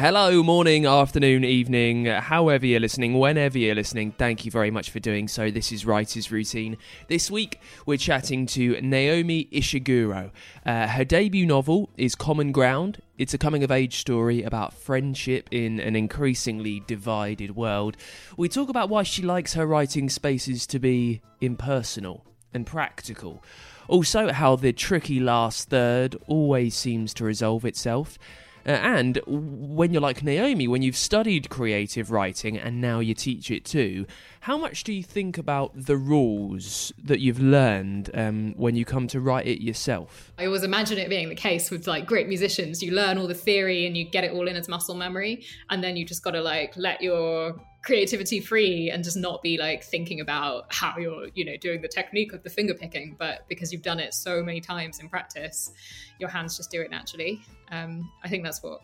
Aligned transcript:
Hello, 0.00 0.42
morning, 0.42 0.86
afternoon, 0.86 1.44
evening, 1.44 2.06
however 2.06 2.64
you're 2.64 2.80
listening, 2.80 3.18
whenever 3.18 3.58
you're 3.58 3.74
listening, 3.74 4.12
thank 4.12 4.46
you 4.46 4.50
very 4.50 4.70
much 4.70 4.88
for 4.88 4.98
doing 4.98 5.28
so. 5.28 5.50
This 5.50 5.72
is 5.72 5.84
Writer's 5.84 6.32
Routine. 6.32 6.78
This 7.08 7.30
week, 7.30 7.60
we're 7.84 7.98
chatting 7.98 8.46
to 8.46 8.80
Naomi 8.80 9.44
Ishiguro. 9.52 10.30
Uh, 10.64 10.86
her 10.86 11.04
debut 11.04 11.44
novel 11.44 11.90
is 11.98 12.14
Common 12.14 12.50
Ground. 12.50 13.02
It's 13.18 13.34
a 13.34 13.38
coming 13.38 13.62
of 13.62 13.70
age 13.70 13.98
story 13.98 14.42
about 14.42 14.72
friendship 14.72 15.50
in 15.50 15.78
an 15.80 15.94
increasingly 15.94 16.80
divided 16.86 17.54
world. 17.54 17.98
We 18.38 18.48
talk 18.48 18.70
about 18.70 18.88
why 18.88 19.02
she 19.02 19.20
likes 19.20 19.52
her 19.52 19.66
writing 19.66 20.08
spaces 20.08 20.66
to 20.68 20.78
be 20.78 21.20
impersonal 21.42 22.24
and 22.54 22.66
practical. 22.66 23.44
Also, 23.86 24.32
how 24.32 24.56
the 24.56 24.72
tricky 24.72 25.20
last 25.20 25.68
third 25.68 26.16
always 26.26 26.74
seems 26.74 27.12
to 27.12 27.24
resolve 27.24 27.66
itself. 27.66 28.18
Uh, 28.66 28.70
and 28.70 29.20
when 29.26 29.92
you're 29.92 30.02
like 30.02 30.22
Naomi, 30.22 30.68
when 30.68 30.82
you've 30.82 30.96
studied 30.96 31.48
creative 31.48 32.10
writing 32.10 32.58
and 32.58 32.80
now 32.80 33.00
you 33.00 33.14
teach 33.14 33.50
it 33.50 33.64
too, 33.64 34.06
how 34.40 34.56
much 34.56 34.84
do 34.84 34.92
you 34.92 35.02
think 35.02 35.36
about 35.38 35.72
the 35.74 35.96
rules 35.96 36.92
that 37.02 37.20
you've 37.20 37.40
learned 37.40 38.10
um, 38.14 38.54
when 38.56 38.74
you 38.74 38.84
come 38.84 39.06
to 39.08 39.20
write 39.20 39.46
it 39.46 39.62
yourself? 39.62 40.32
I 40.38 40.46
always 40.46 40.62
imagine 40.62 40.98
it 40.98 41.08
being 41.08 41.28
the 41.28 41.34
case 41.34 41.70
with 41.70 41.86
like 41.86 42.06
great 42.06 42.28
musicians. 42.28 42.82
You 42.82 42.92
learn 42.92 43.18
all 43.18 43.26
the 43.26 43.34
theory 43.34 43.86
and 43.86 43.96
you 43.96 44.04
get 44.04 44.24
it 44.24 44.32
all 44.32 44.48
in 44.48 44.56
as 44.56 44.68
muscle 44.68 44.94
memory, 44.94 45.44
and 45.68 45.84
then 45.84 45.96
you 45.96 46.04
just 46.04 46.22
got 46.22 46.32
to 46.32 46.40
like 46.40 46.74
let 46.76 47.02
your 47.02 47.56
creativity 47.82 48.40
free 48.40 48.90
and 48.90 49.02
just 49.02 49.16
not 49.16 49.42
be 49.42 49.56
like 49.56 49.82
thinking 49.82 50.20
about 50.20 50.72
how 50.72 50.98
you're 50.98 51.28
you 51.34 51.44
know 51.44 51.56
doing 51.56 51.80
the 51.80 51.88
technique 51.88 52.32
of 52.34 52.42
the 52.42 52.50
finger 52.50 52.74
picking 52.74 53.16
but 53.18 53.48
because 53.48 53.72
you've 53.72 53.82
done 53.82 53.98
it 53.98 54.12
so 54.12 54.42
many 54.42 54.60
times 54.60 55.00
in 55.00 55.08
practice 55.08 55.72
your 56.18 56.28
hands 56.28 56.58
just 56.58 56.70
do 56.70 56.82
it 56.82 56.90
naturally 56.90 57.42
um, 57.70 58.10
i 58.24 58.28
think 58.28 58.44
that's 58.44 58.62
what 58.62 58.80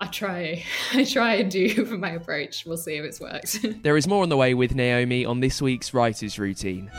i 0.00 0.06
try 0.06 0.62
i 0.92 1.04
try 1.04 1.34
and 1.34 1.50
do 1.50 1.84
for 1.86 1.98
my 1.98 2.10
approach 2.10 2.64
we'll 2.66 2.76
see 2.76 2.96
if 2.96 3.04
it's 3.04 3.20
worked 3.20 3.64
there 3.82 3.96
is 3.96 4.06
more 4.06 4.22
on 4.22 4.28
the 4.28 4.36
way 4.36 4.54
with 4.54 4.74
naomi 4.74 5.24
on 5.24 5.40
this 5.40 5.60
week's 5.62 5.92
writers 5.94 6.38
routine 6.38 6.90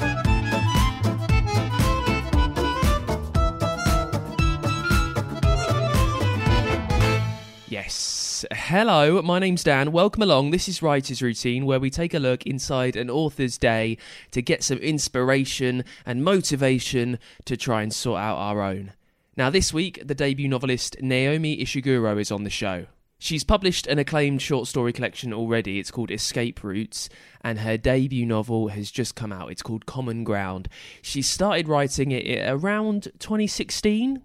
Yes. 7.70 8.46
Hello, 8.52 9.22
my 9.22 9.40
name's 9.40 9.64
Dan. 9.64 9.92
Welcome 9.92 10.24
along. 10.24 10.52
This 10.52 10.68
is 10.68 10.82
Writer's 10.82 11.22
Routine, 11.22 11.66
where 11.66 11.80
we 11.80 11.90
take 11.90 12.14
a 12.14 12.20
look 12.20 12.46
inside 12.46 12.96
an 12.96 13.10
author's 13.10 13.58
day 13.58 13.98
to 14.32 14.42
get 14.42 14.64
some 14.64 14.78
inspiration 14.80 15.84
and 16.06 16.24
motivation 16.24 17.20
to 17.46 17.58
try 17.58 17.82
and 17.82 17.94
sort 17.94 18.20
out 18.20 18.38
our 18.38 18.62
own. 18.62 18.94
Now, 19.38 19.52
this 19.52 19.72
week, 19.72 20.02
the 20.04 20.16
debut 20.16 20.48
novelist 20.48 20.98
Naomi 21.00 21.58
Ishiguro 21.58 22.20
is 22.20 22.32
on 22.32 22.44
the 22.44 22.50
show. 22.50 22.88
She's 23.20 23.44
published 23.44 23.86
an 23.86 24.00
acclaimed 24.00 24.42
short 24.42 24.68
story 24.68 24.92
collection 24.92 25.32
already. 25.32 25.78
It's 25.78 25.92
called 25.92 26.10
Escape 26.10 26.64
Routes, 26.64 27.08
and 27.42 27.60
her 27.60 27.78
debut 27.78 28.26
novel 28.26 28.70
has 28.70 28.90
just 28.90 29.16
come 29.16 29.32
out. 29.32 29.52
It's 29.52 29.62
called 29.62 29.86
Common 29.86 30.24
Ground. 30.24 30.70
She 31.04 31.22
started 31.22 31.68
writing 31.68 32.12
it 32.12 32.50
around 32.50 33.10
2016. 33.20 34.24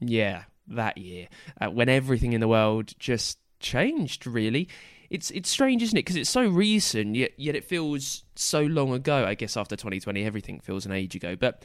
Yeah, 0.00 0.44
that 0.68 0.96
year 0.96 1.28
uh, 1.60 1.68
when 1.68 1.90
everything 1.90 2.32
in 2.32 2.40
the 2.40 2.48
world 2.48 2.94
just 2.98 3.38
changed 3.60 4.26
really 4.26 4.68
it's 5.10 5.30
it's 5.30 5.48
strange 5.48 5.82
isn't 5.82 5.96
it 5.96 6.00
because 6.00 6.16
it's 6.16 6.30
so 6.30 6.46
recent 6.46 7.14
yet 7.14 7.30
yet 7.36 7.54
it 7.54 7.64
feels 7.64 8.24
so 8.34 8.62
long 8.62 8.92
ago 8.92 9.24
i 9.24 9.34
guess 9.34 9.56
after 9.56 9.76
2020 9.76 10.24
everything 10.24 10.60
feels 10.60 10.84
an 10.86 10.92
age 10.92 11.14
ago 11.14 11.36
but 11.36 11.64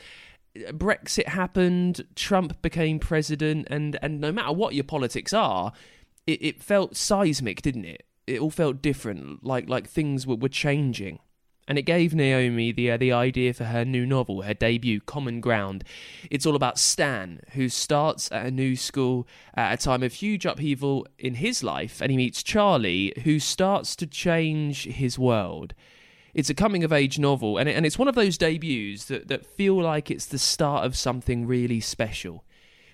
brexit 0.71 1.27
happened 1.27 2.05
trump 2.15 2.61
became 2.61 2.99
president 2.99 3.67
and 3.69 3.97
and 4.01 4.19
no 4.19 4.31
matter 4.31 4.51
what 4.51 4.73
your 4.73 4.83
politics 4.83 5.33
are 5.33 5.71
it, 6.25 6.41
it 6.41 6.63
felt 6.63 6.95
seismic 6.95 7.61
didn't 7.61 7.85
it 7.85 8.05
it 8.27 8.39
all 8.39 8.49
felt 8.49 8.81
different 8.81 9.43
like 9.43 9.69
like 9.69 9.87
things 9.87 10.25
were, 10.25 10.35
were 10.35 10.49
changing 10.49 11.19
and 11.69 11.77
it 11.77 11.83
gave 11.83 12.15
Naomi 12.15 12.71
the 12.71 12.91
uh, 12.91 12.97
the 12.97 13.13
idea 13.13 13.53
for 13.53 13.65
her 13.65 13.85
new 13.85 14.03
novel, 14.03 14.41
her 14.41 14.55
debut, 14.55 14.99
Common 15.01 15.39
Ground. 15.39 15.83
It's 16.31 16.47
all 16.47 16.55
about 16.55 16.79
Stan, 16.79 17.41
who 17.51 17.69
starts 17.69 18.29
at 18.31 18.47
a 18.47 18.51
new 18.51 18.75
school 18.75 19.27
at 19.53 19.73
a 19.73 19.77
time 19.77 20.01
of 20.01 20.13
huge 20.13 20.47
upheaval 20.47 21.07
in 21.19 21.35
his 21.35 21.63
life, 21.63 22.01
and 22.01 22.09
he 22.09 22.17
meets 22.17 22.41
Charlie, 22.41 23.13
who 23.23 23.37
starts 23.37 23.95
to 23.97 24.07
change 24.07 24.85
his 24.85 25.19
world. 25.19 25.75
It's 26.33 26.49
a 26.49 26.53
coming 26.53 26.83
of 26.83 26.93
age 26.93 27.19
novel, 27.19 27.57
and, 27.57 27.67
it, 27.67 27.75
and 27.75 27.85
it's 27.85 27.99
one 27.99 28.07
of 28.07 28.15
those 28.15 28.37
debuts 28.37 29.05
that, 29.05 29.27
that 29.27 29.45
feel 29.45 29.81
like 29.81 30.11
it's 30.11 30.25
the 30.25 30.39
start 30.39 30.85
of 30.85 30.95
something 30.95 31.45
really 31.45 31.79
special. 31.79 32.45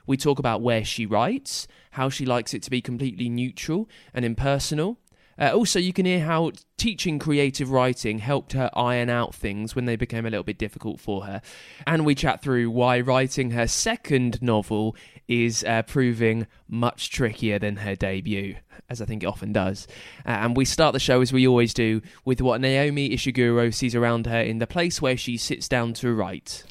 We 0.07 0.17
talk 0.17 0.39
about 0.39 0.61
where 0.61 0.85
she 0.85 1.05
writes, 1.05 1.67
how 1.91 2.09
she 2.09 2.25
likes 2.25 2.53
it 2.53 2.61
to 2.63 2.69
be 2.69 2.81
completely 2.81 3.27
neutral 3.27 3.89
and 4.13 4.23
impersonal, 4.23 4.99
uh, 5.37 5.51
also, 5.53 5.79
you 5.79 5.91
can 5.91 6.05
hear 6.05 6.21
how 6.21 6.51
teaching 6.77 7.19
creative 7.19 7.69
writing 7.69 8.19
helped 8.19 8.53
her 8.53 8.69
iron 8.73 9.09
out 9.09 9.35
things 9.35 9.75
when 9.75 9.85
they 9.85 9.97
became 9.97 10.25
a 10.25 10.29
little 10.29 10.43
bit 10.43 10.57
difficult 10.57 10.99
for 10.99 11.25
her. 11.25 11.41
And 11.85 12.05
we 12.05 12.15
chat 12.15 12.41
through 12.41 12.69
why 12.71 13.01
writing 13.01 13.51
her 13.51 13.67
second 13.67 14.41
novel 14.41 14.95
is 15.27 15.63
uh, 15.63 15.81
proving 15.83 16.47
much 16.67 17.09
trickier 17.09 17.59
than 17.59 17.77
her 17.77 17.95
debut, 17.95 18.55
as 18.89 19.01
I 19.01 19.05
think 19.05 19.23
it 19.23 19.27
often 19.27 19.53
does. 19.53 19.87
Uh, 20.25 20.29
and 20.29 20.57
we 20.57 20.65
start 20.65 20.93
the 20.93 20.99
show, 20.99 21.21
as 21.21 21.33
we 21.33 21.47
always 21.47 21.73
do, 21.73 22.01
with 22.23 22.41
what 22.41 22.61
Naomi 22.61 23.09
Ishiguro 23.09 23.73
sees 23.73 23.95
around 23.95 24.27
her 24.27 24.41
in 24.41 24.59
the 24.59 24.67
place 24.67 25.01
where 25.01 25.17
she 25.17 25.37
sits 25.37 25.67
down 25.67 25.93
to 25.95 26.13
write. 26.13 26.63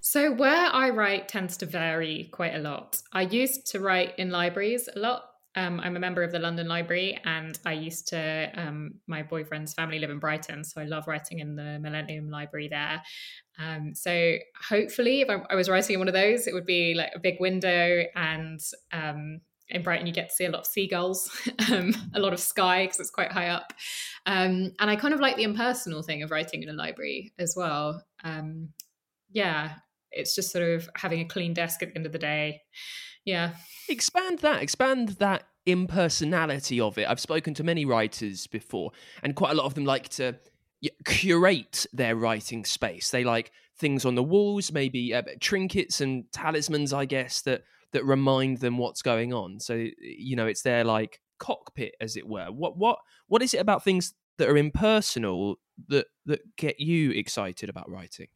So, 0.00 0.32
where 0.32 0.66
I 0.66 0.90
write 0.90 1.28
tends 1.28 1.56
to 1.58 1.66
vary 1.66 2.28
quite 2.32 2.56
a 2.56 2.58
lot. 2.58 3.00
I 3.12 3.22
used 3.22 3.66
to 3.66 3.78
write 3.78 4.18
in 4.18 4.30
libraries 4.30 4.88
a 4.94 4.98
lot. 4.98 5.22
Um, 5.56 5.80
I'm 5.80 5.96
a 5.96 6.00
member 6.00 6.22
of 6.22 6.30
the 6.30 6.38
London 6.38 6.68
Library, 6.68 7.18
and 7.24 7.58
I 7.66 7.72
used 7.72 8.08
to. 8.08 8.50
Um, 8.56 8.94
my 9.06 9.22
boyfriend's 9.22 9.74
family 9.74 9.98
live 9.98 10.10
in 10.10 10.18
Brighton, 10.18 10.62
so 10.62 10.80
I 10.80 10.84
love 10.84 11.06
writing 11.06 11.40
in 11.40 11.56
the 11.56 11.78
Millennium 11.80 12.28
Library 12.28 12.68
there. 12.68 13.02
Um, 13.60 13.94
so, 13.94 14.36
hopefully, 14.68 15.20
if 15.20 15.28
I, 15.28 15.42
I, 15.50 15.54
was 15.54 15.68
writing 15.68 15.94
in 15.94 16.00
one 16.00 16.08
of 16.08 16.14
those, 16.14 16.46
it 16.46 16.54
would 16.54 16.66
be 16.66 16.94
like 16.94 17.10
a 17.14 17.18
big 17.18 17.38
window, 17.40 18.04
and 18.14 18.60
um, 18.92 19.40
in 19.70 19.82
Brighton, 19.82 20.06
you 20.06 20.12
get 20.12 20.30
to 20.30 20.34
see 20.34 20.44
a 20.44 20.50
lot 20.50 20.60
of 20.60 20.66
seagulls, 20.66 21.30
um, 21.70 21.94
a 22.14 22.20
lot 22.20 22.32
of 22.32 22.40
sky 22.40 22.84
because 22.84 23.00
it's 23.00 23.10
quite 23.10 23.32
high 23.32 23.48
up. 23.48 23.72
Um, 24.26 24.72
and 24.78 24.90
I 24.90 24.96
kind 24.96 25.14
of 25.14 25.20
like 25.20 25.36
the 25.36 25.44
impersonal 25.44 26.02
thing 26.02 26.22
of 26.22 26.30
writing 26.30 26.62
in 26.62 26.68
a 26.68 26.72
library 26.72 27.32
as 27.38 27.54
well. 27.56 28.04
Um, 28.24 28.70
yeah, 29.30 29.74
it's 30.10 30.34
just 30.34 30.50
sort 30.50 30.64
of 30.64 30.88
having 30.96 31.20
a 31.20 31.24
clean 31.24 31.54
desk 31.54 31.82
at 31.82 31.90
the 31.90 31.96
end 31.96 32.06
of 32.06 32.12
the 32.12 32.18
day. 32.18 32.62
Yeah. 33.24 33.52
Expand 33.88 34.40
that. 34.40 34.62
Expand 34.62 35.10
that 35.20 35.44
impersonality 35.66 36.80
of 36.80 36.98
it. 36.98 37.08
I've 37.08 37.20
spoken 37.20 37.54
to 37.54 37.64
many 37.64 37.84
writers 37.84 38.46
before, 38.46 38.92
and 39.22 39.36
quite 39.36 39.52
a 39.52 39.54
lot 39.54 39.66
of 39.66 39.74
them 39.74 39.84
like 39.84 40.08
to 40.10 40.36
curate 41.04 41.86
their 41.92 42.16
writing 42.16 42.64
space. 42.64 43.10
They 43.10 43.24
like 43.24 43.52
things 43.78 44.04
on 44.04 44.14
the 44.14 44.22
walls, 44.22 44.72
maybe 44.72 45.14
uh, 45.14 45.22
trinkets 45.40 46.00
and 46.00 46.24
talismans, 46.32 46.92
I 46.92 47.04
guess, 47.04 47.42
that 47.42 47.62
that 47.92 48.04
remind 48.04 48.58
them 48.58 48.78
what's 48.78 49.02
going 49.02 49.32
on. 49.32 49.60
So 49.60 49.74
you 49.98 50.36
know, 50.36 50.46
it's 50.46 50.62
their 50.62 50.84
like 50.84 51.20
cockpit, 51.38 51.94
as 52.00 52.16
it 52.16 52.26
were. 52.26 52.46
What 52.46 52.76
what 52.76 52.98
what 53.28 53.42
is 53.42 53.54
it 53.54 53.60
about 53.60 53.84
things 53.84 54.14
that 54.38 54.48
are 54.48 54.56
impersonal 54.56 55.56
that 55.88 56.06
that 56.26 56.40
get 56.56 56.80
you 56.80 57.10
excited 57.10 57.68
about 57.68 57.90
writing? 57.90 58.28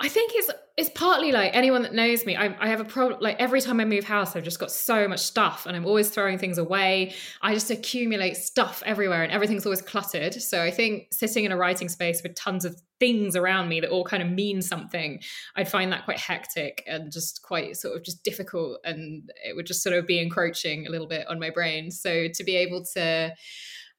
I 0.00 0.08
think 0.08 0.32
it's 0.34 0.50
it's 0.76 0.90
partly 0.90 1.32
like 1.32 1.50
anyone 1.54 1.82
that 1.82 1.92
knows 1.92 2.24
me. 2.24 2.36
I, 2.36 2.54
I 2.60 2.68
have 2.68 2.78
a 2.78 2.84
problem. 2.84 3.20
Like 3.20 3.34
every 3.40 3.60
time 3.60 3.80
I 3.80 3.84
move 3.84 4.04
house, 4.04 4.36
I've 4.36 4.44
just 4.44 4.60
got 4.60 4.70
so 4.70 5.08
much 5.08 5.18
stuff, 5.18 5.66
and 5.66 5.76
I'm 5.76 5.84
always 5.84 6.08
throwing 6.08 6.38
things 6.38 6.56
away. 6.56 7.14
I 7.42 7.52
just 7.52 7.72
accumulate 7.72 8.36
stuff 8.36 8.80
everywhere, 8.86 9.24
and 9.24 9.32
everything's 9.32 9.66
always 9.66 9.82
cluttered. 9.82 10.34
So 10.34 10.62
I 10.62 10.70
think 10.70 11.08
sitting 11.10 11.44
in 11.44 11.50
a 11.50 11.56
writing 11.56 11.88
space 11.88 12.22
with 12.22 12.36
tons 12.36 12.64
of 12.64 12.80
things 13.00 13.34
around 13.34 13.68
me 13.68 13.80
that 13.80 13.90
all 13.90 14.04
kind 14.04 14.22
of 14.22 14.30
mean 14.30 14.62
something, 14.62 15.20
I'd 15.56 15.68
find 15.68 15.90
that 15.92 16.04
quite 16.04 16.18
hectic 16.18 16.84
and 16.86 17.10
just 17.10 17.42
quite 17.42 17.76
sort 17.76 17.96
of 17.96 18.04
just 18.04 18.22
difficult, 18.22 18.78
and 18.84 19.28
it 19.44 19.56
would 19.56 19.66
just 19.66 19.82
sort 19.82 19.96
of 19.96 20.06
be 20.06 20.20
encroaching 20.20 20.86
a 20.86 20.90
little 20.90 21.08
bit 21.08 21.26
on 21.26 21.40
my 21.40 21.50
brain. 21.50 21.90
So 21.90 22.28
to 22.32 22.44
be 22.44 22.54
able 22.54 22.84
to 22.94 23.34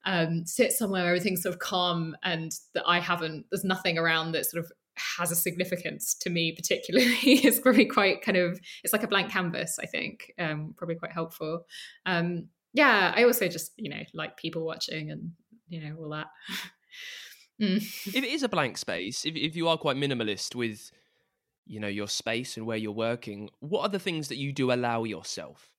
um, 0.06 0.46
sit 0.46 0.72
somewhere 0.72 1.02
where 1.02 1.10
everything's 1.10 1.44
sort 1.44 1.54
of 1.54 1.60
calm 1.60 2.16
and 2.24 2.54
that 2.74 2.84
I 2.88 3.00
haven't, 3.00 3.48
there's 3.52 3.66
nothing 3.66 3.98
around 3.98 4.32
that 4.32 4.46
sort 4.46 4.64
of 4.64 4.72
has 5.18 5.32
a 5.32 5.36
significance 5.36 6.14
to 6.14 6.30
me 6.30 6.54
particularly. 6.56 7.16
It's 7.24 7.60
probably 7.60 7.86
quite 7.86 8.22
kind 8.22 8.38
of 8.38 8.60
it's 8.84 8.94
like 8.94 9.04
a 9.04 9.08
blank 9.08 9.32
canvas 9.32 9.80
i 9.82 9.86
think 9.86 10.34
um 10.40 10.74
probably 10.78 10.96
quite 10.96 11.12
helpful. 11.12 11.66
Um 12.06 12.50
yeah 12.74 13.14
i 13.16 13.24
also 13.24 13.48
just 13.48 13.72
you 13.78 13.90
know 13.90 14.04
like 14.14 14.38
people 14.38 14.64
watching 14.64 15.12
and 15.12 15.32
you 15.68 15.82
know 15.82 15.96
all 16.00 16.10
that. 16.10 16.28
Mm. 17.62 18.16
it 18.16 18.24
is 18.24 18.42
a 18.42 18.48
blank 18.48 18.78
space. 18.78 19.26
If, 19.26 19.36
if 19.36 19.54
you 19.54 19.68
are 19.68 19.78
quite 19.78 19.98
minimalist 19.98 20.56
with 20.56 20.92
you 21.66 21.82
know 21.82 21.90
your 21.90 22.08
space 22.08 22.56
and 22.56 22.66
where 22.66 22.78
you're 22.78 22.94
working 22.94 23.50
what 23.60 23.82
are 23.82 23.90
the 23.90 24.00
things 24.00 24.30
that 24.30 24.38
you 24.38 24.54
do 24.54 24.72
allow 24.72 25.04
yourself? 25.04 25.70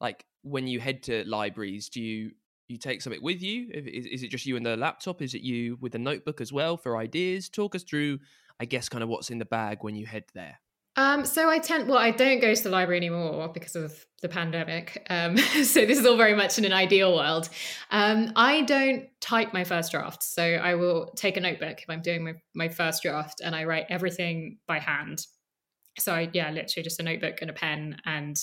Like 0.00 0.24
when 0.42 0.66
you 0.66 0.80
head 0.80 1.04
to 1.04 1.22
libraries 1.28 1.88
do 1.88 2.02
you 2.02 2.32
you 2.68 2.76
take 2.76 3.00
something 3.00 3.22
with 3.22 3.42
you? 3.42 3.68
Is, 3.72 4.06
is 4.06 4.22
it 4.22 4.30
just 4.30 4.46
you 4.46 4.56
and 4.56 4.64
the 4.64 4.76
laptop? 4.76 5.22
Is 5.22 5.34
it 5.34 5.40
you 5.42 5.78
with 5.80 5.94
a 5.94 5.98
notebook 5.98 6.40
as 6.40 6.52
well 6.52 6.76
for 6.76 6.98
ideas? 6.98 7.48
Talk 7.48 7.74
us 7.74 7.82
through 7.82 8.18
I 8.60 8.64
guess 8.64 8.88
kind 8.88 9.02
of 9.02 9.08
what's 9.08 9.30
in 9.30 9.38
the 9.38 9.44
bag 9.44 9.78
when 9.82 9.94
you 9.94 10.06
head 10.06 10.24
there? 10.34 10.58
Um, 10.96 11.24
so 11.24 11.48
I 11.48 11.60
tend, 11.60 11.88
well, 11.88 11.98
I 11.98 12.10
don't 12.10 12.40
go 12.40 12.52
to 12.52 12.62
the 12.62 12.70
library 12.70 12.96
anymore 12.96 13.48
because 13.54 13.76
of 13.76 14.04
the 14.20 14.28
pandemic. 14.28 15.06
Um, 15.08 15.36
so 15.62 15.86
this 15.86 15.96
is 15.96 16.04
all 16.04 16.16
very 16.16 16.34
much 16.34 16.58
in 16.58 16.64
an 16.64 16.72
ideal 16.72 17.14
world. 17.14 17.48
Um, 17.92 18.32
I 18.34 18.62
don't 18.62 19.08
type 19.20 19.52
my 19.52 19.62
first 19.62 19.92
draft. 19.92 20.24
So 20.24 20.42
I 20.42 20.74
will 20.74 21.12
take 21.14 21.36
a 21.36 21.40
notebook 21.40 21.80
if 21.82 21.88
I'm 21.88 22.02
doing 22.02 22.24
my, 22.24 22.34
my 22.52 22.68
first 22.68 23.04
draft 23.04 23.40
and 23.40 23.54
I 23.54 23.62
write 23.62 23.86
everything 23.90 24.58
by 24.66 24.80
hand. 24.80 25.24
So 26.00 26.12
I, 26.12 26.28
yeah, 26.32 26.50
literally 26.50 26.82
just 26.82 26.98
a 26.98 27.04
notebook 27.04 27.42
and 27.42 27.50
a 27.50 27.54
pen 27.54 27.98
and 28.04 28.36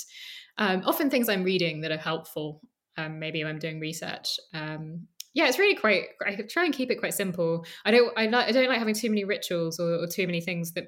um, 0.57 0.83
often 0.85 1.09
things 1.09 1.27
I'm 1.27 1.43
reading 1.43 1.81
that 1.81 1.91
are 1.91 1.97
helpful. 1.97 2.61
Um, 2.95 3.19
maybe 3.19 3.43
I'm 3.43 3.59
doing 3.59 3.81
research. 3.81 4.39
Um, 4.53 5.07
yeah, 5.35 5.47
it's 5.47 5.59
really 5.59 5.75
quite. 5.75 6.05
I 6.25 6.35
try 6.49 6.63
and 6.63 6.73
keep 6.73 6.89
it 6.89 6.95
quite 6.95 7.13
simple. 7.13 7.65
I 7.83 7.91
don't. 7.91 8.11
I, 8.17 8.25
like, 8.27 8.47
I 8.47 8.51
don't 8.51 8.69
like 8.69 8.79
having 8.79 8.95
too 8.95 9.09
many 9.09 9.25
rituals 9.25 9.79
or, 9.79 9.95
or 9.95 10.07
too 10.07 10.25
many 10.25 10.39
things 10.41 10.71
that 10.71 10.87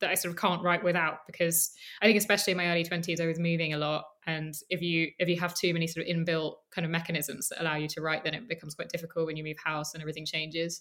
that 0.00 0.10
I 0.10 0.14
sort 0.14 0.34
of 0.34 0.40
can't 0.40 0.62
write 0.62 0.84
without 0.84 1.26
because 1.26 1.72
I 2.02 2.06
think 2.06 2.18
especially 2.18 2.52
in 2.52 2.56
my 2.56 2.66
early 2.66 2.84
20s 2.84 3.20
I 3.20 3.26
was 3.26 3.38
moving 3.38 3.74
a 3.74 3.78
lot 3.78 4.04
and 4.26 4.54
if 4.70 4.80
you 4.82 5.10
if 5.18 5.28
you 5.28 5.38
have 5.40 5.54
too 5.54 5.72
many 5.72 5.86
sort 5.86 6.06
of 6.06 6.14
inbuilt 6.14 6.54
kind 6.70 6.84
of 6.84 6.90
mechanisms 6.90 7.48
that 7.48 7.60
allow 7.60 7.76
you 7.76 7.86
to 7.88 8.00
write 8.00 8.24
then 8.24 8.34
it 8.34 8.48
becomes 8.48 8.74
quite 8.74 8.88
difficult 8.88 9.26
when 9.26 9.36
you 9.36 9.44
move 9.44 9.58
house 9.62 9.92
and 9.92 10.02
everything 10.02 10.24
changes 10.24 10.80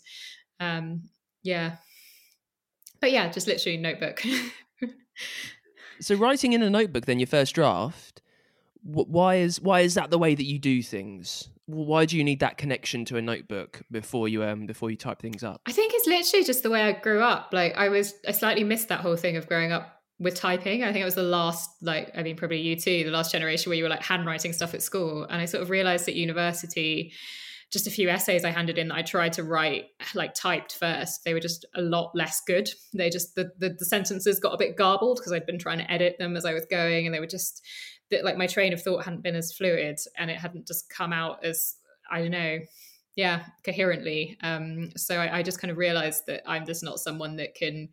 um 0.61 1.03
yeah 1.43 1.75
but 3.01 3.11
yeah 3.11 3.29
just 3.29 3.45
literally 3.45 3.77
notebook 3.77 4.23
so 5.99 6.15
writing 6.15 6.53
in 6.53 6.63
a 6.63 6.69
notebook 6.69 7.05
then 7.05 7.19
your 7.19 7.27
first 7.27 7.53
draft 7.53 8.21
why 8.87 9.35
is 9.35 9.59
why 9.59 9.81
is 9.81 9.95
that 9.95 10.09
the 10.09 10.17
way 10.17 10.33
that 10.33 10.45
you 10.45 10.57
do 10.57 10.81
things 10.81 11.49
why 11.65 12.05
do 12.05 12.15
you 12.15 12.23
need 12.23 12.39
that 12.39 12.57
connection 12.57 13.03
to 13.03 13.17
a 13.17 13.21
notebook 13.21 13.81
before 13.91 14.29
you 14.29 14.43
um 14.43 14.65
before 14.65 14.89
you 14.89 14.95
type 14.95 15.21
things 15.21 15.43
up 15.43 15.61
i 15.65 15.71
think 15.71 15.91
it's 15.93 16.07
literally 16.07 16.45
just 16.45 16.63
the 16.63 16.69
way 16.69 16.81
i 16.81 16.93
grew 16.93 17.21
up 17.21 17.49
like 17.51 17.75
i 17.75 17.89
was 17.89 18.13
i 18.27 18.31
slightly 18.31 18.63
missed 18.63 18.87
that 18.87 19.01
whole 19.01 19.17
thing 19.17 19.35
of 19.35 19.47
growing 19.47 19.71
up 19.73 20.01
with 20.19 20.35
typing 20.35 20.83
i 20.83 20.87
think 20.93 21.01
it 21.01 21.05
was 21.05 21.15
the 21.15 21.23
last 21.23 21.69
like 21.81 22.11
i 22.15 22.23
mean 22.23 22.37
probably 22.37 22.61
you 22.61 22.75
too 22.75 23.03
the 23.03 23.11
last 23.11 23.31
generation 23.31 23.69
where 23.69 23.77
you 23.77 23.83
were 23.83 23.89
like 23.89 24.03
handwriting 24.03 24.53
stuff 24.53 24.73
at 24.73 24.81
school 24.81 25.23
and 25.23 25.41
i 25.41 25.45
sort 25.45 25.61
of 25.61 25.69
realized 25.69 26.07
at 26.07 26.15
university 26.15 27.11
just 27.71 27.87
a 27.87 27.91
few 27.91 28.07
essays 28.07 28.45
I 28.45 28.51
handed 28.51 28.77
in 28.77 28.87
that 28.87 28.95
I 28.95 29.01
tried 29.01 29.33
to 29.33 29.43
write 29.43 29.87
like 30.15 30.33
typed 30.33 30.75
first. 30.75 31.25
They 31.25 31.33
were 31.33 31.41
just 31.41 31.65
a 31.75 31.81
lot 31.81 32.11
less 32.15 32.41
good. 32.47 32.69
They 32.93 33.09
just 33.09 33.35
the 33.35 33.51
the, 33.59 33.75
the 33.77 33.85
sentences 33.85 34.39
got 34.39 34.53
a 34.53 34.57
bit 34.57 34.77
garbled 34.77 35.17
because 35.17 35.33
I'd 35.33 35.45
been 35.45 35.59
trying 35.59 35.79
to 35.79 35.91
edit 35.91 36.15
them 36.17 36.37
as 36.37 36.45
I 36.45 36.53
was 36.53 36.65
going, 36.69 37.05
and 37.05 37.13
they 37.13 37.19
were 37.19 37.27
just 37.27 37.61
that 38.11 38.23
like 38.23 38.37
my 38.37 38.47
train 38.47 38.73
of 38.73 38.81
thought 38.81 39.03
hadn't 39.03 39.23
been 39.23 39.35
as 39.35 39.53
fluid 39.53 39.99
and 40.17 40.31
it 40.31 40.37
hadn't 40.37 40.67
just 40.67 40.89
come 40.89 41.13
out 41.13 41.43
as 41.43 41.75
I 42.09 42.21
don't 42.21 42.31
know, 42.31 42.59
yeah, 43.15 43.45
coherently. 43.63 44.37
Um, 44.41 44.91
so 44.95 45.17
I, 45.17 45.39
I 45.39 45.43
just 45.43 45.59
kind 45.59 45.71
of 45.71 45.77
realized 45.77 46.23
that 46.27 46.43
I'm 46.45 46.65
just 46.65 46.83
not 46.83 46.99
someone 46.99 47.35
that 47.37 47.55
can 47.55 47.89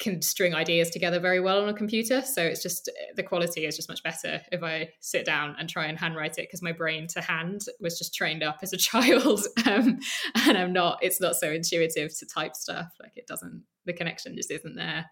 can 0.00 0.20
string 0.20 0.54
ideas 0.54 0.90
together 0.90 1.20
very 1.20 1.40
well 1.40 1.62
on 1.62 1.68
a 1.68 1.74
computer. 1.74 2.20
So 2.22 2.42
it's 2.42 2.62
just 2.62 2.90
the 3.14 3.22
quality 3.22 3.64
is 3.64 3.76
just 3.76 3.88
much 3.88 4.02
better 4.02 4.40
if 4.50 4.62
I 4.62 4.90
sit 5.00 5.24
down 5.24 5.54
and 5.58 5.68
try 5.68 5.86
and 5.86 5.96
handwrite 5.96 6.38
it 6.38 6.48
because 6.48 6.62
my 6.62 6.72
brain 6.72 7.06
to 7.08 7.20
hand 7.20 7.62
was 7.80 7.96
just 7.96 8.12
trained 8.12 8.42
up 8.42 8.58
as 8.62 8.72
a 8.72 8.76
child, 8.90 9.40
um, 9.66 9.98
and 10.46 10.58
I'm 10.58 10.72
not. 10.72 10.98
It's 11.02 11.20
not 11.20 11.36
so 11.36 11.50
intuitive 11.50 12.16
to 12.18 12.26
type 12.26 12.56
stuff. 12.56 12.88
Like 13.00 13.12
it 13.16 13.26
doesn't. 13.26 13.62
The 13.86 13.92
connection 13.92 14.34
just 14.34 14.50
isn't 14.50 14.76
there. 14.76 15.06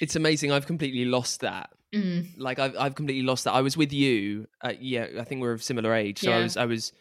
It's 0.00 0.16
amazing. 0.16 0.52
I've 0.52 0.66
completely 0.66 1.04
lost 1.04 1.40
that. 1.40 1.70
Mm. 1.94 2.34
Like 2.36 2.58
I've 2.58 2.76
I've 2.76 2.94
completely 2.94 3.22
lost 3.22 3.44
that. 3.44 3.52
I 3.52 3.60
was 3.60 3.76
with 3.76 3.92
you. 3.92 4.46
Uh, 4.62 4.72
yeah, 4.78 5.06
I 5.18 5.24
think 5.24 5.40
we're 5.40 5.52
of 5.52 5.62
similar 5.62 5.94
age. 5.94 6.20
So 6.20 6.30
yeah. 6.30 6.36
I 6.36 6.42
was 6.42 6.56
I 6.56 6.64
was 6.66 6.92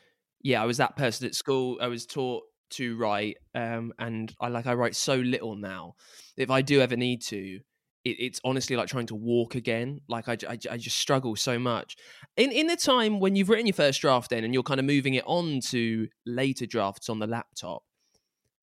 yeah 0.41 0.61
I 0.61 0.65
was 0.65 0.77
that 0.77 0.95
person 0.95 1.27
at 1.27 1.35
school. 1.35 1.77
I 1.81 1.87
was 1.87 2.05
taught 2.05 2.43
to 2.71 2.97
write, 2.97 3.37
um, 3.53 3.93
and 3.99 4.33
I 4.39 4.49
like 4.49 4.67
I 4.67 4.73
write 4.73 4.95
so 4.95 5.15
little 5.15 5.55
now. 5.55 5.95
If 6.37 6.49
I 6.49 6.61
do 6.61 6.81
ever 6.81 6.95
need 6.95 7.21
to, 7.23 7.59
it, 8.05 8.17
it's 8.19 8.39
honestly 8.43 8.75
like 8.75 8.87
trying 8.87 9.07
to 9.07 9.15
walk 9.15 9.55
again. 9.55 10.01
Like 10.07 10.29
I, 10.29 10.37
I, 10.47 10.57
I, 10.71 10.77
just 10.77 10.97
struggle 10.97 11.35
so 11.35 11.57
much. 11.57 11.95
In 12.37 12.51
in 12.51 12.67
the 12.67 12.75
time 12.75 13.19
when 13.19 13.35
you've 13.35 13.49
written 13.49 13.65
your 13.65 13.73
first 13.73 14.01
draft, 14.01 14.29
then 14.29 14.43
and 14.43 14.53
you're 14.53 14.63
kind 14.63 14.79
of 14.79 14.85
moving 14.85 15.15
it 15.15 15.23
on 15.25 15.59
to 15.69 16.07
later 16.25 16.65
drafts 16.65 17.09
on 17.09 17.19
the 17.19 17.27
laptop, 17.27 17.83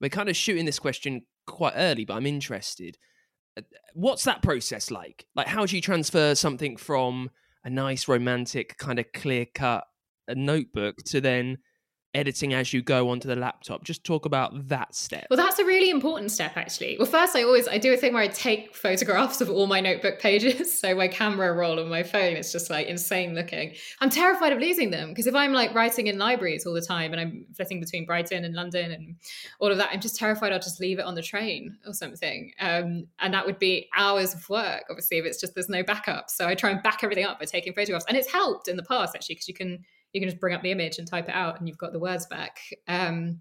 we're 0.01 0.09
kind 0.09 0.29
of 0.29 0.37
shooting 0.37 0.67
this 0.67 0.79
question 0.79 1.23
quite 1.47 1.75
early, 1.77 2.05
but 2.05 2.15
I'm 2.15 2.27
interested. 2.27 2.97
Uh, 3.57 3.63
what's 3.95 4.25
that 4.25 4.43
process 4.43 4.91
like? 4.91 5.27
Like, 5.35 5.47
how 5.47 5.67
do 5.67 5.77
you 5.77 5.83
transfer 5.83 6.35
something 6.35 6.77
from 6.77 7.31
a 7.65 7.71
nice 7.71 8.09
romantic 8.09 8.77
kind 8.79 8.99
of 8.99 9.13
clear 9.13 9.47
cut 9.55 9.85
notebook 10.35 10.97
to 11.05 11.21
then 11.21 11.59
editing 12.15 12.53
as 12.53 12.73
you 12.73 12.83
go 12.83 13.09
onto 13.09 13.27
the 13.27 13.37
laptop. 13.37 13.85
Just 13.85 14.05
talk 14.05 14.27
about 14.27 14.69
that 14.69 14.95
step. 14.95 15.27
Well 15.31 15.37
that's 15.39 15.59
a 15.59 15.65
really 15.65 15.91
important 15.91 16.31
step 16.31 16.57
actually. 16.57 16.97
Well 16.99 17.07
first 17.07 17.35
i 17.35 17.43
always 17.43 17.67
i 17.69 17.79
do 17.79 17.93
a 17.93 17.97
thing 17.97 18.13
where 18.13 18.23
i 18.23 18.29
take 18.29 18.77
photographs 18.77 19.41
of 19.41 19.49
all 19.49 19.67
my 19.67 19.81
notebook 19.81 20.19
pages. 20.19 20.73
So 20.83 20.97
my 20.97 21.07
camera 21.07 21.53
roll 21.53 21.79
on 21.79 21.89
my 21.89 22.03
phone 22.03 22.35
it's 22.35 22.51
just 22.51 22.69
like 22.69 22.89
insane 22.89 23.35
looking. 23.35 23.75
I'm 24.01 24.11
terrified 24.11 24.53
of 24.53 24.59
losing 24.59 24.91
them 24.91 25.11
because 25.11 25.27
if 25.27 25.35
i'm 25.35 25.53
like 25.53 25.75
writing 25.75 26.09
in 26.09 26.19
libraries 26.19 26.67
all 26.67 26.73
the 26.73 26.81
time 26.81 27.13
and 27.13 27.21
i'm 27.21 27.47
flitting 27.55 27.79
between 27.79 28.05
brighton 28.05 28.45
and 28.45 28.55
london 28.55 28.91
and 28.91 29.17
all 29.61 29.71
of 29.71 29.79
that 29.79 29.91
i'm 29.93 30.01
just 30.01 30.17
terrified 30.17 30.53
i'll 30.53 30.59
just 30.59 30.81
leave 30.81 30.99
it 30.99 31.05
on 31.05 31.15
the 31.15 31.23
train 31.23 31.77
or 31.87 31.95
something. 31.95 32.53
Um, 32.59 33.07
and 33.21 33.33
that 33.33 33.47
would 33.47 33.59
be 33.59 33.89
hours 33.97 34.35
of 34.35 34.49
work 34.49 34.85
obviously 34.91 35.19
if 35.19 35.25
it's 35.25 35.41
just 35.41 35.55
there's 35.55 35.69
no 35.69 35.83
backup. 35.83 36.31
So 36.31 36.49
i 36.49 36.55
try 36.55 36.71
and 36.71 36.83
back 36.83 37.05
everything 37.05 37.25
up 37.25 37.39
by 37.39 37.47
taking 37.47 37.73
photographs. 37.73 38.07
And 38.09 38.17
it's 38.17 38.31
helped 38.31 38.69
in 38.69 38.77
the 38.77 38.83
past 38.83 39.15
actually 39.15 39.37
because 39.37 39.49
you 39.49 39.55
can 39.55 39.85
you 40.13 40.21
can 40.21 40.29
just 40.29 40.41
bring 40.41 40.55
up 40.55 40.63
the 40.63 40.71
image 40.71 40.99
and 40.99 41.09
type 41.09 41.29
it 41.29 41.35
out 41.35 41.59
and 41.59 41.69
you've 41.69 41.79
got 41.79 41.93
the 41.93 41.99
words 41.99 42.27
back. 42.27 42.59
Um, 42.89 43.41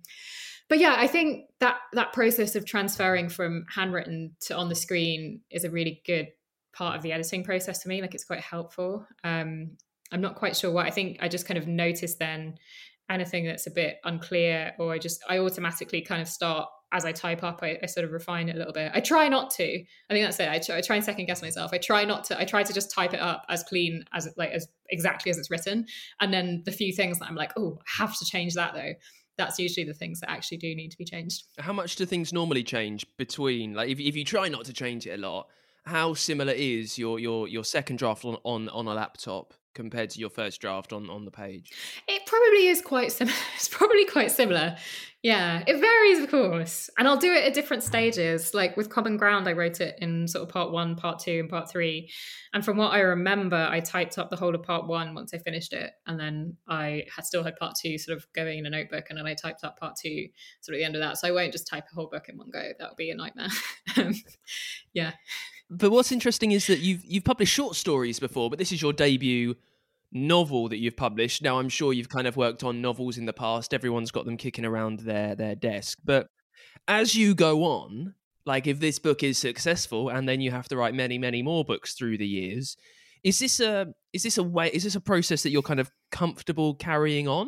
but 0.72 0.80
yeah 0.80 0.96
i 0.98 1.06
think 1.06 1.50
that 1.60 1.76
that 1.92 2.14
process 2.14 2.56
of 2.56 2.66
transferring 2.66 3.28
from 3.28 3.66
handwritten 3.70 4.34
to 4.40 4.56
on 4.56 4.70
the 4.70 4.76
screen 4.76 5.42
is 5.52 5.66
a 5.66 5.70
really 5.70 6.02
good 6.06 6.30
part 6.74 6.96
of 6.96 7.04
the 7.04 7.12
editing 7.12 7.44
process 7.44 7.84
for 7.84 7.90
me 7.90 8.02
like 8.02 8.16
it's 8.16 8.24
quite 8.24 8.40
helpful. 8.40 9.06
Um, 9.26 9.72
i'm 10.14 10.22
not 10.22 10.36
quite 10.36 10.56
sure 10.56 10.72
what 10.72 10.86
i 10.86 10.90
think 10.90 11.18
i 11.20 11.28
just 11.28 11.46
kind 11.46 11.58
of 11.58 11.68
noticed 11.68 12.20
then 12.20 12.56
anything 13.10 13.46
that's 13.46 13.68
a 13.68 13.72
bit 13.72 13.98
unclear 14.06 14.72
or 14.80 14.94
i 14.94 14.98
just 14.98 15.22
i 15.30 15.40
automatically 15.40 16.02
kind 16.02 16.22
of 16.22 16.28
start 16.30 16.70
as 16.92 17.06
I 17.06 17.12
type 17.12 17.44
up, 17.44 17.60
I, 17.64 17.78
I, 17.82 17.86
sort 17.86 18.06
of 18.06 18.12
refine 18.12 18.50
it 18.50 18.56
a 18.56 18.58
little 18.58 18.74
bit. 18.74 18.92
I 18.94 19.00
try 19.00 19.28
not 19.28 19.50
to. 19.52 19.64
I 19.64 20.14
think 20.14 20.26
that's 20.26 20.40
it. 20.40 20.50
I 20.50 20.60
try, 20.60 20.78
I 20.78 20.82
try, 20.82 20.96
and 20.98 21.06
second 21.06 21.26
guess 21.26 21.42
myself. 21.42 21.72
I 21.74 21.78
try 21.78 22.04
not 22.04 22.24
to. 22.26 22.40
I 22.40 22.46
try 22.46 22.64
to 22.64 22.74
just 22.74 22.92
type 22.92 23.14
it 23.14 23.20
up 23.20 23.46
as 23.50 23.64
clean 23.64 24.04
as 24.14 24.28
like 24.38 24.52
as 24.52 24.68
exactly 24.90 25.30
as 25.30 25.38
it's 25.38 25.50
written, 25.50 25.86
and 26.20 26.34
then 26.34 26.64
the 26.66 26.72
few 26.72 26.94
things 26.94 27.20
that 27.20 27.28
I'm 27.28 27.36
like, 27.36 27.54
oh, 27.58 27.80
I 27.82 28.04
have 28.04 28.18
to 28.18 28.26
change 28.26 28.54
that 28.56 28.74
though. 28.74 28.94
That's 29.38 29.58
usually 29.58 29.86
the 29.86 29.94
things 29.94 30.20
that 30.20 30.30
actually 30.30 30.58
do 30.58 30.76
need 30.76 30.92
to 30.92 30.98
be 30.98 31.06
changed. 31.06 31.44
How 31.58 31.74
much 31.74 31.96
do 31.96 32.06
things 32.06 32.34
normally 32.34 32.64
change 32.64 33.06
between 33.18 33.74
like 33.74 33.90
if 33.90 34.00
if 34.00 34.16
you 34.16 34.26
try 34.26 34.50
not 34.50 34.66
to 34.66 34.74
change 34.74 35.08
it 35.08 35.12
a 35.12 35.18
lot? 35.18 35.48
How 35.86 36.14
similar 36.14 36.54
is 36.54 36.98
your 36.98 37.20
your 37.20 37.48
your 37.48 37.64
second 37.64 37.98
draft 37.98 38.26
on 38.26 38.38
on, 38.44 38.70
on 38.70 38.88
a 38.88 38.94
laptop 38.94 39.54
compared 39.74 40.10
to 40.12 40.20
your 40.20 40.30
first 40.30 40.62
draft 40.62 40.94
on 40.94 41.10
on 41.10 41.26
the 41.26 41.32
page? 41.32 41.72
It 42.08 42.26
probably 42.26 42.68
is 42.68 42.82
quite 42.82 43.12
similar. 43.12 43.38
It's 43.56 43.68
probably 43.68 44.06
quite 44.06 44.32
similar. 44.32 44.76
Yeah, 45.24 45.64
it 45.68 45.80
varies, 45.80 46.24
of 46.24 46.32
course, 46.32 46.90
and 46.98 47.08
I'll 47.08 47.18
do 47.18 47.32
it 47.32 47.44
at 47.44 47.54
different 47.54 47.84
stages. 47.84 48.56
Like 48.56 48.76
with 48.76 48.90
Common 48.90 49.18
Ground, 49.18 49.48
I 49.48 49.54
wrote 49.54 49.80
it 49.80 49.96
in 50.02 50.28
sort 50.28 50.42
of 50.42 50.50
part 50.50 50.72
one, 50.72 50.96
part 50.96 51.20
two, 51.20 51.42
and 51.42 51.48
part 51.48 51.70
three. 51.70 52.10
And 52.54 52.66
from 52.66 52.78
what 52.78 52.92
I 52.92 53.02
remember, 53.02 53.68
I 53.70 53.82
typed 53.82 54.18
up 54.18 54.32
the 54.32 54.36
whole 54.36 54.56
of 54.56 54.64
part 54.64 54.88
one 54.88 55.14
once 55.14 55.32
I 55.36 55.38
finished 55.38 55.74
it, 55.74 55.92
and 56.08 56.20
then 56.20 56.58
I 56.68 57.04
had 57.16 57.26
still 57.26 57.44
had 57.44 57.56
part 57.58 57.76
two 57.80 58.00
sort 58.00 58.18
of 58.18 58.26
going 58.34 58.58
in 58.58 58.66
a 58.66 58.70
notebook, 58.72 59.06
and 59.10 59.20
then 59.20 59.28
I 59.28 59.36
typed 59.36 59.64
up 59.64 59.80
part 59.80 59.96
two 59.96 60.28
sort 60.62 60.74
of 60.74 60.78
at 60.78 60.80
the 60.80 60.86
end 60.86 60.96
of 60.96 61.02
that. 61.02 61.20
So 61.20 61.28
I 61.28 61.32
won't 61.32 61.52
just 61.52 61.68
type 61.68 61.86
a 61.92 61.96
whole 61.96 62.08
book 62.08 62.28
in 62.28 62.38
one 62.38 62.50
go. 62.50 62.72
That 62.80 62.90
would 62.90 62.98
be 62.98 63.12
a 63.12 63.16
nightmare. 63.16 63.50
Um, 63.98 64.14
yeah. 64.94 65.12
But 65.72 65.92
what's 65.92 66.12
interesting 66.12 66.52
is 66.52 66.68
that 66.68 66.80
you've 66.80 67.04
you've 67.06 67.24
published 67.24 67.54
short 67.54 67.76
stories 67.76 68.20
before, 68.20 68.50
but 68.50 68.60
this 68.60 68.74
is 68.74 68.82
your 68.82 68.92
debut 68.92 69.56
novel 70.12 70.68
that 70.68 70.78
you've 70.78 70.98
published. 70.98 71.42
Now 71.42 71.60
I'm 71.60 71.70
sure 71.70 71.94
you've 71.94 72.10
kind 72.10 72.28
of 72.28 72.36
worked 72.36 72.62
on 72.64 72.82
novels 72.82 73.18
in 73.18 73.26
the 73.26 73.34
past. 73.34 73.74
Everyone's 73.74 74.12
got 74.12 74.26
them 74.26 74.36
kicking 74.36 74.66
around 74.66 75.00
their 75.00 75.34
their 75.34 75.56
desk. 75.56 76.00
But 76.04 76.28
as 76.90 77.16
you 77.16 77.34
go 77.34 77.64
on, 77.64 78.16
like 78.46 78.68
if 78.68 78.82
this 78.82 79.00
book 79.00 79.24
is 79.24 79.38
successful 79.38 80.10
and 80.10 80.28
then 80.28 80.42
you 80.42 80.52
have 80.52 80.68
to 80.68 80.78
write 80.78 80.94
many, 80.94 81.18
many 81.18 81.42
more 81.42 81.64
books 81.64 81.94
through 81.94 82.18
the 82.18 82.28
years, 82.28 82.76
is 83.24 83.40
this 83.40 83.62
a 83.62 83.94
is 84.12 84.24
this 84.24 84.38
a 84.38 84.44
way 84.44 84.70
is 84.74 84.84
this 84.84 84.96
a 84.96 85.02
process 85.02 85.42
that 85.44 85.52
you're 85.52 85.62
kind 85.62 85.80
of 85.80 85.90
comfortable 86.12 86.76
carrying 86.76 87.30
on? 87.30 87.48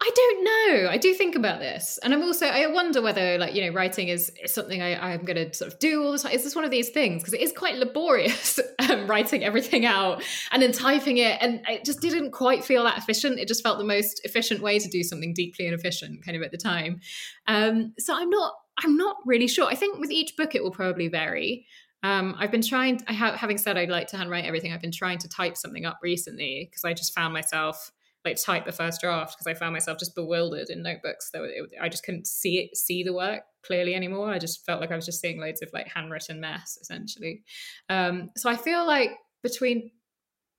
I 0.00 0.10
don't 0.14 0.44
know. 0.44 0.90
I 0.90 0.96
do 0.96 1.14
think 1.14 1.34
about 1.36 1.60
this, 1.60 1.98
and 2.02 2.12
I'm 2.12 2.22
also 2.22 2.46
I 2.46 2.66
wonder 2.66 3.02
whether 3.02 3.38
like 3.38 3.54
you 3.54 3.64
know 3.64 3.72
writing 3.72 4.08
is, 4.08 4.32
something 4.46 4.82
I, 4.82 5.12
I'm 5.12 5.24
going 5.24 5.36
to 5.36 5.54
sort 5.54 5.72
of 5.72 5.78
do 5.78 6.02
all 6.02 6.12
the 6.12 6.18
time. 6.18 6.32
Is 6.32 6.44
this 6.44 6.56
one 6.56 6.64
of 6.64 6.70
these 6.70 6.90
things 6.90 7.22
because 7.22 7.34
it 7.34 7.40
is 7.40 7.52
quite 7.52 7.76
laborious 7.76 8.58
um, 8.90 9.06
writing 9.06 9.44
everything 9.44 9.84
out 9.86 10.22
and 10.50 10.62
then 10.62 10.72
typing 10.72 11.18
it, 11.18 11.38
and 11.40 11.62
it 11.68 11.84
just 11.84 12.00
didn't 12.00 12.32
quite 12.32 12.64
feel 12.64 12.84
that 12.84 12.98
efficient. 12.98 13.38
It 13.38 13.48
just 13.48 13.62
felt 13.62 13.78
the 13.78 13.84
most 13.84 14.20
efficient 14.24 14.62
way 14.62 14.78
to 14.78 14.88
do 14.88 15.02
something 15.02 15.34
deeply 15.34 15.66
inefficient, 15.66 16.24
kind 16.24 16.36
of 16.36 16.42
at 16.42 16.50
the 16.50 16.58
time. 16.58 17.00
Um, 17.46 17.94
so 17.98 18.14
I'm 18.16 18.30
not 18.30 18.52
I'm 18.82 18.96
not 18.96 19.16
really 19.24 19.48
sure. 19.48 19.66
I 19.66 19.74
think 19.74 19.98
with 19.98 20.10
each 20.10 20.36
book 20.36 20.54
it 20.54 20.62
will 20.62 20.70
probably 20.70 21.08
vary. 21.08 21.66
Um, 22.02 22.34
I've 22.38 22.50
been 22.50 22.62
trying. 22.62 23.00
I 23.06 23.12
ha- 23.12 23.36
having 23.36 23.58
said 23.58 23.76
I'd 23.76 23.90
like 23.90 24.08
to 24.08 24.16
handwrite 24.16 24.44
everything. 24.44 24.72
I've 24.72 24.80
been 24.80 24.92
trying 24.92 25.18
to 25.18 25.28
type 25.28 25.56
something 25.56 25.84
up 25.84 25.98
recently 26.02 26.68
because 26.70 26.84
I 26.84 26.94
just 26.94 27.14
found 27.14 27.32
myself 27.32 27.92
like 28.24 28.40
type 28.40 28.64
the 28.64 28.72
first 28.72 29.00
draft 29.00 29.36
because 29.36 29.46
I 29.46 29.58
found 29.58 29.72
myself 29.72 29.98
just 29.98 30.14
bewildered 30.14 30.70
in 30.70 30.82
notebooks. 30.82 31.30
So 31.32 31.46
I 31.80 31.88
just 31.88 32.04
couldn't 32.04 32.26
see 32.26 32.58
it, 32.58 32.76
see 32.76 33.02
the 33.02 33.12
work 33.12 33.42
clearly 33.64 33.94
anymore. 33.94 34.30
I 34.30 34.38
just 34.38 34.64
felt 34.64 34.80
like 34.80 34.92
I 34.92 34.96
was 34.96 35.06
just 35.06 35.20
seeing 35.20 35.40
loads 35.40 35.62
of 35.62 35.70
like 35.72 35.88
handwritten 35.88 36.40
mess 36.40 36.78
essentially. 36.80 37.42
Um, 37.88 38.30
so 38.36 38.48
I 38.48 38.56
feel 38.56 38.86
like 38.86 39.10
between 39.42 39.90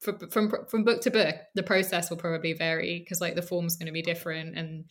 from, 0.01 0.19
from 0.29 0.51
from 0.69 0.83
book 0.83 1.01
to 1.01 1.11
book, 1.11 1.35
the 1.55 1.63
process 1.63 2.09
will 2.09 2.17
probably 2.17 2.53
vary 2.53 2.99
because 2.99 3.21
like 3.21 3.35
the 3.35 3.41
form's 3.41 3.77
going 3.77 3.87
to 3.87 3.93
be 3.93 4.01
different 4.01 4.57
and 4.57 4.85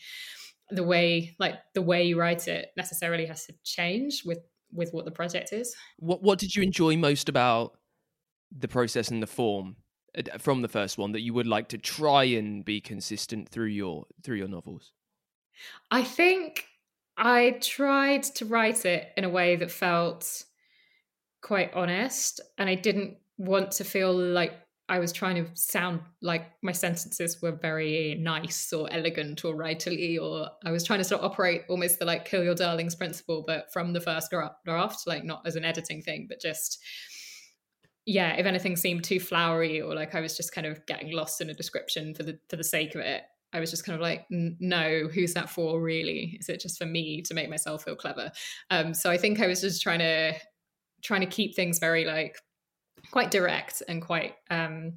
the 0.70 0.82
way 0.82 1.36
like 1.38 1.56
the 1.74 1.82
way 1.82 2.04
you 2.04 2.18
write 2.18 2.48
it 2.48 2.68
necessarily 2.76 3.26
has 3.26 3.44
to 3.46 3.54
change 3.64 4.22
with 4.24 4.38
with 4.72 4.90
what 4.92 5.04
the 5.04 5.10
project 5.10 5.52
is. 5.52 5.74
What 5.98 6.22
what 6.22 6.38
did 6.38 6.56
you 6.56 6.62
enjoy 6.62 6.96
most 6.96 7.28
about 7.28 7.76
the 8.56 8.68
process 8.68 9.10
and 9.10 9.22
the 9.22 9.26
form 9.26 9.76
Uh, 10.16 10.38
from 10.38 10.62
the 10.62 10.68
first 10.68 10.98
one 10.98 11.12
that 11.12 11.20
you 11.20 11.32
would 11.32 11.46
like 11.46 11.68
to 11.68 11.78
try 11.78 12.24
and 12.24 12.64
be 12.64 12.80
consistent 12.80 13.48
through 13.48 13.66
your 13.66 14.06
through 14.22 14.36
your 14.36 14.48
novels? 14.48 14.92
I 15.90 16.02
think 16.02 16.66
I 17.16 17.58
tried 17.60 18.22
to 18.24 18.44
write 18.44 18.84
it 18.84 19.08
in 19.16 19.24
a 19.24 19.30
way 19.30 19.56
that 19.56 19.70
felt 19.70 20.44
quite 21.42 21.72
honest 21.74 22.40
and 22.58 22.68
I 22.68 22.74
didn't 22.74 23.16
want 23.38 23.72
to 23.72 23.84
feel 23.84 24.12
like 24.12 24.54
I 24.88 24.98
was 24.98 25.12
trying 25.12 25.42
to 25.42 25.50
sound 25.54 26.00
like 26.20 26.50
my 26.62 26.72
sentences 26.72 27.40
were 27.40 27.52
very 27.52 28.16
nice 28.20 28.72
or 28.72 28.92
elegant 28.92 29.44
or 29.44 29.54
writerly, 29.54 30.20
or 30.20 30.50
I 30.66 30.70
was 30.70 30.84
trying 30.84 30.98
to 30.98 31.04
sort 31.04 31.22
of 31.22 31.30
operate 31.30 31.62
almost 31.68 31.98
the 31.98 32.04
like 32.04 32.26
kill 32.26 32.44
your 32.44 32.54
darlings 32.54 32.94
principle, 32.94 33.42
but 33.46 33.72
from 33.72 33.92
the 33.92 34.00
first 34.00 34.30
draft, 34.30 35.06
like 35.06 35.24
not 35.24 35.46
as 35.46 35.56
an 35.56 35.64
editing 35.64 36.02
thing, 36.02 36.26
but 36.28 36.40
just 36.40 36.82
yeah, 38.06 38.34
if 38.34 38.46
anything 38.46 38.76
seemed 38.76 39.04
too 39.04 39.20
flowery 39.20 39.80
or 39.80 39.94
like 39.94 40.14
I 40.14 40.20
was 40.20 40.36
just 40.36 40.52
kind 40.52 40.66
of 40.66 40.84
getting 40.86 41.12
lost 41.12 41.40
in 41.40 41.50
a 41.50 41.54
description 41.54 42.14
for 42.14 42.22
the 42.22 42.38
for 42.48 42.56
the 42.56 42.64
sake 42.64 42.94
of 42.94 43.00
it, 43.00 43.22
I 43.52 43.60
was 43.60 43.70
just 43.70 43.84
kind 43.84 43.94
of 43.94 44.00
like, 44.00 44.26
no, 44.30 45.08
who's 45.12 45.34
that 45.34 45.50
for 45.50 45.80
really? 45.80 46.36
Is 46.40 46.48
it 46.48 46.60
just 46.60 46.78
for 46.78 46.86
me 46.86 47.22
to 47.22 47.34
make 47.34 47.50
myself 47.50 47.84
feel 47.84 47.94
clever? 47.94 48.32
Um, 48.70 48.94
so 48.94 49.10
I 49.10 49.18
think 49.18 49.40
I 49.40 49.46
was 49.46 49.60
just 49.60 49.82
trying 49.82 50.00
to 50.00 50.34
trying 51.02 51.20
to 51.20 51.26
keep 51.26 51.54
things 51.54 51.78
very 51.78 52.04
like 52.04 52.38
quite 53.10 53.30
direct 53.30 53.82
and 53.88 54.00
quite 54.00 54.34
um 54.50 54.94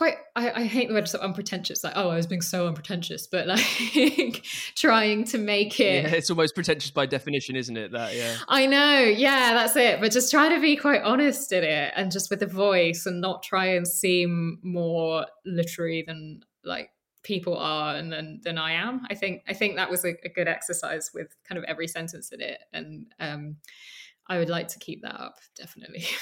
quite 0.00 0.16
I, 0.34 0.62
I, 0.62 0.64
hate 0.64 0.88
the 0.88 0.94
word 0.94 1.06
so 1.06 1.18
unpretentious 1.18 1.84
like 1.84 1.92
oh 1.94 2.08
i 2.08 2.16
was 2.16 2.26
being 2.26 2.40
so 2.40 2.66
unpretentious 2.66 3.26
but 3.26 3.46
like 3.46 4.42
trying 4.74 5.24
to 5.24 5.36
make 5.36 5.78
it 5.78 6.04
yeah, 6.04 6.10
it's 6.12 6.30
almost 6.30 6.54
pretentious 6.54 6.90
by 6.90 7.04
definition 7.04 7.54
isn't 7.54 7.76
it 7.76 7.92
that 7.92 8.16
yeah. 8.16 8.38
I 8.48 8.64
know 8.64 9.00
yeah 9.00 9.52
that's 9.52 9.76
it 9.76 10.00
but 10.00 10.10
just 10.10 10.30
try 10.30 10.48
to 10.48 10.58
be 10.58 10.74
quite 10.74 11.02
honest 11.02 11.52
in 11.52 11.64
it 11.64 11.92
and 11.94 12.10
just 12.10 12.30
with 12.30 12.40
the 12.40 12.46
voice 12.46 13.04
and 13.04 13.20
not 13.20 13.42
try 13.42 13.66
and 13.66 13.86
seem 13.86 14.58
more 14.62 15.26
literary 15.44 16.02
than 16.06 16.44
like 16.64 16.88
people 17.22 17.58
are 17.58 17.94
and 17.94 18.10
than, 18.10 18.40
than 18.42 18.56
i 18.56 18.72
am. 18.72 19.02
I 19.10 19.14
think 19.14 19.42
i 19.50 19.52
think 19.52 19.76
that 19.76 19.90
was 19.90 20.06
a, 20.06 20.14
a 20.24 20.30
good 20.30 20.48
exercise 20.48 21.10
with 21.12 21.36
kind 21.46 21.58
of 21.58 21.64
every 21.64 21.86
sentence 21.86 22.32
in 22.32 22.40
it 22.40 22.58
and 22.72 23.04
um 23.20 23.56
i 24.28 24.38
would 24.38 24.48
like 24.48 24.68
to 24.68 24.78
keep 24.78 25.02
that 25.02 25.20
up 25.20 25.36
definitely 25.58 26.06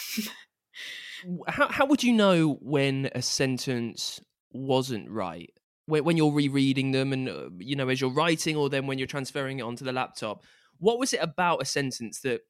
how 1.46 1.68
how 1.68 1.86
would 1.86 2.02
you 2.02 2.12
know 2.12 2.58
when 2.60 3.10
a 3.14 3.22
sentence 3.22 4.20
wasn't 4.52 5.10
right? 5.10 5.52
When, 5.86 6.04
when 6.04 6.16
you're 6.16 6.32
rereading 6.32 6.92
them, 6.92 7.12
and 7.12 7.28
uh, 7.28 7.48
you 7.58 7.76
know, 7.76 7.88
as 7.88 8.00
you're 8.00 8.10
writing, 8.10 8.56
or 8.56 8.68
then 8.68 8.86
when 8.86 8.98
you're 8.98 9.06
transferring 9.06 9.58
it 9.58 9.62
onto 9.62 9.84
the 9.84 9.92
laptop, 9.92 10.42
what 10.78 10.98
was 10.98 11.12
it 11.12 11.20
about 11.22 11.62
a 11.62 11.64
sentence 11.64 12.20
that 12.20 12.42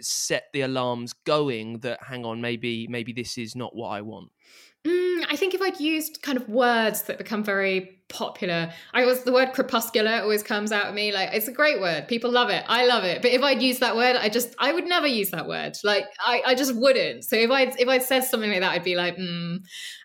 set 0.00 0.44
the 0.52 0.62
alarms 0.62 1.12
going? 1.12 1.80
That 1.80 2.02
hang 2.02 2.24
on, 2.24 2.40
maybe 2.40 2.86
maybe 2.88 3.12
this 3.12 3.38
is 3.38 3.56
not 3.56 3.74
what 3.74 3.88
I 3.88 4.02
want. 4.02 4.30
Mm, 4.86 5.26
I 5.28 5.34
think 5.34 5.52
if 5.52 5.60
I'd 5.60 5.80
used 5.80 6.22
kind 6.22 6.38
of 6.38 6.48
words 6.48 7.02
that 7.02 7.18
become 7.18 7.42
very 7.42 7.98
popular, 8.08 8.72
I 8.94 9.04
was 9.04 9.24
the 9.24 9.32
word 9.32 9.52
crepuscular 9.52 10.20
always 10.20 10.44
comes 10.44 10.70
out 10.70 10.86
of 10.86 10.94
me. 10.94 11.12
Like 11.12 11.30
it's 11.32 11.48
a 11.48 11.52
great 11.52 11.80
word. 11.80 12.06
People 12.06 12.30
love 12.30 12.50
it. 12.50 12.64
I 12.68 12.86
love 12.86 13.02
it. 13.02 13.20
But 13.20 13.32
if 13.32 13.42
I'd 13.42 13.60
used 13.60 13.80
that 13.80 13.96
word, 13.96 14.14
I 14.14 14.28
just 14.28 14.54
I 14.60 14.72
would 14.72 14.86
never 14.86 15.08
use 15.08 15.30
that 15.30 15.48
word. 15.48 15.76
Like 15.82 16.04
I, 16.24 16.42
I 16.46 16.54
just 16.54 16.76
wouldn't. 16.76 17.24
So 17.24 17.34
if 17.34 17.50
I'd 17.50 17.80
if 17.80 17.88
I'd 17.88 18.04
said 18.04 18.22
something 18.22 18.50
like 18.50 18.60
that, 18.60 18.72
I'd 18.72 18.84
be 18.84 18.94
like, 18.94 19.16
mm, 19.16 19.58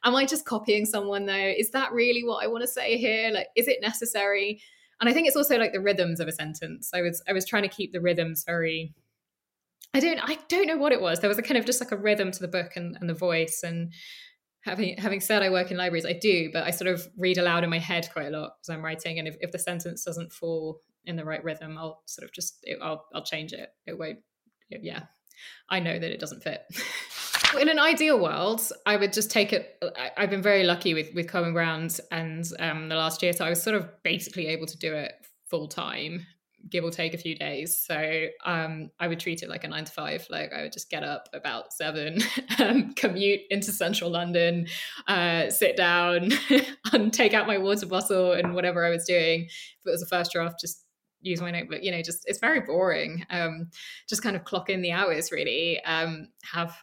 am 0.03 0.15
I 0.15 0.25
just 0.25 0.45
copying 0.45 0.85
someone 0.85 1.27
though? 1.27 1.53
Is 1.55 1.69
that 1.71 1.91
really 1.91 2.23
what 2.23 2.43
I 2.43 2.47
want 2.47 2.63
to 2.63 2.67
say 2.67 2.97
here? 2.97 3.29
Like, 3.31 3.47
is 3.55 3.67
it 3.67 3.77
necessary? 3.81 4.61
And 4.99 5.09
I 5.09 5.13
think 5.13 5.27
it's 5.27 5.35
also 5.35 5.59
like 5.59 5.73
the 5.73 5.81
rhythms 5.81 6.19
of 6.19 6.27
a 6.27 6.31
sentence. 6.31 6.89
I 6.91 7.01
was 7.01 7.21
I 7.27 7.33
was 7.33 7.45
trying 7.45 7.63
to 7.63 7.69
keep 7.69 7.91
the 7.91 8.01
rhythms 8.01 8.43
very 8.47 8.95
I 9.93 9.99
don't 9.99 10.19
I 10.23 10.39
don't 10.47 10.67
know 10.67 10.77
what 10.77 10.91
it 10.91 11.01
was. 11.01 11.19
There 11.19 11.29
was 11.29 11.37
a 11.37 11.43
kind 11.43 11.57
of 11.57 11.65
just 11.65 11.81
like 11.81 11.91
a 11.91 11.97
rhythm 11.97 12.31
to 12.31 12.39
the 12.39 12.47
book 12.47 12.71
and, 12.75 12.97
and 12.99 13.09
the 13.09 13.13
voice 13.13 13.61
and 13.63 13.91
having 14.61 14.97
having 14.97 15.19
said 15.19 15.41
I 15.41 15.49
work 15.49 15.71
in 15.71 15.77
libraries, 15.77 16.05
I 16.05 16.13
do, 16.13 16.49
but 16.51 16.63
I 16.63 16.71
sort 16.71 16.89
of 16.89 17.07
read 17.17 17.37
aloud 17.37 17.63
in 17.63 17.69
my 17.69 17.79
head 17.79 18.09
quite 18.11 18.27
a 18.27 18.37
lot 18.37 18.53
as 18.63 18.69
I'm 18.69 18.83
writing. 18.83 19.19
And 19.19 19.27
if, 19.27 19.35
if 19.41 19.51
the 19.51 19.59
sentence 19.59 20.03
doesn't 20.03 20.31
fall 20.31 20.81
in 21.05 21.15
the 21.15 21.25
right 21.25 21.43
rhythm, 21.43 21.77
I'll 21.77 22.03
sort 22.05 22.25
of 22.27 22.33
just 22.33 22.59
it, 22.63 22.77
I'll 22.81 23.05
I'll 23.13 23.23
change 23.23 23.53
it. 23.53 23.69
It 23.85 23.97
won't. 23.97 24.19
It, 24.69 24.81
yeah, 24.83 25.03
I 25.69 25.79
know 25.79 25.97
that 25.97 26.11
it 26.11 26.19
doesn't 26.19 26.43
fit. 26.43 26.63
in 27.59 27.69
an 27.69 27.79
ideal 27.79 28.19
world, 28.19 28.61
I 28.85 28.95
would 28.95 29.13
just 29.13 29.31
take 29.31 29.51
it. 29.51 29.83
I, 29.97 30.21
have 30.21 30.29
been 30.29 30.41
very 30.41 30.63
lucky 30.63 30.93
with 30.93 31.13
with 31.13 31.27
Common 31.27 31.53
Ground 31.53 31.99
and 32.11 32.45
um, 32.59 32.89
the 32.89 32.95
last 32.95 33.21
year, 33.21 33.33
so 33.33 33.45
I 33.45 33.49
was 33.49 33.61
sort 33.61 33.75
of 33.75 33.89
basically 34.03 34.47
able 34.47 34.67
to 34.67 34.77
do 34.77 34.93
it 34.93 35.13
full 35.49 35.67
time 35.67 36.25
give 36.69 36.83
or 36.83 36.91
take 36.91 37.13
a 37.13 37.17
few 37.17 37.35
days. 37.35 37.77
So 37.77 38.27
um, 38.45 38.91
I 38.99 39.07
would 39.07 39.19
treat 39.19 39.43
it 39.43 39.49
like 39.49 39.63
a 39.63 39.67
nine 39.67 39.85
to 39.85 39.91
five. 39.91 40.25
Like 40.29 40.51
I 40.53 40.63
would 40.63 40.73
just 40.73 40.89
get 40.89 41.03
up 41.03 41.29
about 41.33 41.73
seven, 41.73 42.19
um, 42.59 42.93
commute 42.93 43.41
into 43.49 43.71
central 43.71 44.09
London, 44.09 44.67
uh, 45.07 45.49
sit 45.49 45.75
down, 45.75 46.31
and 46.93 47.13
take 47.13 47.33
out 47.33 47.47
my 47.47 47.57
water 47.57 47.85
bottle 47.85 48.33
and 48.33 48.53
whatever 48.53 48.85
I 48.85 48.89
was 48.89 49.05
doing. 49.05 49.45
If 49.45 49.85
it 49.85 49.91
was 49.91 50.01
a 50.01 50.07
first 50.07 50.31
draft, 50.31 50.59
just 50.59 50.85
use 51.21 51.41
my 51.41 51.51
notebook. 51.51 51.83
You 51.83 51.91
know, 51.91 52.01
just 52.01 52.23
it's 52.25 52.39
very 52.39 52.61
boring. 52.61 53.25
Um, 53.29 53.69
just 54.07 54.23
kind 54.23 54.35
of 54.35 54.43
clock 54.43 54.69
in 54.69 54.81
the 54.81 54.91
hours 54.91 55.31
really. 55.31 55.81
Um, 55.83 56.29
have 56.43 56.75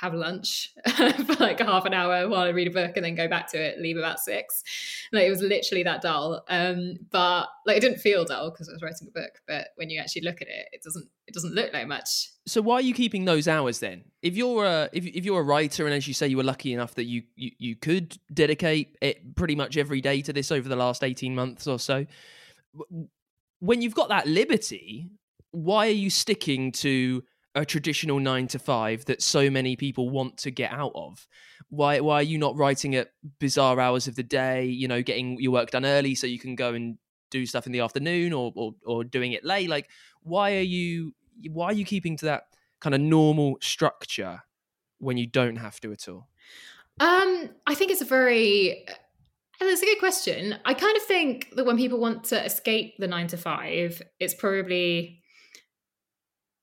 have 0.00 0.14
lunch 0.14 0.72
for 0.96 1.34
like 1.40 1.60
half 1.60 1.84
an 1.84 1.94
hour 1.94 2.28
while 2.28 2.42
I 2.42 2.48
read 2.48 2.68
a 2.68 2.70
book 2.70 2.92
and 2.96 3.04
then 3.04 3.14
go 3.14 3.28
back 3.28 3.50
to 3.52 3.58
it, 3.58 3.80
leave 3.80 3.96
about 3.96 4.20
six. 4.20 4.62
Like 5.12 5.26
it 5.26 5.30
was 5.30 5.42
literally 5.42 5.82
that 5.84 6.02
dull. 6.02 6.44
Um, 6.48 6.94
but 7.10 7.46
like 7.66 7.78
it 7.78 7.80
didn't 7.80 7.98
feel 7.98 8.24
dull 8.24 8.50
because 8.50 8.68
I 8.68 8.72
was 8.72 8.82
writing 8.82 9.08
a 9.08 9.10
book. 9.10 9.40
But 9.46 9.68
when 9.76 9.90
you 9.90 10.00
actually 10.00 10.22
look 10.22 10.42
at 10.42 10.48
it, 10.48 10.68
it 10.72 10.82
doesn't 10.82 11.08
it 11.26 11.34
doesn't 11.34 11.54
look 11.54 11.72
like 11.72 11.86
much. 11.86 12.30
So 12.46 12.62
why 12.62 12.76
are 12.76 12.82
you 12.82 12.94
keeping 12.94 13.24
those 13.24 13.48
hours 13.48 13.80
then? 13.80 14.04
If 14.22 14.36
you're 14.36 14.64
a 14.64 14.88
if, 14.92 15.06
if 15.06 15.24
you're 15.24 15.40
a 15.40 15.44
writer 15.44 15.86
and 15.86 15.94
as 15.94 16.06
you 16.06 16.14
say 16.14 16.28
you 16.28 16.36
were 16.36 16.44
lucky 16.44 16.72
enough 16.72 16.94
that 16.94 17.04
you, 17.04 17.22
you 17.34 17.50
you 17.58 17.76
could 17.76 18.16
dedicate 18.32 18.96
it 19.00 19.34
pretty 19.36 19.54
much 19.54 19.76
every 19.76 20.00
day 20.00 20.22
to 20.22 20.32
this 20.32 20.52
over 20.52 20.68
the 20.68 20.76
last 20.76 21.02
eighteen 21.02 21.34
months 21.34 21.66
or 21.66 21.78
so, 21.78 22.06
when 23.60 23.82
you've 23.82 23.94
got 23.94 24.08
that 24.10 24.26
liberty, 24.26 25.10
why 25.50 25.86
are 25.88 25.90
you 25.90 26.10
sticking 26.10 26.72
to 26.72 27.22
a 27.56 27.64
traditional 27.64 28.20
nine 28.20 28.46
to 28.48 28.58
five 28.58 29.06
that 29.06 29.22
so 29.22 29.50
many 29.50 29.74
people 29.74 30.10
want 30.10 30.36
to 30.36 30.50
get 30.52 30.70
out 30.70 30.92
of? 30.94 31.26
Why 31.70 31.98
why 32.00 32.20
are 32.20 32.22
you 32.22 32.38
not 32.38 32.56
writing 32.56 32.94
at 32.94 33.08
bizarre 33.40 33.80
hours 33.80 34.06
of 34.06 34.14
the 34.14 34.22
day? 34.22 34.66
You 34.66 34.86
know, 34.86 35.02
getting 35.02 35.40
your 35.40 35.52
work 35.52 35.70
done 35.70 35.84
early 35.84 36.14
so 36.14 36.28
you 36.28 36.38
can 36.38 36.54
go 36.54 36.74
and 36.74 36.98
do 37.30 37.46
stuff 37.46 37.66
in 37.66 37.72
the 37.72 37.80
afternoon, 37.80 38.32
or 38.32 38.52
or, 38.54 38.74
or 38.84 39.02
doing 39.02 39.32
it 39.32 39.44
late. 39.44 39.68
Like, 39.68 39.90
why 40.22 40.56
are 40.56 40.60
you 40.60 41.14
why 41.50 41.66
are 41.66 41.72
you 41.72 41.84
keeping 41.84 42.16
to 42.18 42.26
that 42.26 42.44
kind 42.80 42.94
of 42.94 43.00
normal 43.00 43.56
structure 43.60 44.42
when 44.98 45.16
you 45.16 45.26
don't 45.26 45.56
have 45.56 45.80
to 45.80 45.92
at 45.92 46.08
all? 46.08 46.28
Um, 47.00 47.50
I 47.66 47.74
think 47.74 47.90
it's 47.90 48.00
a 48.00 48.06
very 48.06 48.86
that's 49.58 49.82
a 49.82 49.86
good 49.86 49.98
question. 49.98 50.56
I 50.64 50.74
kind 50.74 50.96
of 50.96 51.02
think 51.04 51.54
that 51.56 51.64
when 51.64 51.78
people 51.78 51.98
want 51.98 52.24
to 52.24 52.44
escape 52.44 52.94
the 52.98 53.08
nine 53.08 53.26
to 53.28 53.36
five, 53.36 54.02
it's 54.20 54.34
probably 54.34 55.22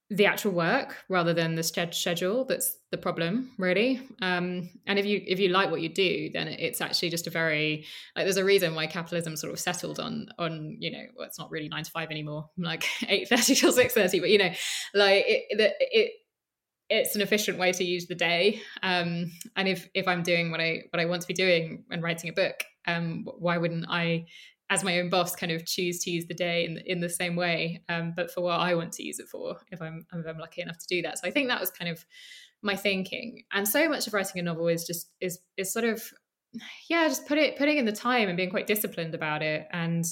the 0.10 0.26
actual 0.26 0.52
work 0.52 1.04
rather 1.10 1.34
than 1.34 1.56
the 1.56 1.64
schedule 1.64 2.46
that's 2.46 2.78
the 2.92 2.98
problem 2.98 3.52
really. 3.58 4.02
Um, 4.22 4.70
and 4.86 5.00
if 5.00 5.06
you 5.06 5.22
if 5.26 5.40
you 5.40 5.50
like 5.50 5.72
what 5.72 5.82
you 5.82 5.90
do 5.90 6.30
then 6.32 6.48
it's 6.48 6.82
actually 6.82 7.10
just 7.10 7.26
a 7.26 7.30
very 7.30 7.86
like 8.16 8.26
there's 8.26 8.38
a 8.38 8.46
reason 8.46 8.76
why 8.76 8.86
capitalism 8.88 9.36
sort 9.36 9.54
of 9.54 9.60
settled 9.60 10.00
on 10.00 10.28
on 10.38 10.78
you 10.80 10.92
know 10.92 11.04
well, 11.18 11.28
it's 11.28 11.40
not 11.40 11.50
really 11.50 11.70
nine 11.70 11.84
to 11.84 11.92
five 11.92 12.12
anymore 12.12 12.50
like 12.58 12.84
8.30 13.04 13.60
till 13.60 13.74
6.30 13.74 14.20
but 14.20 14.30
you 14.30 14.38
know 14.38 14.52
like 14.94 15.26
it, 15.28 15.46
it, 15.50 15.74
it 15.80 16.12
it's 16.90 17.16
an 17.16 17.22
efficient 17.22 17.58
way 17.58 17.72
to 17.72 17.84
use 17.84 18.06
the 18.06 18.16
day. 18.16 18.62
Um, 18.84 19.32
and 19.56 19.68
if 19.68 19.90
if 19.94 20.08
i'm 20.08 20.22
doing 20.22 20.52
what 20.52 20.60
i 20.60 20.84
what 20.92 21.00
i 21.00 21.06
want 21.06 21.22
to 21.22 21.28
be 21.28 21.34
doing 21.34 21.86
and 21.90 22.04
writing 22.04 22.30
a 22.30 22.34
book 22.34 22.64
um, 22.86 23.26
why 23.40 23.58
wouldn't 23.58 23.86
i 23.90 24.26
as 24.74 24.84
my 24.84 25.00
own 25.00 25.10
boss 25.10 25.36
kind 25.36 25.52
of 25.52 25.66
choose 25.66 26.00
to 26.00 26.12
use 26.12 26.26
the 26.26 26.34
day 26.34 26.66
in, 26.66 26.78
in 26.86 27.00
the 27.00 27.10
same 27.10 27.36
way 27.36 27.82
um, 27.90 28.14
but 28.16 28.32
for 28.32 28.42
what 28.42 28.60
i 28.60 28.74
want 28.74 28.92
to 28.92 29.04
use 29.04 29.20
it 29.20 29.28
for 29.28 29.58
if 29.72 29.82
i'm 29.82 30.06
if 30.14 30.28
i'm 30.28 30.38
lucky 30.38 30.62
enough 30.62 30.78
to 30.78 30.88
do 30.88 31.02
that. 31.02 31.20
So 31.20 31.28
i 31.28 31.32
think 31.32 31.50
that 31.50 31.60
was 31.60 31.72
kind 31.72 31.90
of 31.90 32.06
my 32.64 32.76
thinking. 32.76 33.44
And 33.52 33.68
so 33.68 33.88
much 33.90 34.08
of 34.08 34.14
writing 34.14 34.40
a 34.40 34.44
novel 34.44 34.68
is 34.70 34.88
just 34.88 35.12
is 35.20 35.40
is 35.58 35.72
sort 35.72 35.86
of 35.86 36.02
yeah 36.90 37.08
just 37.08 37.28
put 37.28 37.38
it 37.38 37.58
putting 37.58 37.78
in 37.78 37.86
the 37.86 37.92
time 37.92 38.30
and 38.30 38.38
being 38.38 38.50
quite 38.50 38.68
disciplined 38.68 39.14
about 39.14 39.44
it. 39.44 39.68
And 39.72 40.06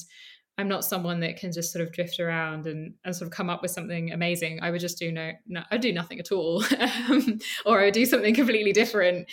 i'm 0.57 0.67
not 0.67 0.83
someone 0.83 1.21
that 1.21 1.37
can 1.37 1.51
just 1.51 1.71
sort 1.71 1.81
of 1.81 1.93
drift 1.93 2.19
around 2.19 2.67
and, 2.67 2.93
and 3.05 3.15
sort 3.15 3.25
of 3.25 3.31
come 3.31 3.49
up 3.49 3.61
with 3.61 3.71
something 3.71 4.11
amazing. 4.11 4.59
I 4.61 4.69
would 4.69 4.81
just 4.81 4.99
do 4.99 5.11
no, 5.11 5.31
no 5.47 5.63
i'd 5.71 5.81
do 5.81 5.93
nothing 5.93 6.19
at 6.19 6.31
all 6.31 6.63
or 7.65 7.79
i 7.79 7.85
would 7.85 7.93
do 7.93 8.05
something 8.05 8.35
completely 8.35 8.73
different. 8.73 9.29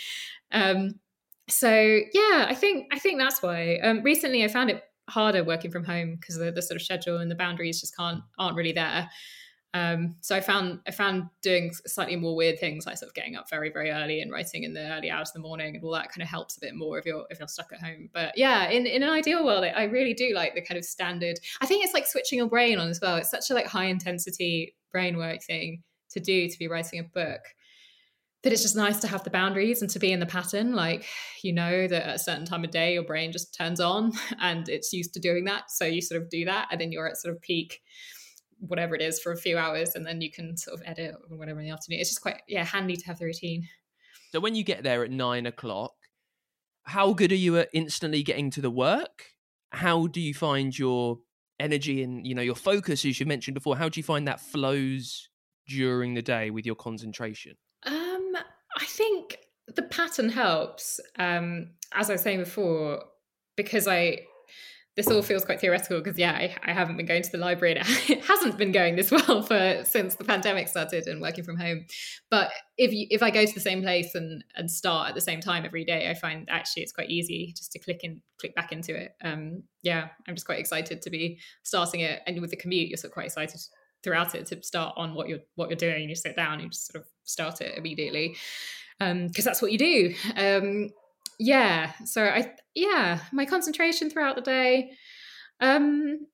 Um, 0.53 1.01
so 1.49 1.71
yeah 1.71 2.47
i 2.49 2.55
think 2.55 2.87
i 2.93 2.99
think 2.99 3.19
that's 3.19 3.43
why. 3.43 3.79
Um, 3.83 4.03
recently 4.03 4.45
i 4.45 4.49
found 4.49 4.71
it 4.71 4.85
harder 5.09 5.43
working 5.43 5.71
from 5.71 5.85
home 5.85 6.17
because 6.17 6.39
the, 6.39 6.53
the 6.53 6.63
sort 6.63 6.77
of 6.77 6.83
schedule 6.83 7.19
and 7.19 7.31
the 7.31 7.35
boundaries 7.35 7.81
just 7.81 7.97
can't 7.97 8.23
aren't 8.39 8.57
really 8.57 8.73
there. 8.73 9.09
Um, 9.75 10.17
so 10.21 10.35
I 10.35 10.41
found 10.41 10.81
I 10.87 10.93
found 10.93 11.25
doing 11.43 11.73
slightly 11.87 12.17
more 12.17 12.35
weird 12.35 12.59
things 12.59 12.87
like 12.87 12.97
sort 12.97 13.11
of 13.11 13.15
getting 13.15 13.37
up 13.37 13.51
very 13.51 13.71
very 13.71 13.91
early 13.91 14.23
and 14.23 14.33
writing 14.33 14.65
in 14.65 14.73
the 14.73 14.91
early 14.93 15.11
hours 15.11 15.29
of 15.29 15.35
the 15.35 15.47
morning 15.47 15.75
and 15.75 15.85
all 15.85 15.93
that 15.93 16.11
kind 16.11 16.23
of 16.23 16.29
helps 16.29 16.57
a 16.57 16.61
bit 16.61 16.75
more 16.75 16.99
if 16.99 17.05
you're 17.05 17.27
if 17.31 17.39
you're 17.39 17.49
stuck 17.49 17.73
at 17.73 17.81
home. 17.81 18.09
But 18.15 18.37
yeah, 18.37 18.71
in, 18.71 18.87
in 18.87 19.03
an 19.03 19.11
ideal 19.11 19.45
world, 19.45 19.65
I 19.65 19.85
really 19.85 20.15
do 20.15 20.33
like 20.35 20.55
the 20.55 20.63
kind 20.63 20.79
of 20.79 20.85
standard. 20.85 21.39
I 21.61 21.67
think 21.67 21.85
it's 21.85 21.95
like 21.95 22.07
switching 22.07 22.39
your 22.39 22.49
brain 22.49 22.79
on 22.79 22.89
as 22.89 23.01
well. 23.01 23.17
It's 23.17 23.31
such 23.31 23.51
a 23.51 23.55
like 23.55 23.67
high 23.67 23.87
intensity 23.87 24.75
brain 24.91 25.19
work 25.19 25.43
thing 25.43 25.83
to 26.11 26.21
do 26.21 26.49
to 26.49 26.59
be 26.59 26.69
writing 26.69 27.01
a 27.01 27.05
book 27.05 27.41
that 28.43 28.53
it's 28.53 28.63
just 28.63 28.77
nice 28.77 29.01
to 29.01 29.09
have 29.09 29.25
the 29.25 29.31
boundaries 29.31 29.83
and 29.83 29.91
to 29.91 29.99
be 29.99 30.13
in 30.13 30.21
the 30.21 30.27
pattern. 30.27 30.73
Like, 30.73 31.05
you 31.43 31.53
know, 31.53 31.89
that 31.89 32.09
at 32.09 32.15
a 32.15 32.19
certain 32.19 32.45
time 32.45 32.65
of 32.65 32.71
day, 32.71 32.95
your 32.95 33.03
brain 33.03 33.33
just 33.33 33.55
turns 33.55 33.81
on 33.81 34.13
and 34.41 34.69
it's 34.69 34.93
used 34.93 35.15
to 35.15 35.21
doing 35.21 35.45
that. 35.47 35.71
So 35.71 35.85
you 35.85 36.01
sort 36.01 36.23
of 36.23 36.31
do 36.31 36.45
that 36.45 36.69
and 36.71 36.81
then 36.81 36.93
you're 36.93 37.09
at 37.09 37.17
sort 37.17 37.35
of 37.35 37.41
peak, 37.41 37.81
whatever 38.61 38.95
it 38.95 39.03
is, 39.03 39.21
for 39.21 39.33
a 39.33 39.37
few 39.37 39.59
hours 39.59 39.95
and 39.95 40.07
then 40.07 40.21
you 40.21 40.31
can 40.31 40.57
sort 40.57 40.81
of 40.81 40.87
edit 40.87 41.17
or 41.31 41.37
whatever 41.37 41.59
in 41.61 41.67
the 41.67 41.73
afternoon. 41.73 42.01
It's 42.01 42.11
just 42.11 42.23
quite, 42.23 42.43
yeah, 42.47 42.65
handy 42.65 42.97
to 42.97 43.07
have 43.07 43.19
the 43.19 43.25
routine. 43.25 43.69
So 44.31 44.41
when 44.41 44.55
you 44.55 44.63
get 44.63 44.83
there 44.83 45.03
at 45.03 45.11
nine 45.11 45.47
o'clock, 45.47 45.95
how 46.85 47.13
good 47.13 47.33
are 47.33 47.37
you 47.37 47.59
at 47.59 47.69
instantly 47.73 48.23
getting 48.23 48.51
to 48.51 48.61
the 48.61 48.71
work? 48.71 49.25
How 49.73 50.07
do 50.07 50.21
you 50.21 50.33
find 50.33 50.79
your 50.79 51.19
energy 51.59 52.03
and, 52.03 52.27
you 52.27 52.35
know, 52.35 52.43
your 52.43 52.55
focus, 52.55 53.05
as 53.05 53.19
you 53.19 53.27
mentioned 53.27 53.55
before? 53.55 53.77
How 53.77 53.89
do 53.89 53.99
you 53.99 54.05
find 54.05 54.29
that 54.29 54.41
flows 54.41 55.29
during 55.67 56.15
the 56.15 56.23
day 56.23 56.51
with 56.51 56.65
your 56.65 56.77
concentration? 56.77 57.57
I 58.79 58.85
think 58.85 59.39
the 59.75 59.83
pattern 59.83 60.31
helps. 60.31 61.01
Um, 61.19 61.71
as 61.93 62.11
I 62.11 62.15
was 62.15 62.23
saying 62.23 62.39
before, 62.39 63.03
because 63.57 63.89
I 63.89 64.21
this 64.99 65.07
all 65.07 65.23
feels 65.23 65.45
quite 65.45 65.61
theoretical 65.61 66.01
because 66.01 66.19
yeah, 66.19 66.33
I, 66.33 66.57
I, 66.65 66.73
haven't 66.73 66.97
been 66.97 67.07
going 67.07 67.23
to 67.23 67.31
the 67.31 67.39
library 67.39 67.77
and 67.77 67.87
it 68.09 68.25
hasn't 68.25 68.59
been 68.59 68.73
going 68.73 68.97
this 68.97 69.13
well 69.13 69.43
for 69.43 69.85
since 69.85 70.17
the 70.17 70.25
pandemic 70.25 70.67
started 70.67 71.07
and 71.07 71.23
working 71.23 71.45
from 71.45 71.57
home. 71.57 71.87
But 72.31 72.51
if 72.77 72.93
you, 72.93 73.07
if 73.09 73.23
I 73.23 73.31
go 73.31 73.47
to 73.47 73.55
the 73.55 73.61
same 73.61 73.81
place 73.81 74.17
and 74.17 74.43
and 74.57 74.69
start 74.69 75.09
at 75.09 75.15
the 75.15 75.21
same 75.21 75.41
time 75.41 75.65
every 75.65 75.85
day, 75.85 76.11
I 76.11 76.15
find 76.15 76.49
actually 76.51 76.83
it's 76.83 76.93
quite 76.93 77.11
easy 77.11 77.55
just 77.57 77.71
to 77.73 77.79
click 77.79 78.01
and 78.03 78.21
click 78.41 78.57
back 78.57 78.73
into 78.73 78.97
it. 79.01 79.13
Um, 79.23 79.63
yeah, 79.83 80.09
I'm 80.27 80.35
just 80.35 80.47
quite 80.47 80.59
excited 80.59 81.01
to 81.03 81.11
be 81.11 81.39
starting 81.63 82.01
it, 82.01 82.21
and 82.27 82.41
with 82.41 82.51
the 82.51 82.57
commute, 82.57 82.89
you're 82.89 82.97
sort 82.97 83.11
of 83.11 83.15
quite 83.15 83.27
excited 83.27 83.61
throughout 84.03 84.35
it 84.35 84.47
to 84.47 84.63
start 84.63 84.95
on 84.97 85.15
what 85.15 85.29
you're 85.29 85.41
what 85.55 85.69
you're 85.69 85.77
doing. 85.77 86.09
You 86.09 86.15
sit 86.15 86.37
down, 86.37 86.61
you 86.61 86.69
just 86.69 86.93
sort 86.93 87.03
of 87.05 87.09
start 87.25 87.61
it 87.61 87.77
immediately 87.77 88.37
because 88.99 89.13
um, 89.13 89.31
that's 89.45 89.63
what 89.63 89.73
you 89.73 89.79
do. 89.79 90.15
Um, 90.37 90.91
yeah, 91.39 91.93
so 92.05 92.25
I 92.25 92.53
yeah 92.75 93.21
my 93.33 93.45
concentration 93.45 94.11
throughout 94.11 94.37
the 94.37 94.43
day. 94.43 94.91
Um, 95.61 96.27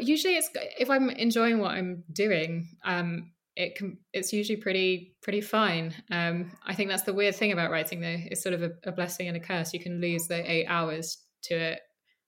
usually 0.00 0.36
it's 0.36 0.50
if 0.78 0.90
I'm 0.90 1.10
enjoying 1.10 1.58
what 1.58 1.72
I'm 1.72 2.04
doing. 2.12 2.68
Um, 2.84 3.32
it 3.56 3.74
can 3.74 3.96
it's 4.12 4.32
usually 4.32 4.58
pretty 4.58 5.16
pretty 5.22 5.40
fine. 5.40 5.94
Um, 6.10 6.52
I 6.66 6.74
think 6.74 6.90
that's 6.90 7.04
the 7.04 7.14
weird 7.14 7.36
thing 7.36 7.52
about 7.52 7.70
writing 7.70 8.00
though. 8.00 8.18
It's 8.18 8.42
sort 8.42 8.54
of 8.54 8.62
a, 8.62 8.70
a 8.84 8.92
blessing 8.92 9.28
and 9.28 9.36
a 9.36 9.40
curse. 9.40 9.72
You 9.72 9.80
can 9.80 10.00
lose 10.00 10.26
the 10.26 10.50
eight 10.50 10.66
hours 10.66 11.18
to 11.44 11.54
it 11.54 11.80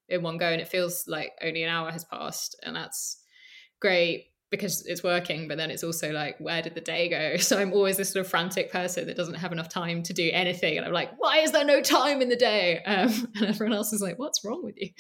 in 0.09 0.23
one 0.23 0.39
go, 0.39 0.47
and 0.47 0.61
it 0.61 0.69
feels 0.69 1.05
like 1.07 1.33
only 1.43 1.63
an 1.63 1.71
hour 1.71 1.91
has 1.91 2.05
passed, 2.05 2.59
and 2.65 2.75
that's 2.75 3.23
great 3.81 4.27
because 4.51 4.85
it's 4.87 5.03
working 5.03 5.47
but 5.47 5.59
then 5.59 5.71
it's 5.71 5.85
also 5.85 6.11
like 6.11 6.39
where 6.39 6.63
did 6.63 6.75
the 6.75 6.81
day 6.81 7.09
go? 7.09 7.37
So 7.43 7.59
i'm 7.59 7.73
always 7.73 7.97
this 7.97 8.13
sort 8.13 8.25
of 8.25 8.31
frantic 8.31 8.73
person 8.73 9.07
that 9.07 9.17
doesn't 9.17 9.35
have 9.35 9.53
enough 9.53 9.69
time 9.69 10.03
to 10.05 10.13
do 10.13 10.31
anything 10.33 10.77
and 10.77 10.87
i'm 10.87 10.93
like 10.93 11.11
why 11.19 11.39
is 11.39 11.53
there 11.53 11.65
no 11.65 11.81
time 11.81 12.23
in 12.23 12.29
the 12.29 12.37
day? 12.37 12.83
Um, 12.87 13.29
and 13.37 13.47
everyone 13.47 13.77
else 13.77 13.93
is 13.93 14.01
like 14.01 14.19
what's 14.19 14.45
wrong 14.45 14.65
with 14.65 14.77
you? 14.79 14.91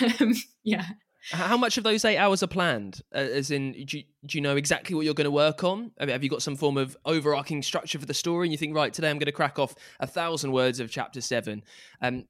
Um, 0.20 0.34
yeah. 0.64 0.84
How 1.30 1.56
much 1.56 1.76
of 1.76 1.84
those 1.84 2.04
eight 2.04 2.16
hours 2.16 2.42
are 2.42 2.48
planned? 2.48 3.02
Uh, 3.14 3.18
as 3.18 3.50
in 3.50 3.72
do 3.72 3.98
you, 3.98 4.04
do 4.24 4.38
you 4.38 4.40
know 4.40 4.56
exactly 4.56 4.94
what 4.94 5.04
you're 5.04 5.14
going 5.14 5.26
to 5.26 5.30
work 5.30 5.62
on? 5.62 5.90
I 6.00 6.04
mean, 6.04 6.12
have 6.12 6.24
you 6.24 6.30
got 6.30 6.42
some 6.42 6.56
form 6.56 6.76
of 6.78 6.96
overarching 7.04 7.62
structure 7.62 7.98
for 7.98 8.06
the 8.06 8.14
story 8.14 8.46
and 8.46 8.52
you 8.52 8.58
think 8.58 8.74
right 8.74 8.92
today 8.92 9.10
i'm 9.10 9.18
going 9.18 9.26
to 9.26 9.32
crack 9.32 9.58
off 9.58 9.74
a 10.00 10.06
thousand 10.06 10.52
words 10.52 10.80
of 10.80 10.90
chapter 10.90 11.20
seven. 11.20 11.62
Um, 12.00 12.26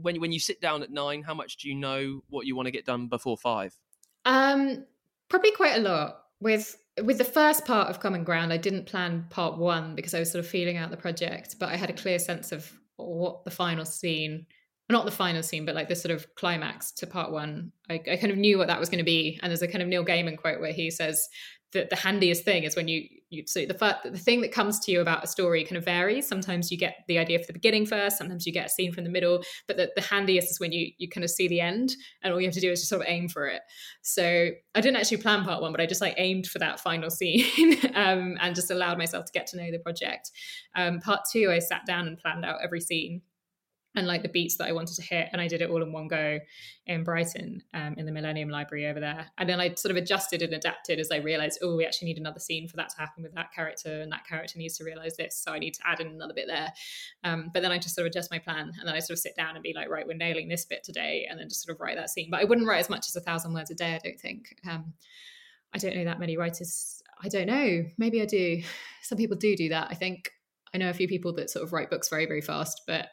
when, 0.00 0.20
when 0.20 0.32
you 0.32 0.40
sit 0.40 0.60
down 0.60 0.82
at 0.82 0.90
nine 0.90 1.22
how 1.22 1.34
much 1.34 1.58
do 1.58 1.68
you 1.68 1.74
know 1.74 2.22
what 2.28 2.46
you 2.46 2.56
want 2.56 2.66
to 2.66 2.72
get 2.72 2.84
done 2.84 3.08
before 3.08 3.36
five? 3.36 3.74
Um 4.24 4.84
Probably 5.34 5.50
quite 5.50 5.76
a 5.76 5.80
lot. 5.80 6.26
With 6.40 6.76
with 7.02 7.18
the 7.18 7.24
first 7.24 7.64
part 7.64 7.90
of 7.90 7.98
Common 7.98 8.22
Ground, 8.22 8.52
I 8.52 8.56
didn't 8.56 8.86
plan 8.86 9.26
part 9.30 9.58
one 9.58 9.96
because 9.96 10.14
I 10.14 10.20
was 10.20 10.30
sort 10.30 10.44
of 10.44 10.48
feeling 10.48 10.76
out 10.76 10.92
the 10.92 10.96
project, 10.96 11.56
but 11.58 11.70
I 11.70 11.74
had 11.74 11.90
a 11.90 11.92
clear 11.92 12.20
sense 12.20 12.52
of 12.52 12.72
what 12.98 13.44
the 13.44 13.50
final 13.50 13.84
scene 13.84 14.46
not 14.90 15.06
the 15.06 15.10
final 15.10 15.42
scene, 15.42 15.64
but 15.64 15.74
like 15.74 15.88
the 15.88 15.96
sort 15.96 16.14
of 16.14 16.32
climax 16.36 16.92
to 16.92 17.06
part 17.06 17.32
one. 17.32 17.72
I, 17.90 17.94
I 17.94 18.16
kind 18.16 18.30
of 18.30 18.38
knew 18.38 18.58
what 18.58 18.68
that 18.68 18.78
was 18.78 18.88
going 18.88 18.98
to 18.98 19.04
be. 19.04 19.40
And 19.42 19.50
there's 19.50 19.62
a 19.62 19.66
kind 19.66 19.82
of 19.82 19.88
Neil 19.88 20.04
Gaiman 20.04 20.36
quote 20.36 20.60
where 20.60 20.72
he 20.72 20.90
says 20.90 21.28
that 21.74 21.90
the 21.90 21.96
handiest 21.96 22.44
thing 22.44 22.64
is 22.64 22.74
when 22.74 22.88
you 22.88 23.06
you 23.30 23.44
so 23.46 23.66
the 23.66 23.74
first, 23.74 23.98
the 24.04 24.18
thing 24.18 24.40
that 24.40 24.52
comes 24.52 24.78
to 24.80 24.92
you 24.92 25.00
about 25.00 25.22
a 25.22 25.26
story 25.26 25.64
kind 25.64 25.76
of 25.76 25.84
varies. 25.84 26.26
Sometimes 26.26 26.70
you 26.70 26.78
get 26.78 27.04
the 27.08 27.18
idea 27.18 27.38
for 27.38 27.46
the 27.46 27.52
beginning 27.52 27.84
first. 27.84 28.16
Sometimes 28.16 28.46
you 28.46 28.52
get 28.52 28.66
a 28.66 28.68
scene 28.68 28.92
from 28.92 29.04
the 29.04 29.10
middle. 29.10 29.42
But 29.66 29.76
the, 29.76 29.90
the 29.94 30.02
handiest 30.02 30.50
is 30.50 30.60
when 30.60 30.72
you 30.72 30.90
you 30.98 31.08
kind 31.08 31.24
of 31.24 31.30
see 31.30 31.48
the 31.48 31.60
end, 31.60 31.94
and 32.22 32.32
all 32.32 32.40
you 32.40 32.46
have 32.46 32.54
to 32.54 32.60
do 32.60 32.70
is 32.70 32.80
just 32.80 32.88
sort 32.88 33.02
of 33.02 33.08
aim 33.08 33.28
for 33.28 33.46
it. 33.46 33.62
So 34.02 34.50
I 34.74 34.80
didn't 34.80 34.96
actually 34.96 35.18
plan 35.18 35.44
part 35.44 35.60
one, 35.60 35.72
but 35.72 35.80
I 35.80 35.86
just 35.86 36.00
like 36.00 36.14
aimed 36.16 36.46
for 36.46 36.58
that 36.60 36.80
final 36.80 37.10
scene 37.18 37.76
um, 37.94 38.38
and 38.40 38.54
just 38.54 38.70
allowed 38.70 38.98
myself 38.98 39.26
to 39.26 39.32
get 39.32 39.46
to 39.48 39.56
know 39.56 39.70
the 39.70 39.78
project. 39.78 40.30
Um, 40.74 41.00
part 41.00 41.20
two, 41.30 41.50
I 41.50 41.58
sat 41.58 41.82
down 41.86 42.06
and 42.06 42.18
planned 42.18 42.44
out 42.44 42.60
every 42.62 42.80
scene 42.80 43.22
and 43.94 44.06
like 44.06 44.22
the 44.22 44.28
beats 44.28 44.56
that 44.56 44.68
I 44.68 44.72
wanted 44.72 44.96
to 44.96 45.02
hit. 45.02 45.28
And 45.32 45.40
I 45.40 45.46
did 45.46 45.62
it 45.62 45.70
all 45.70 45.82
in 45.82 45.92
one 45.92 46.08
go 46.08 46.40
in 46.86 47.04
Brighton 47.04 47.62
um, 47.74 47.94
in 47.96 48.06
the 48.06 48.12
Millennium 48.12 48.48
Library 48.48 48.86
over 48.86 48.98
there. 48.98 49.26
And 49.38 49.48
then 49.48 49.60
I 49.60 49.74
sort 49.74 49.90
of 49.90 49.96
adjusted 49.96 50.42
and 50.42 50.52
adapted 50.52 50.98
as 50.98 51.10
I 51.12 51.16
realized, 51.16 51.60
oh, 51.62 51.76
we 51.76 51.86
actually 51.86 52.08
need 52.08 52.18
another 52.18 52.40
scene 52.40 52.66
for 52.66 52.76
that 52.76 52.88
to 52.90 52.96
happen 52.96 53.22
with 53.22 53.34
that 53.34 53.52
character. 53.52 54.00
And 54.00 54.10
that 54.10 54.26
character 54.26 54.58
needs 54.58 54.76
to 54.78 54.84
realize 54.84 55.16
this. 55.16 55.36
So 55.36 55.52
I 55.52 55.58
need 55.58 55.74
to 55.74 55.80
add 55.86 56.00
in 56.00 56.08
another 56.08 56.34
bit 56.34 56.46
there. 56.48 56.72
Um, 57.22 57.50
but 57.54 57.62
then 57.62 57.70
I 57.70 57.78
just 57.78 57.94
sort 57.94 58.06
of 58.06 58.10
adjust 58.10 58.30
my 58.30 58.38
plan. 58.38 58.72
And 58.78 58.88
then 58.88 58.94
I 58.94 58.98
sort 58.98 59.16
of 59.16 59.20
sit 59.20 59.36
down 59.36 59.54
and 59.54 59.62
be 59.62 59.72
like, 59.74 59.88
right, 59.88 60.06
we're 60.06 60.16
nailing 60.16 60.48
this 60.48 60.64
bit 60.64 60.82
today. 60.82 61.26
And 61.30 61.38
then 61.38 61.48
just 61.48 61.62
sort 61.62 61.74
of 61.74 61.80
write 61.80 61.96
that 61.96 62.10
scene. 62.10 62.28
But 62.30 62.40
I 62.40 62.44
wouldn't 62.44 62.66
write 62.66 62.80
as 62.80 62.90
much 62.90 63.06
as 63.06 63.14
a 63.14 63.20
thousand 63.20 63.54
words 63.54 63.70
a 63.70 63.74
day, 63.74 63.94
I 63.94 64.00
don't 64.02 64.20
think. 64.20 64.56
Um, 64.68 64.94
I 65.72 65.78
don't 65.78 65.94
know 65.94 66.04
that 66.04 66.20
many 66.20 66.36
writers. 66.36 67.00
I 67.22 67.28
don't 67.28 67.46
know. 67.46 67.84
Maybe 67.96 68.22
I 68.22 68.26
do. 68.26 68.62
Some 69.02 69.18
people 69.18 69.36
do 69.36 69.54
do 69.54 69.68
that. 69.68 69.88
I 69.90 69.94
think 69.94 70.30
I 70.74 70.78
know 70.78 70.90
a 70.90 70.94
few 70.94 71.06
people 71.06 71.32
that 71.34 71.50
sort 71.50 71.64
of 71.64 71.72
write 71.72 71.90
books 71.90 72.08
very, 72.08 72.26
very 72.26 72.40
fast, 72.40 72.82
but 72.86 73.08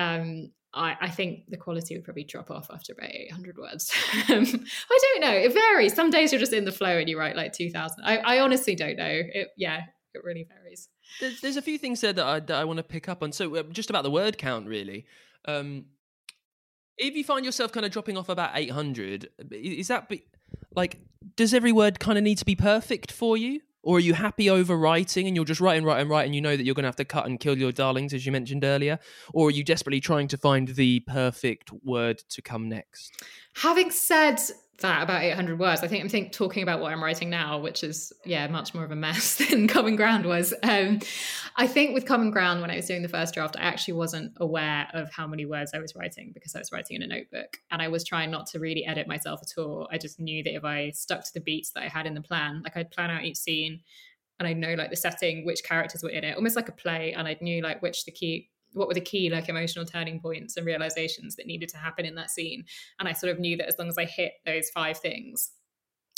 um, 0.00 0.50
I, 0.72 0.96
I, 1.00 1.10
think 1.10 1.48
the 1.48 1.56
quality 1.56 1.96
would 1.96 2.04
probably 2.04 2.24
drop 2.24 2.50
off 2.50 2.70
after 2.72 2.92
about 2.92 3.10
800 3.10 3.58
words. 3.58 3.92
Um, 4.30 4.44
I 4.90 4.98
don't 5.02 5.20
know. 5.20 5.32
It 5.32 5.52
varies. 5.52 5.94
Some 5.94 6.10
days 6.10 6.30
you're 6.30 6.38
just 6.38 6.52
in 6.52 6.64
the 6.64 6.72
flow 6.72 6.98
and 6.98 7.08
you 7.08 7.18
write 7.18 7.34
like 7.34 7.52
2000. 7.52 8.04
I, 8.04 8.18
I 8.18 8.40
honestly 8.40 8.76
don't 8.76 8.96
know. 8.96 9.08
It, 9.08 9.48
yeah, 9.56 9.82
it 10.14 10.22
really 10.22 10.46
varies. 10.48 10.88
There's, 11.18 11.40
there's 11.40 11.56
a 11.56 11.62
few 11.62 11.78
things 11.78 12.00
there 12.00 12.12
that 12.12 12.24
I, 12.24 12.40
that 12.40 12.56
I 12.56 12.64
want 12.64 12.76
to 12.76 12.84
pick 12.84 13.08
up 13.08 13.22
on. 13.22 13.32
So, 13.32 13.56
uh, 13.56 13.62
just 13.64 13.90
about 13.90 14.04
the 14.04 14.10
word 14.10 14.38
count, 14.38 14.68
really. 14.68 15.06
Um, 15.46 15.86
if 16.96 17.14
you 17.14 17.24
find 17.24 17.44
yourself 17.44 17.72
kind 17.72 17.84
of 17.84 17.90
dropping 17.90 18.16
off 18.16 18.28
about 18.28 18.52
800, 18.54 19.28
is 19.50 19.88
that 19.88 20.08
be, 20.08 20.22
like, 20.76 21.00
does 21.36 21.52
every 21.52 21.72
word 21.72 21.98
kind 21.98 22.16
of 22.18 22.22
need 22.22 22.38
to 22.38 22.44
be 22.44 22.54
perfect 22.54 23.10
for 23.10 23.36
you? 23.36 23.60
Or 23.82 23.96
are 23.96 24.00
you 24.00 24.14
happy 24.14 24.46
overwriting 24.46 25.26
and 25.26 25.34
you're 25.34 25.44
just 25.44 25.60
writing, 25.60 25.84
writing, 25.84 26.08
writing, 26.08 26.28
and 26.28 26.34
you 26.34 26.40
know 26.40 26.56
that 26.56 26.64
you're 26.64 26.74
going 26.74 26.84
to 26.84 26.88
have 26.88 26.96
to 26.96 27.04
cut 27.04 27.26
and 27.26 27.40
kill 27.40 27.56
your 27.56 27.72
darlings, 27.72 28.12
as 28.12 28.26
you 28.26 28.32
mentioned 28.32 28.64
earlier? 28.64 28.98
Or 29.32 29.48
are 29.48 29.50
you 29.50 29.64
desperately 29.64 30.00
trying 30.00 30.28
to 30.28 30.36
find 30.36 30.68
the 30.68 31.00
perfect 31.00 31.70
word 31.84 32.18
to 32.30 32.42
come 32.42 32.68
next? 32.68 33.22
Having 33.54 33.90
said 33.90 34.40
that 34.80 35.02
about 35.02 35.22
800 35.22 35.58
words. 35.58 35.82
I 35.82 35.88
think 35.88 36.02
I'm 36.02 36.08
think 36.08 36.32
talking 36.32 36.62
about 36.62 36.80
what 36.80 36.92
I'm 36.92 37.02
writing 37.02 37.30
now, 37.30 37.58
which 37.58 37.82
is 37.82 38.12
yeah, 38.24 38.46
much 38.48 38.74
more 38.74 38.84
of 38.84 38.90
a 38.90 38.96
mess 38.96 39.36
than 39.50 39.68
Common 39.68 39.96
Ground 39.96 40.26
was. 40.26 40.52
Um, 40.62 41.00
I 41.56 41.66
think 41.66 41.94
with 41.94 42.06
Common 42.06 42.30
Ground, 42.30 42.60
when 42.60 42.70
I 42.70 42.76
was 42.76 42.86
doing 42.86 43.02
the 43.02 43.08
first 43.08 43.34
draft, 43.34 43.56
I 43.58 43.62
actually 43.62 43.94
wasn't 43.94 44.32
aware 44.36 44.88
of 44.92 45.10
how 45.10 45.26
many 45.26 45.46
words 45.46 45.72
I 45.74 45.78
was 45.78 45.94
writing 45.94 46.32
because 46.34 46.54
I 46.54 46.58
was 46.58 46.72
writing 46.72 46.96
in 46.96 47.02
a 47.02 47.06
notebook, 47.06 47.58
and 47.70 47.80
I 47.80 47.88
was 47.88 48.04
trying 48.04 48.30
not 48.30 48.46
to 48.48 48.58
really 48.58 48.84
edit 48.84 49.08
myself 49.08 49.40
at 49.42 49.60
all. 49.60 49.88
I 49.90 49.98
just 49.98 50.20
knew 50.20 50.42
that 50.42 50.54
if 50.54 50.64
I 50.64 50.90
stuck 50.90 51.24
to 51.24 51.34
the 51.34 51.40
beats 51.40 51.70
that 51.72 51.82
I 51.82 51.88
had 51.88 52.06
in 52.06 52.14
the 52.14 52.20
plan, 52.20 52.62
like 52.62 52.76
I'd 52.76 52.90
plan 52.90 53.10
out 53.10 53.24
each 53.24 53.38
scene, 53.38 53.80
and 54.38 54.46
I'd 54.46 54.56
know 54.56 54.74
like 54.74 54.90
the 54.90 54.96
setting, 54.96 55.44
which 55.44 55.64
characters 55.64 56.02
were 56.02 56.10
in 56.10 56.24
it, 56.24 56.36
almost 56.36 56.56
like 56.56 56.68
a 56.68 56.72
play, 56.72 57.12
and 57.12 57.26
I 57.26 57.36
knew 57.40 57.62
like 57.62 57.82
which 57.82 58.04
the 58.04 58.12
key 58.12 58.49
what 58.72 58.88
were 58.88 58.94
the 58.94 59.00
key 59.00 59.30
like 59.30 59.48
emotional 59.48 59.84
turning 59.84 60.20
points 60.20 60.56
and 60.56 60.66
realizations 60.66 61.36
that 61.36 61.46
needed 61.46 61.68
to 61.68 61.76
happen 61.76 62.04
in 62.04 62.14
that 62.14 62.30
scene. 62.30 62.64
And 62.98 63.08
i 63.08 63.12
sort 63.12 63.32
of 63.32 63.38
knew 63.38 63.56
that 63.56 63.68
as 63.68 63.76
long 63.78 63.88
as 63.88 63.98
i 63.98 64.04
hit 64.04 64.32
those 64.46 64.70
five 64.70 64.98
things 64.98 65.52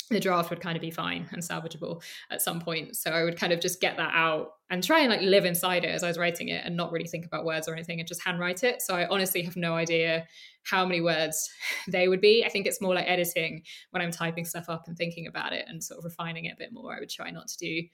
the 0.09 0.19
draft 0.19 0.49
would 0.49 0.59
kind 0.59 0.75
of 0.75 0.81
be 0.81 0.91
fine 0.91 1.27
and 1.31 1.41
salvageable 1.41 2.01
at 2.29 2.41
some 2.41 2.59
point. 2.59 2.95
So 2.95 3.11
i 3.11 3.23
would 3.23 3.37
kind 3.37 3.53
of 3.53 3.59
just 3.59 3.81
get 3.81 3.97
that 3.97 4.11
out 4.13 4.51
and 4.69 4.83
try 4.83 4.99
and 4.99 5.09
like 5.09 5.21
live 5.21 5.45
inside 5.45 5.85
it 5.85 5.89
as 5.89 6.03
i 6.03 6.07
was 6.07 6.17
writing 6.17 6.49
it 6.49 6.63
and 6.65 6.75
not 6.75 6.91
really 6.91 7.07
think 7.07 7.25
about 7.25 7.45
words 7.45 7.67
or 7.67 7.73
anything 7.73 7.99
and 7.99 8.07
just 8.07 8.23
handwrite 8.23 8.63
it. 8.63 8.81
So 8.81 8.95
i 8.95 9.07
honestly 9.07 9.41
have 9.43 9.55
no 9.55 9.75
idea 9.75 10.27
how 10.63 10.85
many 10.85 11.01
words 11.01 11.49
they 11.87 12.07
would 12.07 12.21
be. 12.21 12.45
I 12.45 12.49
think 12.49 12.67
it's 12.67 12.81
more 12.81 12.93
like 12.93 13.09
editing 13.09 13.63
when 13.91 14.01
i'm 14.01 14.11
typing 14.11 14.45
stuff 14.45 14.65
up 14.69 14.87
and 14.87 14.97
thinking 14.97 15.27
about 15.27 15.53
it 15.53 15.65
and 15.67 15.83
sort 15.83 15.99
of 15.99 16.05
refining 16.05 16.45
it 16.45 16.53
a 16.53 16.57
bit 16.57 16.73
more 16.73 16.95
i 16.95 16.99
would 16.99 17.09
try 17.09 17.29
not 17.29 17.47
to 17.47 17.57
do 17.57 17.87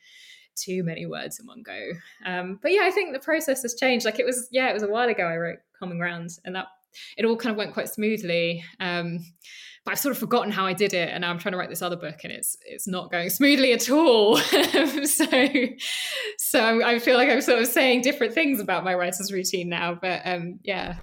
too 0.64 0.84
many 0.84 1.06
words 1.06 1.40
in 1.40 1.46
one 1.46 1.64
go. 1.64 1.92
Um, 2.26 2.60
but 2.62 2.72
yeah, 2.72 2.82
I 2.84 2.92
think 2.92 3.14
the 3.14 3.20
process 3.20 3.62
has 3.64 3.76
changed. 3.76 4.06
Like 4.06 4.20
it 4.20 4.26
was, 4.26 4.48
yeah, 4.52 4.70
it 4.70 4.74
was 4.74 4.84
a 4.84 4.90
while 4.90 5.10
ago 5.10 5.26
I 5.26 5.38
wrote 5.38 5.60
Common 5.80 5.98
Ground, 5.98 6.30
and 6.46 6.56
that 6.56 6.68
it 7.18 7.26
all 7.26 7.36
kind 7.36 7.52
of 7.52 7.58
went 7.58 7.74
quite 7.74 7.90
smoothly. 7.90 8.64
Um, 8.80 9.20
but 9.86 9.92
I've 9.92 10.00
sort 10.00 10.12
of 10.12 10.20
forgotten 10.20 10.52
how 10.52 10.66
I 10.66 10.74
did 10.74 10.94
it, 10.94 11.10
and 11.10 11.22
now 11.22 11.30
I'm 11.30 11.40
trying 11.40 11.54
to 11.54 11.58
write 11.58 11.70
this 11.70 11.82
other 11.82 11.96
book, 11.96 12.20
and 12.24 12.34
it's 12.34 12.58
it's 12.66 12.88
not 12.88 13.12
going 13.12 13.30
smoothly 13.30 13.74
at 13.74 13.90
all. 13.90 14.38
so, 15.06 15.26
so 16.38 16.86
I 16.86 17.00
feel 17.00 17.18
like 17.18 17.30
I'm 17.30 17.42
sort 17.42 17.60
of 17.60 17.68
saying 17.68 18.02
different 18.02 18.34
things 18.34 18.60
about 18.60 18.84
my 18.84 18.94
writer's 18.94 19.32
routine 19.32 19.70
now. 19.70 19.98
But 20.00 20.22
um, 20.26 20.60
yeah, 20.64 20.98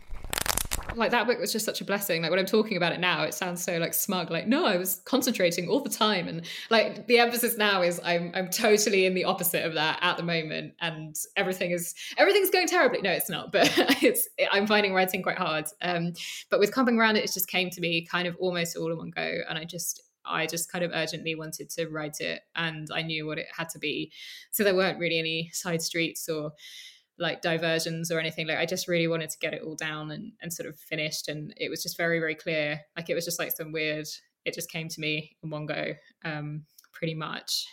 like 0.96 1.10
that 1.10 1.26
book 1.26 1.38
was 1.38 1.52
just 1.52 1.64
such 1.64 1.80
a 1.80 1.84
blessing. 1.84 2.22
Like 2.22 2.30
when 2.30 2.40
I'm 2.40 2.46
talking 2.46 2.76
about 2.76 2.92
it 2.92 3.00
now, 3.00 3.22
it 3.22 3.34
sounds 3.34 3.62
so 3.62 3.78
like 3.78 3.94
smug. 3.94 4.30
Like 4.30 4.46
no, 4.46 4.64
I 4.64 4.76
was 4.76 5.02
concentrating 5.04 5.68
all 5.68 5.80
the 5.80 5.90
time, 5.90 6.26
and 6.26 6.42
like 6.70 7.06
the 7.06 7.18
emphasis 7.18 7.56
now 7.56 7.82
is 7.82 8.00
I'm 8.02 8.32
I'm 8.34 8.48
totally 8.48 9.06
in 9.06 9.14
the 9.14 9.24
opposite 9.24 9.64
of 9.64 9.74
that 9.74 9.98
at 10.02 10.16
the 10.16 10.22
moment, 10.22 10.74
and 10.80 11.14
everything 11.36 11.70
is 11.70 11.94
everything's 12.16 12.50
going 12.50 12.66
terribly. 12.66 13.02
No, 13.02 13.12
it's 13.12 13.30
not, 13.30 13.52
but 13.52 13.72
it's 14.02 14.28
I'm 14.50 14.66
finding 14.66 14.94
writing 14.94 15.22
quite 15.22 15.38
hard. 15.38 15.66
Um, 15.82 16.14
but 16.50 16.60
with 16.60 16.72
Common 16.72 16.96
Ground, 16.96 17.16
it 17.18 17.30
just 17.32 17.48
came 17.48 17.70
to 17.70 17.80
me 17.80 18.06
kind 18.06 18.26
of 18.26 18.36
almost 18.40 18.76
all 18.76 18.90
in 18.90 18.98
one 18.98 19.10
go, 19.10 19.38
and 19.48 19.58
I 19.58 19.64
just 19.64 20.02
I 20.24 20.46
just 20.46 20.72
kind 20.72 20.84
of 20.84 20.90
urgently 20.94 21.34
wanted 21.34 21.70
to 21.70 21.88
write 21.88 22.20
it, 22.20 22.40
and 22.54 22.88
I 22.92 23.02
knew 23.02 23.26
what 23.26 23.38
it 23.38 23.46
had 23.56 23.68
to 23.70 23.78
be, 23.78 24.12
so 24.50 24.64
there 24.64 24.74
weren't 24.74 24.98
really 24.98 25.18
any 25.18 25.50
side 25.52 25.82
streets 25.82 26.28
or 26.28 26.52
like 27.18 27.40
diversions 27.40 28.10
or 28.10 28.18
anything 28.20 28.46
like 28.46 28.58
i 28.58 28.66
just 28.66 28.88
really 28.88 29.08
wanted 29.08 29.30
to 29.30 29.38
get 29.38 29.54
it 29.54 29.62
all 29.62 29.74
down 29.74 30.10
and, 30.10 30.32
and 30.42 30.52
sort 30.52 30.68
of 30.68 30.78
finished 30.78 31.28
and 31.28 31.54
it 31.56 31.70
was 31.70 31.82
just 31.82 31.96
very 31.96 32.18
very 32.18 32.34
clear. 32.34 32.80
Like 32.96 33.10
it 33.10 33.14
was 33.14 33.24
just 33.24 33.38
like 33.38 33.52
some 33.52 33.72
weird 33.72 34.06
it 34.44 34.54
just 34.54 34.70
came 34.70 34.88
to 34.88 35.00
me 35.00 35.36
in 35.42 35.50
one 35.50 35.66
go 35.66 35.92
um 36.24 36.64
pretty 36.92 37.14
much. 37.14 37.66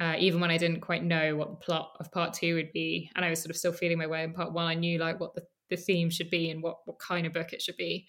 Uh, 0.00 0.16
even 0.18 0.40
when 0.40 0.50
i 0.50 0.56
didn't 0.56 0.80
quite 0.80 1.04
know 1.04 1.36
what 1.36 1.50
the 1.50 1.64
plot 1.64 1.92
of 2.00 2.10
part 2.10 2.32
two 2.32 2.54
would 2.54 2.72
be 2.72 3.08
and 3.14 3.24
i 3.24 3.30
was 3.30 3.40
sort 3.40 3.50
of 3.50 3.56
still 3.56 3.72
feeling 3.72 3.98
my 3.98 4.06
way 4.06 4.24
in 4.24 4.32
part 4.32 4.52
one 4.52 4.66
i 4.66 4.74
knew 4.74 4.98
like 4.98 5.20
what 5.20 5.32
the, 5.34 5.42
the 5.70 5.76
theme 5.76 6.10
should 6.10 6.30
be 6.30 6.50
and 6.50 6.62
what 6.62 6.78
what 6.86 6.98
kind 6.98 7.26
of 7.26 7.32
book 7.32 7.52
it 7.52 7.62
should 7.62 7.76
be. 7.76 8.06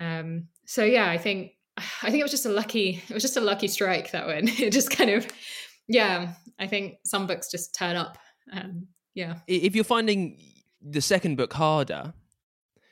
Um 0.00 0.48
so 0.66 0.84
yeah 0.84 1.10
i 1.10 1.18
think 1.18 1.52
i 1.76 2.10
think 2.10 2.20
it 2.20 2.22
was 2.22 2.30
just 2.30 2.46
a 2.46 2.50
lucky 2.50 3.02
it 3.08 3.14
was 3.14 3.22
just 3.22 3.36
a 3.36 3.40
lucky 3.40 3.68
strike 3.68 4.12
that 4.12 4.26
one. 4.26 4.48
It 4.58 4.72
just 4.72 4.90
kind 4.90 5.10
of 5.10 5.26
yeah 5.88 6.34
i 6.58 6.66
think 6.66 6.98
some 7.04 7.26
books 7.26 7.50
just 7.50 7.74
turn 7.74 7.96
up 7.96 8.18
um, 8.52 8.86
yeah. 9.18 9.34
If 9.48 9.74
you're 9.74 9.82
finding 9.82 10.38
the 10.80 11.00
second 11.00 11.36
book 11.36 11.52
harder, 11.52 12.14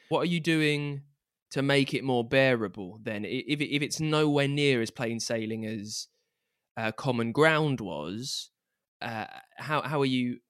what 0.08 0.22
are 0.22 0.26
you 0.26 0.40
doing 0.40 1.02
to 1.52 1.62
make 1.62 1.94
it 1.94 2.02
more 2.02 2.24
bearable 2.24 2.98
then? 3.00 3.24
If, 3.24 3.60
if 3.60 3.80
it's 3.80 4.00
nowhere 4.00 4.48
near 4.48 4.82
as 4.82 4.90
plain 4.90 5.20
sailing 5.20 5.64
as 5.64 6.08
uh, 6.76 6.90
Common 6.90 7.30
Ground 7.30 7.80
was, 7.80 8.50
uh, 9.00 9.26
how, 9.56 9.82
how 9.82 10.00
are 10.00 10.06
you 10.06 10.40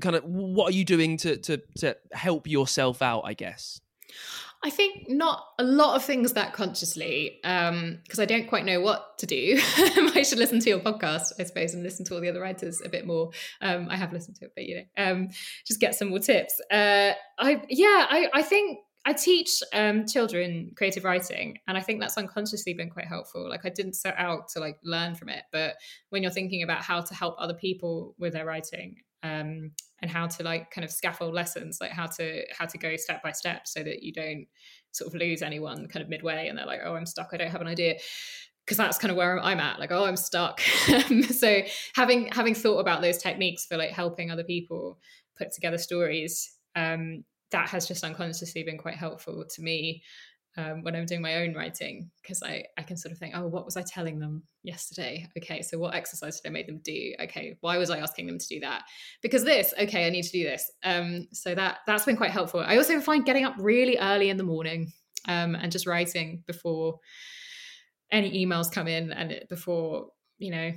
kind 0.00 0.14
of 0.14 0.22
what 0.22 0.72
are 0.72 0.76
you 0.76 0.84
doing 0.84 1.16
to, 1.16 1.36
to, 1.38 1.60
to 1.78 1.96
help 2.12 2.46
yourself 2.46 3.02
out, 3.02 3.22
I 3.24 3.34
guess? 3.34 3.80
I 4.64 4.70
think 4.70 5.08
not 5.08 5.44
a 5.58 5.62
lot 5.62 5.96
of 5.96 6.04
things 6.04 6.32
that 6.32 6.52
consciously, 6.52 7.38
because 7.42 7.68
um, 7.68 8.00
I 8.18 8.24
don't 8.24 8.48
quite 8.48 8.64
know 8.64 8.80
what 8.80 9.18
to 9.18 9.26
do. 9.26 9.58
I 10.14 10.22
should 10.22 10.38
listen 10.38 10.60
to 10.60 10.68
your 10.68 10.80
podcast, 10.80 11.32
I 11.38 11.44
suppose, 11.44 11.74
and 11.74 11.82
listen 11.82 12.04
to 12.06 12.14
all 12.14 12.20
the 12.20 12.28
other 12.28 12.40
writers 12.40 12.80
a 12.84 12.88
bit 12.88 13.06
more. 13.06 13.30
Um, 13.60 13.88
I 13.90 13.96
have 13.96 14.12
listened 14.12 14.36
to 14.36 14.46
it, 14.46 14.52
but 14.54 14.64
you 14.64 14.76
know, 14.76 15.04
um, 15.04 15.28
just 15.66 15.80
get 15.80 15.94
some 15.94 16.08
more 16.08 16.18
tips. 16.18 16.60
Uh, 16.70 17.12
I 17.38 17.62
yeah, 17.68 18.06
I, 18.08 18.28
I 18.32 18.42
think 18.42 18.78
I 19.04 19.12
teach 19.12 19.62
um, 19.72 20.04
children 20.04 20.72
creative 20.76 21.04
writing, 21.04 21.58
and 21.68 21.78
I 21.78 21.80
think 21.80 22.00
that's 22.00 22.16
unconsciously 22.16 22.74
been 22.74 22.90
quite 22.90 23.06
helpful. 23.06 23.48
Like 23.48 23.64
I 23.64 23.68
didn't 23.68 23.94
set 23.94 24.16
out 24.18 24.48
to 24.50 24.60
like 24.60 24.78
learn 24.82 25.14
from 25.14 25.28
it, 25.28 25.44
but 25.52 25.76
when 26.10 26.22
you're 26.22 26.32
thinking 26.32 26.64
about 26.64 26.82
how 26.82 27.02
to 27.02 27.14
help 27.14 27.36
other 27.38 27.54
people 27.54 28.16
with 28.18 28.32
their 28.32 28.44
writing, 28.44 28.96
um, 29.26 29.70
and 30.02 30.10
how 30.10 30.26
to 30.26 30.42
like 30.42 30.70
kind 30.70 30.84
of 30.84 30.90
scaffold 30.90 31.34
lessons 31.34 31.78
like 31.80 31.90
how 31.90 32.06
to 32.06 32.42
how 32.56 32.66
to 32.66 32.78
go 32.78 32.96
step 32.96 33.22
by 33.22 33.32
step 33.32 33.66
so 33.66 33.82
that 33.82 34.02
you 34.02 34.12
don't 34.12 34.46
sort 34.92 35.12
of 35.12 35.20
lose 35.20 35.42
anyone 35.42 35.88
kind 35.88 36.02
of 36.02 36.08
midway 36.08 36.48
and 36.48 36.58
they're 36.58 36.66
like 36.66 36.80
oh 36.84 36.94
i'm 36.94 37.06
stuck. 37.06 37.30
I 37.32 37.36
don't 37.36 37.50
have 37.50 37.60
an 37.60 37.66
idea. 37.66 37.96
Because 38.64 38.78
that's 38.78 38.98
kind 38.98 39.12
of 39.12 39.16
where 39.16 39.40
i'm 39.40 39.60
at 39.60 39.78
like 39.78 39.92
oh 39.92 40.04
i'm 40.04 40.16
stuck. 40.16 40.60
So 41.30 41.62
having 41.94 42.26
having 42.32 42.54
thought 42.54 42.78
about 42.78 43.00
those 43.02 43.18
techniques 43.18 43.66
for 43.66 43.76
like 43.76 43.90
helping 43.90 44.30
other 44.30 44.44
people 44.44 44.98
put 45.38 45.52
together 45.52 45.78
stories 45.78 46.52
um, 46.74 47.24
that 47.52 47.68
has 47.68 47.86
just 47.86 48.04
unconsciously 48.04 48.62
been 48.64 48.78
quite 48.78 48.96
helpful 48.96 49.44
to 49.44 49.62
me 49.62 50.02
um, 50.56 50.82
when 50.82 50.96
I'm 50.96 51.06
doing 51.06 51.20
my 51.20 51.36
own 51.36 51.54
writing 51.54 52.10
because 52.22 52.42
I, 52.42 52.64
I 52.78 52.82
can 52.82 52.96
sort 52.96 53.12
of 53.12 53.18
think, 53.18 53.34
oh, 53.36 53.46
what 53.46 53.64
was 53.64 53.76
I 53.76 53.82
telling 53.82 54.18
them 54.18 54.42
yesterday? 54.62 55.28
Okay, 55.36 55.62
so 55.62 55.78
what 55.78 55.94
exercise 55.94 56.40
did 56.40 56.48
I 56.48 56.52
make 56.52 56.66
them 56.66 56.80
do? 56.82 57.12
Okay, 57.20 57.56
why 57.60 57.76
was 57.76 57.90
I 57.90 57.98
asking 57.98 58.26
them 58.26 58.38
to 58.38 58.46
do 58.46 58.60
that? 58.60 58.82
Because 59.22 59.44
this, 59.44 59.74
okay, 59.78 60.06
I 60.06 60.10
need 60.10 60.22
to 60.22 60.30
do 60.30 60.44
this. 60.44 60.70
Um, 60.82 61.28
so 61.32 61.54
that 61.54 61.78
that's 61.86 62.04
been 62.04 62.16
quite 62.16 62.30
helpful. 62.30 62.60
I 62.60 62.76
also 62.76 63.00
find 63.00 63.24
getting 63.24 63.44
up 63.44 63.54
really 63.58 63.98
early 63.98 64.30
in 64.30 64.36
the 64.38 64.44
morning 64.44 64.92
um, 65.28 65.54
and 65.54 65.70
just 65.70 65.86
writing 65.86 66.42
before 66.46 66.98
any 68.10 68.46
emails 68.46 68.72
come 68.72 68.88
in 68.88 69.12
and 69.12 69.32
it, 69.32 69.48
before 69.48 70.06
you 70.38 70.50
know, 70.50 70.72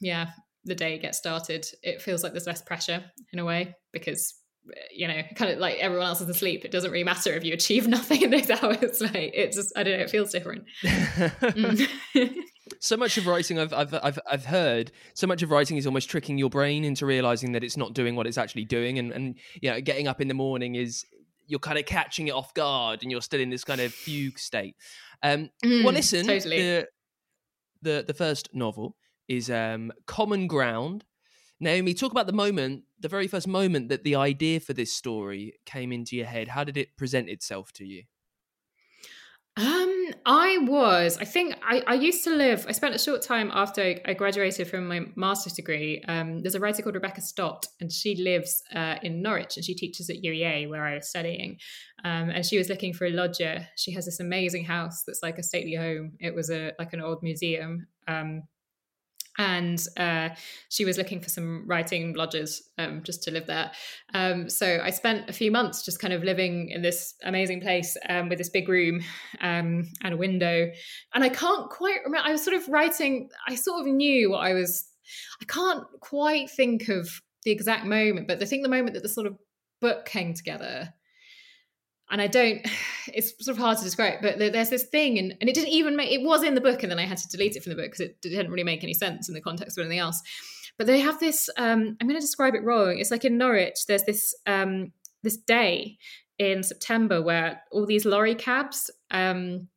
yeah, 0.00 0.30
the 0.64 0.74
day 0.74 0.98
gets 0.98 1.18
started. 1.18 1.66
It 1.82 2.00
feels 2.00 2.22
like 2.22 2.32
there's 2.32 2.46
less 2.46 2.62
pressure 2.62 3.04
in 3.32 3.38
a 3.38 3.44
way 3.44 3.74
because 3.92 4.34
you 4.92 5.08
know, 5.08 5.22
kind 5.34 5.52
of 5.52 5.58
like 5.58 5.76
everyone 5.78 6.06
else 6.06 6.20
is 6.20 6.28
asleep. 6.28 6.64
It 6.64 6.70
doesn't 6.70 6.90
really 6.90 7.04
matter 7.04 7.32
if 7.34 7.44
you 7.44 7.52
achieve 7.52 7.86
nothing 7.88 8.22
in 8.22 8.30
those 8.30 8.50
hours. 8.50 9.00
Like 9.00 9.32
it's 9.34 9.56
just, 9.56 9.72
I 9.76 9.82
don't 9.82 9.98
know, 9.98 10.04
it 10.04 10.10
feels 10.10 10.30
different. 10.30 10.64
mm. 10.82 11.86
so 12.80 12.96
much 12.96 13.18
of 13.18 13.26
writing 13.26 13.58
I've, 13.58 13.72
I've 13.72 13.94
I've 13.94 14.18
I've 14.30 14.44
heard 14.46 14.90
so 15.12 15.26
much 15.26 15.42
of 15.42 15.50
writing 15.50 15.76
is 15.76 15.86
almost 15.86 16.08
tricking 16.08 16.38
your 16.38 16.48
brain 16.48 16.84
into 16.84 17.04
realizing 17.04 17.52
that 17.52 17.62
it's 17.62 17.76
not 17.76 17.92
doing 17.92 18.16
what 18.16 18.26
it's 18.26 18.38
actually 18.38 18.64
doing 18.64 18.98
and 18.98 19.12
and 19.12 19.34
you 19.60 19.70
know 19.70 19.80
getting 19.80 20.08
up 20.08 20.20
in 20.20 20.28
the 20.28 20.34
morning 20.34 20.74
is 20.74 21.04
you're 21.46 21.60
kind 21.60 21.78
of 21.78 21.84
catching 21.84 22.28
it 22.28 22.30
off 22.30 22.54
guard 22.54 23.02
and 23.02 23.10
you're 23.10 23.20
still 23.20 23.40
in 23.40 23.50
this 23.50 23.64
kind 23.64 23.82
of 23.82 23.92
fugue 23.92 24.38
state 24.38 24.76
um 25.22 25.50
mm, 25.62 25.84
well 25.84 25.92
listen 25.92 26.26
totally. 26.26 26.56
the, 26.56 26.88
the 27.82 28.04
the 28.06 28.14
first 28.14 28.48
novel 28.54 28.96
is 29.28 29.50
um 29.50 29.92
common 30.06 30.46
ground 30.46 31.04
Naomi, 31.60 31.94
talk 31.94 32.12
about 32.12 32.26
the 32.26 32.32
moment, 32.32 32.84
the 32.98 33.08
very 33.08 33.26
first 33.26 33.46
moment 33.46 33.88
that 33.88 34.04
the 34.04 34.16
idea 34.16 34.60
for 34.60 34.72
this 34.72 34.92
story 34.92 35.54
came 35.64 35.92
into 35.92 36.16
your 36.16 36.26
head. 36.26 36.48
How 36.48 36.64
did 36.64 36.76
it 36.76 36.96
present 36.96 37.28
itself 37.28 37.72
to 37.74 37.84
you? 37.84 38.04
Um, 39.56 40.06
I 40.26 40.58
was. 40.62 41.16
I 41.18 41.24
think 41.24 41.54
I, 41.62 41.80
I 41.86 41.94
used 41.94 42.24
to 42.24 42.30
live. 42.30 42.66
I 42.68 42.72
spent 42.72 42.94
a 42.94 42.98
short 42.98 43.22
time 43.22 43.52
after 43.54 44.00
I 44.04 44.14
graduated 44.14 44.66
from 44.66 44.88
my 44.88 45.02
master's 45.14 45.52
degree. 45.52 46.02
Um, 46.08 46.42
there's 46.42 46.56
a 46.56 46.60
writer 46.60 46.82
called 46.82 46.96
Rebecca 46.96 47.20
Stott, 47.20 47.66
and 47.80 47.92
she 47.92 48.16
lives 48.16 48.62
uh, 48.74 48.96
in 49.02 49.22
Norwich, 49.22 49.56
and 49.56 49.64
she 49.64 49.74
teaches 49.74 50.10
at 50.10 50.16
UEA 50.24 50.68
where 50.68 50.84
I 50.84 50.96
was 50.96 51.08
studying. 51.08 51.58
Um, 52.04 52.30
and 52.30 52.44
she 52.44 52.58
was 52.58 52.68
looking 52.68 52.92
for 52.92 53.06
a 53.06 53.10
lodger. 53.10 53.68
She 53.76 53.92
has 53.92 54.06
this 54.06 54.18
amazing 54.18 54.64
house 54.64 55.04
that's 55.06 55.22
like 55.22 55.38
a 55.38 55.42
stately 55.44 55.76
home. 55.76 56.14
It 56.18 56.34
was 56.34 56.50
a 56.50 56.72
like 56.80 56.92
an 56.92 57.00
old 57.00 57.22
museum. 57.22 57.86
Um, 58.08 58.42
and 59.38 59.84
uh, 59.96 60.30
she 60.68 60.84
was 60.84 60.98
looking 60.98 61.20
for 61.20 61.28
some 61.28 61.64
writing 61.66 62.14
lodges 62.14 62.70
um, 62.78 63.02
just 63.02 63.22
to 63.24 63.30
live 63.30 63.46
there. 63.46 63.70
Um, 64.14 64.48
so 64.48 64.80
I 64.82 64.90
spent 64.90 65.28
a 65.28 65.32
few 65.32 65.50
months 65.50 65.84
just 65.84 66.00
kind 66.00 66.12
of 66.12 66.22
living 66.22 66.70
in 66.70 66.82
this 66.82 67.14
amazing 67.24 67.60
place 67.60 67.96
um, 68.08 68.28
with 68.28 68.38
this 68.38 68.48
big 68.48 68.68
room 68.68 69.02
um, 69.40 69.88
and 70.02 70.14
a 70.14 70.16
window. 70.16 70.70
And 71.14 71.24
I 71.24 71.28
can't 71.28 71.68
quite 71.70 71.98
remember, 72.04 72.28
I 72.28 72.32
was 72.32 72.44
sort 72.44 72.56
of 72.56 72.68
writing, 72.68 73.28
I 73.48 73.54
sort 73.54 73.80
of 73.80 73.92
knew 73.92 74.30
what 74.30 74.46
I 74.46 74.54
was, 74.54 74.86
I 75.40 75.44
can't 75.46 75.84
quite 76.00 76.50
think 76.50 76.88
of 76.88 77.20
the 77.44 77.50
exact 77.50 77.84
moment, 77.84 78.28
but 78.28 78.42
I 78.42 78.46
think 78.46 78.62
the 78.62 78.68
moment 78.68 78.94
that 78.94 79.02
the 79.02 79.08
sort 79.08 79.26
of 79.26 79.36
book 79.80 80.06
came 80.06 80.34
together 80.34 80.94
and 82.10 82.20
I 82.20 82.26
don't, 82.26 82.60
it's 83.08 83.32
sort 83.44 83.56
of 83.56 83.60
hard 83.60 83.78
to 83.78 83.84
describe, 83.84 84.20
but 84.22 84.38
there's 84.38 84.70
this 84.70 84.84
thing, 84.84 85.18
and, 85.18 85.34
and 85.40 85.48
it 85.48 85.54
didn't 85.54 85.70
even 85.70 85.96
make, 85.96 86.10
it 86.10 86.22
was 86.22 86.42
in 86.42 86.54
the 86.54 86.60
book, 86.60 86.82
and 86.82 86.90
then 86.90 86.98
I 86.98 87.06
had 87.06 87.18
to 87.18 87.28
delete 87.28 87.56
it 87.56 87.62
from 87.62 87.70
the 87.70 87.76
book 87.76 87.86
because 87.86 88.00
it 88.00 88.20
didn't 88.20 88.50
really 88.50 88.64
make 88.64 88.84
any 88.84 88.94
sense 88.94 89.28
in 89.28 89.34
the 89.34 89.40
context 89.40 89.78
of 89.78 89.82
anything 89.82 90.00
else. 90.00 90.22
But 90.76 90.86
they 90.86 91.00
have 91.00 91.20
this, 91.20 91.48
um, 91.56 91.96
I'm 92.00 92.08
going 92.08 92.20
to 92.20 92.26
describe 92.26 92.54
it 92.54 92.64
wrong. 92.64 92.98
It's 92.98 93.10
like 93.10 93.24
in 93.24 93.38
Norwich, 93.38 93.86
there's 93.86 94.02
this, 94.04 94.34
um, 94.46 94.92
this 95.22 95.36
day 95.36 95.98
in 96.38 96.62
September 96.62 97.22
where 97.22 97.62
all 97.70 97.86
these 97.86 98.04
lorry 98.04 98.34
cabs, 98.34 98.90
um, 99.10 99.68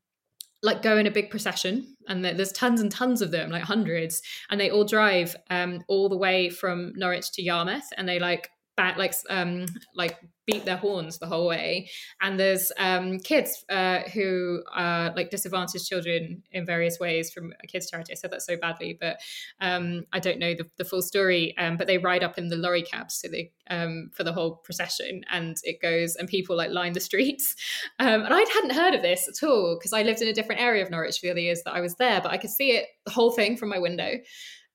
like 0.63 0.81
go 0.81 0.97
in 0.97 1.05
a 1.05 1.11
big 1.11 1.29
procession 1.29 1.95
and 2.07 2.25
there's 2.25 2.51
tons 2.51 2.81
and 2.81 2.91
tons 2.91 3.21
of 3.21 3.31
them 3.31 3.51
like 3.51 3.63
hundreds 3.63 4.21
and 4.49 4.59
they 4.59 4.71
all 4.71 4.83
drive 4.83 5.35
um 5.49 5.83
all 5.87 6.09
the 6.09 6.17
way 6.17 6.49
from 6.49 6.93
norwich 6.95 7.31
to 7.31 7.43
yarmouth 7.43 7.87
and 7.95 8.09
they 8.09 8.17
like 8.19 8.49
like 8.77 9.13
um 9.29 9.65
like 9.95 10.17
beat 10.45 10.63
their 10.65 10.77
horns 10.77 11.17
the 11.19 11.27
whole 11.27 11.47
way. 11.47 11.89
And 12.21 12.39
there's 12.39 12.71
um 12.77 13.19
kids 13.19 13.65
uh 13.69 13.99
who 14.13 14.63
are 14.73 15.13
like 15.15 15.29
disadvantaged 15.29 15.87
children 15.87 16.43
in 16.51 16.65
various 16.65 16.99
ways 16.99 17.31
from 17.31 17.53
a 17.63 17.67
kids 17.67 17.89
charity 17.89 18.13
i 18.13 18.15
said 18.15 18.31
that 18.31 18.41
so 18.41 18.55
badly 18.57 18.97
but 18.99 19.19
um 19.61 20.05
i 20.13 20.19
don't 20.19 20.39
know 20.39 20.53
the, 20.53 20.65
the 20.77 20.85
full 20.85 21.01
story 21.01 21.55
um 21.57 21.77
but 21.77 21.87
they 21.87 21.97
ride 21.97 22.23
up 22.23 22.37
in 22.37 22.47
the 22.47 22.55
lorry 22.55 22.81
cabs 22.81 23.15
so 23.15 23.27
they 23.27 23.51
um 23.69 24.09
for 24.13 24.23
the 24.23 24.33
whole 24.33 24.55
procession 24.57 25.23
and 25.31 25.57
it 25.63 25.81
goes 25.81 26.15
and 26.15 26.27
people 26.27 26.55
like 26.55 26.71
line 26.71 26.93
the 26.93 26.99
streets. 26.99 27.55
Um 27.99 28.23
and 28.23 28.33
i 28.33 28.39
hadn't 28.53 28.73
heard 28.73 28.93
of 28.93 29.01
this 29.01 29.27
at 29.27 29.47
all 29.47 29.77
because 29.77 29.93
i 29.93 30.03
lived 30.03 30.21
in 30.21 30.27
a 30.27 30.33
different 30.33 30.61
area 30.61 30.83
of 30.83 30.91
norwich 30.91 31.19
for 31.19 31.25
the 31.25 31.31
other 31.31 31.39
years 31.39 31.61
that 31.63 31.73
i 31.73 31.81
was 31.81 31.95
there 31.95 32.21
but 32.21 32.31
i 32.31 32.37
could 32.37 32.49
see 32.49 32.71
it 32.71 32.85
the 33.05 33.11
whole 33.11 33.31
thing 33.31 33.57
from 33.57 33.69
my 33.69 33.79
window 33.79 34.13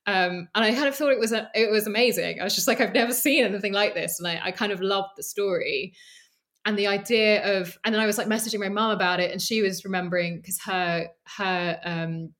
um, 0.06 0.48
and 0.54 0.64
I 0.64 0.74
kind 0.74 0.88
of 0.88 0.94
thought 0.96 1.12
it 1.12 1.20
was 1.20 1.32
a, 1.32 1.48
it 1.54 1.70
was 1.70 1.86
amazing. 1.86 2.40
I 2.40 2.44
was 2.44 2.54
just 2.54 2.66
like, 2.66 2.80
I've 2.80 2.94
never 2.94 3.12
seen 3.12 3.44
anything 3.44 3.72
like 3.72 3.94
this, 3.94 4.18
and 4.18 4.26
I, 4.26 4.40
I 4.46 4.50
kind 4.50 4.72
of 4.72 4.80
loved 4.80 5.10
the 5.16 5.22
story 5.22 5.94
and 6.64 6.78
the 6.78 6.88
idea 6.88 7.60
of. 7.60 7.76
And 7.84 7.94
then 7.94 8.00
I 8.00 8.06
was 8.06 8.18
like 8.18 8.26
messaging 8.26 8.60
my 8.60 8.68
mom 8.68 8.90
about 8.90 9.20
it, 9.20 9.30
and 9.30 9.40
she 9.40 9.62
was 9.62 9.84
remembering 9.84 10.38
because 10.38 10.60
her 10.66 11.08
her 11.36 11.80
um, 11.84 12.32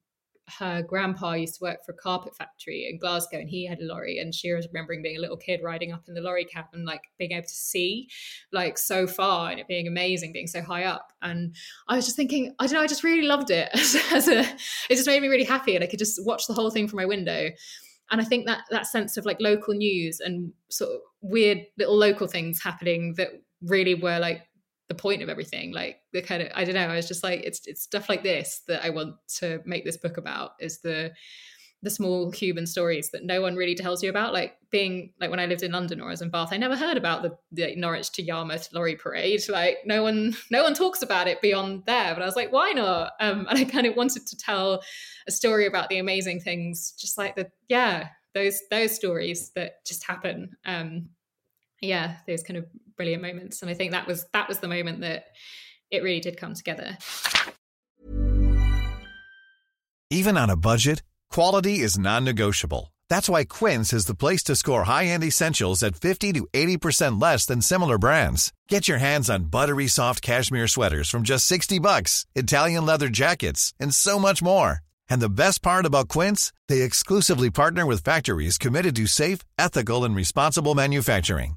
her 0.58 0.82
grandpa 0.82 1.32
used 1.32 1.56
to 1.56 1.64
work 1.64 1.84
for 1.84 1.92
a 1.92 1.96
carpet 1.96 2.34
factory 2.36 2.88
in 2.90 2.98
Glasgow 2.98 3.38
and 3.38 3.48
he 3.48 3.66
had 3.66 3.80
a 3.80 3.84
lorry 3.84 4.18
and 4.18 4.34
she 4.34 4.52
was 4.52 4.66
remembering 4.66 5.02
being 5.02 5.16
a 5.16 5.20
little 5.20 5.36
kid 5.36 5.60
riding 5.62 5.92
up 5.92 6.04
in 6.08 6.14
the 6.14 6.20
lorry 6.20 6.44
cab 6.44 6.66
and 6.72 6.84
like 6.84 7.02
being 7.18 7.32
able 7.32 7.46
to 7.46 7.54
see 7.54 8.08
like 8.52 8.78
so 8.78 9.06
far 9.06 9.50
and 9.50 9.60
it 9.60 9.68
being 9.68 9.86
amazing 9.86 10.32
being 10.32 10.46
so 10.46 10.62
high 10.62 10.84
up. 10.84 11.12
And 11.22 11.54
I 11.88 11.96
was 11.96 12.04
just 12.04 12.16
thinking 12.16 12.54
I 12.58 12.66
don't 12.66 12.74
know 12.74 12.82
I 12.82 12.86
just 12.86 13.04
really 13.04 13.26
loved 13.26 13.50
it. 13.50 13.68
As, 14.12 14.28
a 14.28 14.40
it 14.40 14.96
just 14.96 15.06
made 15.06 15.22
me 15.22 15.28
really 15.28 15.44
happy 15.44 15.74
and 15.74 15.84
I 15.84 15.86
could 15.86 15.98
just 15.98 16.24
watch 16.24 16.46
the 16.46 16.54
whole 16.54 16.70
thing 16.70 16.88
from 16.88 16.98
my 16.98 17.06
window. 17.06 17.50
And 18.10 18.20
I 18.20 18.24
think 18.24 18.46
that 18.46 18.64
that 18.70 18.86
sense 18.86 19.16
of 19.16 19.24
like 19.24 19.40
local 19.40 19.74
news 19.74 20.20
and 20.20 20.52
sort 20.68 20.90
of 20.90 21.00
weird 21.22 21.58
little 21.78 21.96
local 21.96 22.26
things 22.26 22.62
happening 22.62 23.14
that 23.16 23.28
really 23.62 23.94
were 23.94 24.18
like 24.18 24.42
the 24.92 25.02
point 25.02 25.22
of 25.22 25.30
everything 25.30 25.72
like 25.72 26.00
the 26.12 26.20
kind 26.20 26.42
of 26.42 26.48
i 26.54 26.64
don't 26.64 26.74
know 26.74 26.86
i 26.86 26.96
was 26.96 27.08
just 27.08 27.24
like 27.24 27.40
it's 27.44 27.66
it's 27.66 27.82
stuff 27.82 28.10
like 28.10 28.22
this 28.22 28.60
that 28.68 28.84
i 28.84 28.90
want 28.90 29.14
to 29.26 29.58
make 29.64 29.86
this 29.86 29.96
book 29.96 30.18
about 30.18 30.50
is 30.60 30.80
the 30.80 31.10
the 31.82 31.88
small 31.88 32.30
human 32.30 32.66
stories 32.66 33.10
that 33.10 33.24
no 33.24 33.40
one 33.40 33.56
really 33.56 33.74
tells 33.74 34.02
you 34.02 34.10
about 34.10 34.34
like 34.34 34.52
being 34.70 35.14
like 35.18 35.30
when 35.30 35.40
i 35.40 35.46
lived 35.46 35.62
in 35.62 35.72
london 35.72 35.98
or 35.98 36.08
i 36.08 36.10
was 36.10 36.20
in 36.20 36.28
bath 36.28 36.50
i 36.52 36.58
never 36.58 36.76
heard 36.76 36.98
about 36.98 37.22
the, 37.22 37.34
the 37.52 37.74
norwich 37.74 38.12
to 38.12 38.22
yarmouth 38.22 38.68
lorry 38.74 38.94
parade 38.94 39.40
like 39.48 39.78
no 39.86 40.02
one 40.02 40.36
no 40.50 40.62
one 40.62 40.74
talks 40.74 41.00
about 41.00 41.26
it 41.26 41.40
beyond 41.40 41.82
there 41.86 42.12
but 42.12 42.22
i 42.22 42.26
was 42.26 42.36
like 42.36 42.52
why 42.52 42.72
not? 42.72 43.12
Um, 43.18 43.46
and 43.48 43.58
i 43.58 43.64
kind 43.64 43.86
of 43.86 43.96
wanted 43.96 44.26
to 44.26 44.36
tell 44.36 44.82
a 45.26 45.32
story 45.32 45.66
about 45.66 45.88
the 45.88 45.98
amazing 45.98 46.40
things 46.40 46.92
just 46.98 47.16
like 47.16 47.34
the 47.34 47.50
yeah 47.68 48.08
those 48.34 48.60
those 48.70 48.94
stories 48.94 49.52
that 49.56 49.84
just 49.86 50.04
happen 50.06 50.50
um 50.66 51.08
yeah 51.82 52.16
those 52.26 52.42
kind 52.42 52.56
of 52.56 52.66
brilliant 52.96 53.22
moments 53.22 53.60
and 53.60 53.70
i 53.70 53.74
think 53.74 53.92
that 53.92 54.06
was 54.06 54.24
that 54.32 54.48
was 54.48 54.60
the 54.60 54.68
moment 54.68 55.00
that 55.00 55.26
it 55.92 56.02
really 56.02 56.20
did 56.20 56.38
come 56.38 56.54
together. 56.54 56.96
Even 60.10 60.36
on 60.36 60.50
a 60.50 60.56
budget 60.56 61.02
quality 61.30 61.78
is 61.78 61.98
non-negotiable. 61.98 62.92
That's 63.08 63.28
why 63.28 63.44
quince 63.44 63.92
is 63.92 64.06
the 64.06 64.14
place 64.14 64.42
to 64.44 64.56
score 64.56 64.84
high-end 64.84 65.24
essentials 65.24 65.82
at 65.82 65.96
50 65.96 66.32
to 66.32 66.46
80% 66.52 67.20
less 67.20 67.46
than 67.46 67.62
similar 67.62 67.98
brands. 67.98 68.52
Get 68.68 68.88
your 68.88 68.98
hands 68.98 69.30
on 69.30 69.44
buttery 69.44 69.86
soft 69.86 70.20
cashmere 70.20 70.68
sweaters 70.68 71.08
from 71.08 71.22
just 71.22 71.46
60 71.46 71.78
bucks 71.78 72.26
italian 72.34 72.84
leather 72.84 73.08
jackets 73.08 73.72
and 73.80 73.94
so 73.94 74.18
much 74.18 74.42
more. 74.42 74.80
And 75.08 75.20
the 75.20 75.30
best 75.30 75.62
part 75.62 75.86
about 75.86 76.08
Quince, 76.08 76.52
they 76.68 76.82
exclusively 76.82 77.50
partner 77.50 77.84
with 77.86 78.04
factories 78.04 78.56
committed 78.58 78.96
to 78.96 79.06
safe, 79.06 79.40
ethical, 79.58 80.04
and 80.04 80.16
responsible 80.16 80.74
manufacturing. 80.74 81.56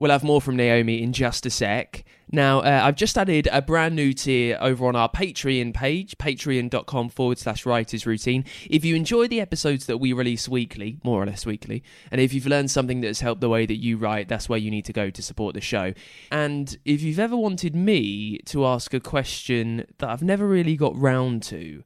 We'll 0.00 0.12
have 0.12 0.22
more 0.22 0.40
from 0.40 0.54
Naomi 0.54 1.02
in 1.02 1.12
just 1.12 1.44
a 1.44 1.50
sec. 1.50 2.04
Now, 2.30 2.60
uh, 2.60 2.82
I've 2.84 2.94
just 2.94 3.18
added 3.18 3.48
a 3.50 3.60
brand 3.60 3.96
new 3.96 4.12
tier 4.12 4.56
over 4.60 4.86
on 4.86 4.94
our 4.94 5.08
Patreon 5.08 5.74
page, 5.74 6.16
patreon.com 6.18 7.08
forward 7.08 7.38
slash 7.38 7.66
writers 7.66 8.06
routine. 8.06 8.44
If 8.70 8.84
you 8.84 8.94
enjoy 8.94 9.26
the 9.26 9.40
episodes 9.40 9.86
that 9.86 9.98
we 9.98 10.12
release 10.12 10.48
weekly, 10.48 10.98
more 11.02 11.20
or 11.20 11.26
less 11.26 11.44
weekly, 11.44 11.82
and 12.12 12.20
if 12.20 12.32
you've 12.32 12.46
learned 12.46 12.70
something 12.70 13.00
that's 13.00 13.20
helped 13.20 13.40
the 13.40 13.48
way 13.48 13.66
that 13.66 13.78
you 13.78 13.96
write, 13.96 14.28
that's 14.28 14.48
where 14.48 14.60
you 14.60 14.70
need 14.70 14.84
to 14.84 14.92
go 14.92 15.10
to 15.10 15.20
support 15.20 15.54
the 15.54 15.60
show. 15.60 15.92
And 16.30 16.78
if 16.84 17.02
you've 17.02 17.18
ever 17.18 17.36
wanted 17.36 17.74
me 17.74 18.38
to 18.46 18.66
ask 18.66 18.94
a 18.94 19.00
question 19.00 19.84
that 19.98 20.08
I've 20.08 20.22
never 20.22 20.46
really 20.46 20.76
got 20.76 20.96
round 20.96 21.42
to, 21.44 21.82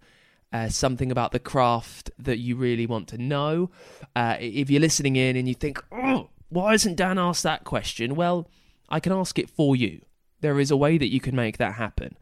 uh, 0.52 0.68
something 0.68 1.10
about 1.10 1.32
the 1.32 1.38
craft 1.38 2.10
that 2.18 2.36
you 2.36 2.56
really 2.56 2.86
want 2.86 3.08
to 3.08 3.16
know, 3.16 3.70
uh, 4.14 4.36
if 4.38 4.68
you're 4.68 4.82
listening 4.82 5.16
in 5.16 5.36
and 5.36 5.48
you 5.48 5.54
think, 5.54 5.82
oh, 5.90 6.28
why 6.52 6.72
hasn't 6.72 6.96
Dan 6.96 7.18
asked 7.18 7.42
that 7.42 7.64
question? 7.64 8.14
Well, 8.14 8.48
I 8.88 9.00
can 9.00 9.12
ask 9.12 9.38
it 9.38 9.48
for 9.48 9.74
you. 9.74 10.02
There 10.40 10.60
is 10.60 10.70
a 10.70 10.76
way 10.76 10.98
that 10.98 11.12
you 11.12 11.20
can 11.20 11.34
make 11.34 11.58
that 11.58 11.74
happen. 11.74 12.16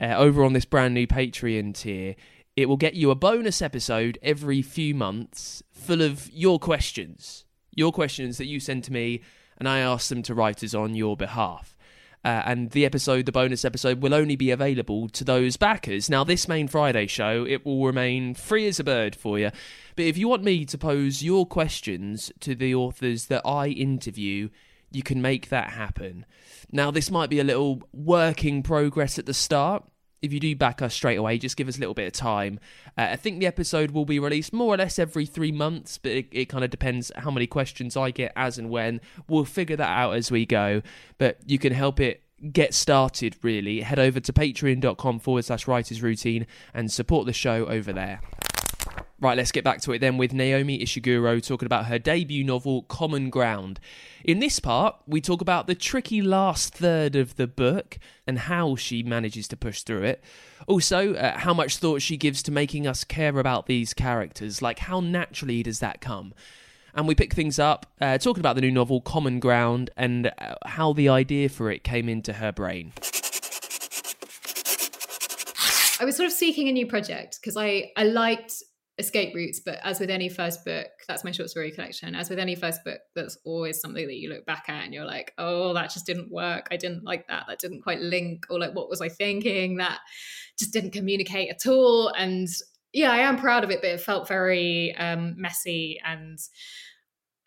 Uh, 0.00 0.14
over 0.16 0.44
on 0.44 0.52
this 0.52 0.64
brand 0.64 0.94
new 0.94 1.06
Patreon 1.06 1.74
tier, 1.74 2.14
it 2.56 2.68
will 2.68 2.76
get 2.76 2.94
you 2.94 3.10
a 3.10 3.16
bonus 3.16 3.60
episode 3.60 4.18
every 4.22 4.62
few 4.62 4.94
months 4.94 5.62
full 5.72 6.02
of 6.02 6.30
your 6.32 6.58
questions. 6.58 7.44
Your 7.74 7.90
questions 7.90 8.38
that 8.38 8.46
you 8.46 8.60
send 8.60 8.84
to 8.84 8.92
me, 8.92 9.22
and 9.58 9.68
I 9.68 9.80
ask 9.80 10.08
them 10.08 10.22
to 10.22 10.34
writers 10.34 10.74
on 10.74 10.94
your 10.94 11.16
behalf. 11.16 11.76
Uh, 12.24 12.42
and 12.46 12.70
the 12.70 12.86
episode, 12.86 13.26
the 13.26 13.32
bonus 13.32 13.64
episode, 13.64 14.02
will 14.02 14.14
only 14.14 14.34
be 14.36 14.50
available 14.50 15.08
to 15.10 15.24
those 15.24 15.58
backers. 15.58 16.08
Now, 16.08 16.24
this 16.24 16.48
main 16.48 16.68
Friday 16.68 17.06
show, 17.06 17.44
it 17.46 17.66
will 17.66 17.84
remain 17.84 18.34
free 18.34 18.66
as 18.66 18.80
a 18.80 18.84
bird 18.84 19.14
for 19.14 19.38
you. 19.38 19.50
But 19.94 20.06
if 20.06 20.16
you 20.16 20.28
want 20.28 20.42
me 20.42 20.64
to 20.64 20.78
pose 20.78 21.22
your 21.22 21.46
questions 21.46 22.32
to 22.40 22.54
the 22.54 22.74
authors 22.74 23.26
that 23.26 23.42
I 23.44 23.68
interview, 23.68 24.48
you 24.90 25.02
can 25.02 25.20
make 25.20 25.50
that 25.50 25.70
happen. 25.70 26.24
Now, 26.72 26.90
this 26.90 27.10
might 27.10 27.30
be 27.30 27.40
a 27.40 27.44
little 27.44 27.82
working 27.92 28.62
progress 28.62 29.18
at 29.18 29.26
the 29.26 29.34
start. 29.34 29.84
If 30.24 30.32
you 30.32 30.40
do 30.40 30.56
back 30.56 30.80
us 30.80 30.94
straight 30.94 31.16
away, 31.16 31.38
just 31.38 31.56
give 31.56 31.68
us 31.68 31.76
a 31.76 31.80
little 31.80 31.94
bit 31.94 32.06
of 32.06 32.12
time. 32.12 32.58
Uh, 32.96 33.08
I 33.10 33.16
think 33.16 33.40
the 33.40 33.46
episode 33.46 33.90
will 33.90 34.06
be 34.06 34.18
released 34.18 34.52
more 34.52 34.74
or 34.74 34.76
less 34.78 34.98
every 34.98 35.26
three 35.26 35.52
months, 35.52 35.98
but 35.98 36.12
it, 36.12 36.26
it 36.32 36.44
kind 36.46 36.64
of 36.64 36.70
depends 36.70 37.12
how 37.16 37.30
many 37.30 37.46
questions 37.46 37.96
I 37.96 38.10
get 38.10 38.32
as 38.34 38.56
and 38.58 38.70
when. 38.70 39.00
We'll 39.28 39.44
figure 39.44 39.76
that 39.76 39.88
out 39.88 40.12
as 40.12 40.30
we 40.30 40.46
go, 40.46 40.82
but 41.18 41.38
you 41.46 41.58
can 41.58 41.72
help 41.72 42.00
it 42.00 42.22
get 42.52 42.74
started 42.74 43.36
really. 43.42 43.82
Head 43.82 43.98
over 43.98 44.20
to 44.20 44.32
patreon.com 44.32 45.18
forward 45.18 45.44
slash 45.44 45.68
writers 45.68 46.02
routine 46.02 46.46
and 46.72 46.90
support 46.90 47.26
the 47.26 47.32
show 47.32 47.66
over 47.66 47.92
there. 47.92 48.20
Right, 49.24 49.38
let's 49.38 49.52
get 49.52 49.64
back 49.64 49.80
to 49.80 49.92
it 49.92 50.00
then 50.00 50.18
with 50.18 50.34
Naomi 50.34 50.78
Ishiguro 50.80 51.42
talking 51.42 51.64
about 51.64 51.86
her 51.86 51.98
debut 51.98 52.44
novel, 52.44 52.82
Common 52.82 53.30
Ground. 53.30 53.80
In 54.22 54.38
this 54.38 54.60
part, 54.60 54.96
we 55.06 55.22
talk 55.22 55.40
about 55.40 55.66
the 55.66 55.74
tricky 55.74 56.20
last 56.20 56.74
third 56.74 57.16
of 57.16 57.36
the 57.36 57.46
book 57.46 57.96
and 58.26 58.38
how 58.38 58.76
she 58.76 59.02
manages 59.02 59.48
to 59.48 59.56
push 59.56 59.80
through 59.80 60.02
it. 60.02 60.22
Also, 60.66 61.14
uh, 61.14 61.38
how 61.38 61.54
much 61.54 61.78
thought 61.78 62.02
she 62.02 62.18
gives 62.18 62.42
to 62.42 62.52
making 62.52 62.86
us 62.86 63.02
care 63.02 63.38
about 63.38 63.64
these 63.64 63.94
characters. 63.94 64.60
Like, 64.60 64.80
how 64.80 65.00
naturally 65.00 65.62
does 65.62 65.78
that 65.78 66.02
come? 66.02 66.34
And 66.94 67.08
we 67.08 67.14
pick 67.14 67.32
things 67.32 67.58
up 67.58 67.86
uh, 68.02 68.18
talking 68.18 68.42
about 68.42 68.56
the 68.56 68.60
new 68.60 68.72
novel, 68.72 69.00
Common 69.00 69.40
Ground, 69.40 69.88
and 69.96 70.26
uh, 70.36 70.56
how 70.66 70.92
the 70.92 71.08
idea 71.08 71.48
for 71.48 71.70
it 71.70 71.82
came 71.82 72.10
into 72.10 72.34
her 72.34 72.52
brain. 72.52 72.92
I 75.98 76.04
was 76.04 76.14
sort 76.14 76.26
of 76.26 76.32
seeking 76.34 76.68
a 76.68 76.72
new 76.72 76.86
project 76.86 77.38
because 77.40 77.56
I, 77.56 77.90
I 77.96 78.04
liked 78.04 78.62
escape 78.98 79.34
routes 79.34 79.58
but 79.58 79.78
as 79.82 79.98
with 79.98 80.08
any 80.08 80.28
first 80.28 80.64
book 80.64 80.86
that's 81.08 81.24
my 81.24 81.32
short 81.32 81.50
story 81.50 81.72
collection 81.72 82.14
as 82.14 82.30
with 82.30 82.38
any 82.38 82.54
first 82.54 82.84
book 82.84 83.00
that's 83.16 83.36
always 83.44 83.80
something 83.80 84.06
that 84.06 84.18
you 84.18 84.28
look 84.28 84.46
back 84.46 84.64
at 84.68 84.84
and 84.84 84.94
you're 84.94 85.04
like 85.04 85.32
oh 85.38 85.74
that 85.74 85.90
just 85.90 86.06
didn't 86.06 86.30
work. 86.30 86.68
I 86.70 86.76
didn't 86.76 87.04
like 87.04 87.26
that. 87.26 87.46
That 87.48 87.58
didn't 87.58 87.82
quite 87.82 88.00
link 88.00 88.46
or 88.50 88.58
like 88.58 88.74
what 88.74 88.88
was 88.88 89.00
i 89.00 89.08
thinking? 89.08 89.78
That 89.78 89.98
just 90.58 90.72
didn't 90.72 90.92
communicate 90.92 91.50
at 91.50 91.66
all. 91.66 92.08
And 92.08 92.48
yeah 92.92 93.10
i 93.10 93.18
am 93.18 93.36
proud 93.36 93.64
of 93.64 93.70
it 93.70 93.80
but 93.82 93.90
it 93.90 94.00
felt 94.00 94.28
very 94.28 94.94
um, 94.96 95.34
messy 95.36 96.00
and 96.04 96.38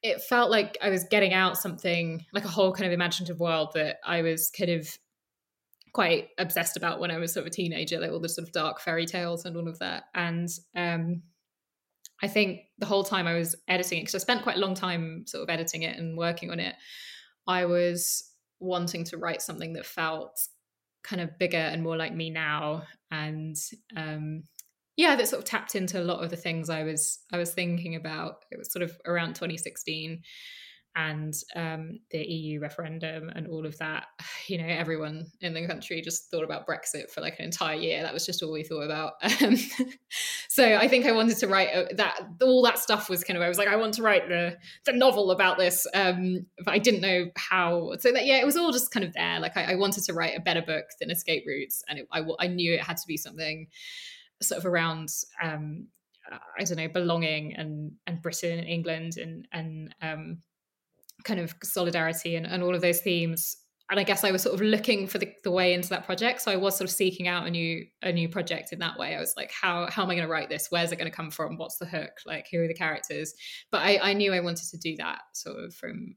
it 0.03 0.21
felt 0.21 0.51
like 0.51 0.77
i 0.81 0.89
was 0.89 1.05
getting 1.05 1.33
out 1.33 1.57
something 1.57 2.25
like 2.33 2.43
a 2.43 2.49
whole 2.49 2.73
kind 2.73 2.86
of 2.86 2.91
imaginative 2.91 3.39
world 3.39 3.69
that 3.73 3.95
i 4.05 4.21
was 4.21 4.51
kind 4.51 4.69
of 4.69 4.89
quite 5.93 6.27
obsessed 6.38 6.77
about 6.77 6.99
when 6.99 7.10
I 7.10 7.17
was 7.17 7.33
sort 7.33 7.41
of 7.41 7.47
a 7.47 7.55
teenager, 7.55 7.99
like 7.99 8.12
all 8.12 8.19
the 8.19 8.29
sort 8.29 8.47
of 8.47 8.53
dark 8.53 8.79
fairy 8.79 9.07
tales 9.07 9.45
and 9.45 9.57
all 9.57 9.67
of 9.67 9.79
that. 9.79 10.03
And 10.13 10.47
um, 10.75 11.23
I 12.21 12.27
think 12.27 12.62
the 12.80 12.86
whole 12.86 13.03
time 13.03 13.27
I 13.27 13.36
was 13.36 13.56
editing 13.67 13.99
it, 13.99 14.01
because 14.01 14.15
I 14.15 14.19
spent 14.19 14.43
quite 14.43 14.58
a 14.58 14.60
long 14.60 14.73
time 14.73 15.25
sort 15.27 15.43
of 15.43 15.49
editing 15.49 15.84
it 15.84 15.97
and 15.97 16.17
working 16.17 16.51
on 16.51 16.60
it, 16.60 16.75
I 17.47 17.65
was 17.65 18.32
wanting 18.60 19.03
to 19.06 19.17
write 19.17 19.41
something 19.41 19.73
that 19.73 19.86
felt 19.86 20.39
kind 21.03 21.21
of 21.21 21.38
bigger 21.38 21.58
and 21.58 21.84
more 21.84 21.95
like 21.95 22.13
me 22.13 22.30
now. 22.30 22.84
And 23.12 23.56
um, 23.95 24.43
yeah, 24.95 25.15
that 25.15 25.27
sort 25.27 25.43
of 25.43 25.45
tapped 25.45 25.75
into 25.75 26.01
a 26.01 26.03
lot 26.03 26.23
of 26.23 26.30
the 26.30 26.36
things 26.36 26.69
I 26.69 26.84
was 26.84 27.19
I 27.32 27.38
was 27.38 27.53
thinking 27.53 27.95
about. 27.95 28.45
It 28.51 28.58
was 28.58 28.71
sort 28.71 28.84
of 28.84 28.97
around 29.06 29.36
2016 29.36 30.21
and 30.97 31.36
um, 31.55 31.99
the 32.10 32.17
EU 32.17 32.60
referendum 32.60 33.29
and 33.29 33.47
all 33.47 33.65
of 33.65 33.77
that. 33.77 34.07
You 34.47 34.60
know, 34.60 34.67
everyone 34.67 35.25
in 35.41 35.53
the 35.53 35.67
country 35.67 36.01
just 36.01 36.31
thought 36.31 36.45
about 36.45 36.65
Brexit 36.65 37.12
for 37.12 37.19
like 37.19 37.38
an 37.38 37.43
entire 37.43 37.75
year. 37.75 38.01
That 38.01 38.13
was 38.13 38.25
just 38.25 38.41
all 38.41 38.53
we 38.53 38.63
thought 38.63 38.83
about. 38.83 39.15
Um, 39.43 39.57
so 40.47 40.75
I 40.75 40.88
think 40.88 41.05
I 41.05 41.12
wanted 41.12 41.36
to 41.39 41.47
write 41.47 41.97
that. 41.97 42.17
All 42.41 42.63
that 42.63 42.79
stuff 42.79 43.10
was 43.10 43.25
kind 43.25 43.36
of. 43.36 43.43
I 43.43 43.49
was 43.49 43.57
like, 43.57 43.67
I 43.67 43.75
want 43.75 43.95
to 43.95 44.03
write 44.03 44.29
the 44.29 44.57
the 44.86 44.93
novel 44.93 45.31
about 45.31 45.57
this, 45.57 45.86
um, 45.93 46.45
but 46.63 46.73
I 46.73 46.77
didn't 46.77 47.01
know 47.01 47.25
how. 47.36 47.91
So 47.99 48.13
that 48.13 48.25
yeah, 48.25 48.38
it 48.38 48.45
was 48.45 48.55
all 48.55 48.71
just 48.71 48.89
kind 48.89 49.05
of 49.05 49.12
there. 49.12 49.41
Like 49.41 49.57
I, 49.57 49.73
I 49.73 49.75
wanted 49.75 50.05
to 50.05 50.13
write 50.13 50.38
a 50.38 50.41
better 50.41 50.62
book 50.62 50.86
than 51.01 51.12
Escape 51.12 51.43
Routes, 51.45 51.83
and 51.89 51.99
it, 51.99 52.07
I, 52.13 52.23
I 52.39 52.47
knew 52.47 52.73
it 52.73 52.81
had 52.81 52.95
to 52.97 53.07
be 53.07 53.17
something 53.17 53.67
sort 54.41 54.60
of 54.60 54.65
around 54.65 55.10
um, 55.43 55.88
I 56.31 56.63
don't 56.63 56.77
know 56.77 56.88
belonging 56.88 57.55
and 57.55 57.91
and 58.05 58.21
Britain 58.21 58.60
and 58.60 58.67
England 58.67 59.17
and 59.17 59.47
and 59.51 59.95
um, 60.01 60.38
kind 61.23 61.39
of 61.39 61.56
solidarity 61.63 62.36
and, 62.36 62.45
and 62.45 62.63
all 62.63 62.75
of 62.75 62.82
those 62.82 63.01
themes 63.01 63.58
and 63.89 63.99
I 63.99 64.03
guess 64.03 64.23
I 64.23 64.32
was 64.32 64.41
sort 64.41 64.56
of 64.56 64.62
looking 64.62 65.08
for 65.08 65.17
the, 65.17 65.32
the 65.43 65.51
way 65.51 65.73
into 65.73 65.89
that 65.89 66.06
project. 66.06 66.41
So 66.41 66.51
I 66.51 66.58
was 66.58 66.77
sort 66.77 66.89
of 66.89 66.95
seeking 66.95 67.27
out 67.27 67.47
a 67.47 67.49
new 67.49 67.86
a 68.01 68.12
new 68.12 68.27
project 68.27 68.73
in 68.73 68.80
that 68.80 68.99
way. 68.99 69.15
I 69.15 69.19
was 69.19 69.34
like, 69.38 69.51
how 69.51 69.88
how 69.89 70.03
am 70.03 70.10
I 70.10 70.15
going 70.15 70.27
to 70.27 70.32
write 70.32 70.49
this? 70.49 70.67
Where's 70.69 70.91
it 70.91 70.97
going 70.97 71.10
to 71.10 71.15
come 71.15 71.32
from? 71.32 71.58
What's 71.58 71.77
the 71.77 71.86
hook? 71.86 72.12
Like, 72.25 72.47
who 72.51 72.62
are 72.62 72.67
the 72.67 72.73
characters? 72.73 73.34
But 73.71 73.82
I, 73.84 73.99
I 74.10 74.13
knew 74.13 74.34
I 74.34 74.41
wanted 74.41 74.69
to 74.71 74.77
do 74.77 74.97
that 74.97 75.19
sort 75.34 75.63
of 75.63 75.73
from 75.73 76.15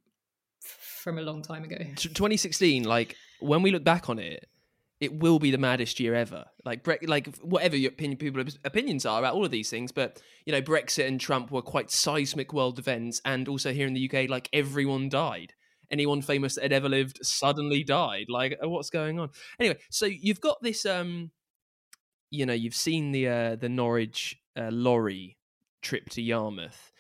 from 0.61 1.19
a 1.19 1.23
long 1.23 1.43
time 1.43 1.63
ago. 1.65 1.79
2016, 1.97 2.85
like 2.85 3.17
when 3.41 3.63
we 3.63 3.71
look 3.71 3.85
back 3.85 4.09
on 4.11 4.19
it, 4.19 4.47
it 5.01 5.15
will 5.15 5.39
be 5.39 5.51
the 5.51 5.59
maddest 5.59 5.99
year 5.99 6.15
ever. 6.15 6.45
Like 6.65 6.83
Bre- 6.85 7.07
like 7.07 7.35
whatever 7.39 7.77
your 7.77 7.91
opinion, 7.91 8.19
people's 8.19 8.59
opinions 8.65 9.07
are 9.07 9.19
about 9.19 9.35
all 9.35 9.45
of 9.45 9.51
these 9.51 9.71
things, 9.71 9.93
but 9.93 10.21
you 10.45 10.53
know 10.53 10.63
Brexit 10.63 11.07
and 11.09 11.21
Trump 11.21 11.51
were 11.51 11.63
quite 11.63 11.91
seismic 11.91 12.53
world 12.53 12.79
events, 12.79 13.21
and 13.25 13.49
also 13.49 13.73
here 13.73 13.87
in 13.87 13.95
the 13.95 14.11
UK, 14.11 14.29
like 14.29 14.49
everyone 14.53 15.09
died. 15.09 15.55
Anyone 15.91 16.23
famous 16.23 16.55
that 16.55 16.63
had 16.63 16.73
ever 16.73 16.89
lived 16.89 17.19
suddenly 17.23 17.83
died. 17.83 18.27
Like 18.29 18.59
uh, 18.63 18.69
what's 18.69 18.91
going 18.91 19.19
on? 19.19 19.31
Anyway, 19.59 19.79
so 19.91 20.07
you've 20.07 20.41
got 20.41 20.63
this. 20.63 20.85
um 20.87 21.31
You 22.31 22.47
know, 22.47 22.53
you've 22.53 22.77
seen 22.77 23.13
the 23.13 23.29
uh, 23.29 23.57
the 23.57 23.69
Norwich 23.69 24.37
uh, 24.57 24.71
lorry 24.71 25.39
trip 25.83 26.11
to 26.11 26.23
Yarmouth, 26.23 26.93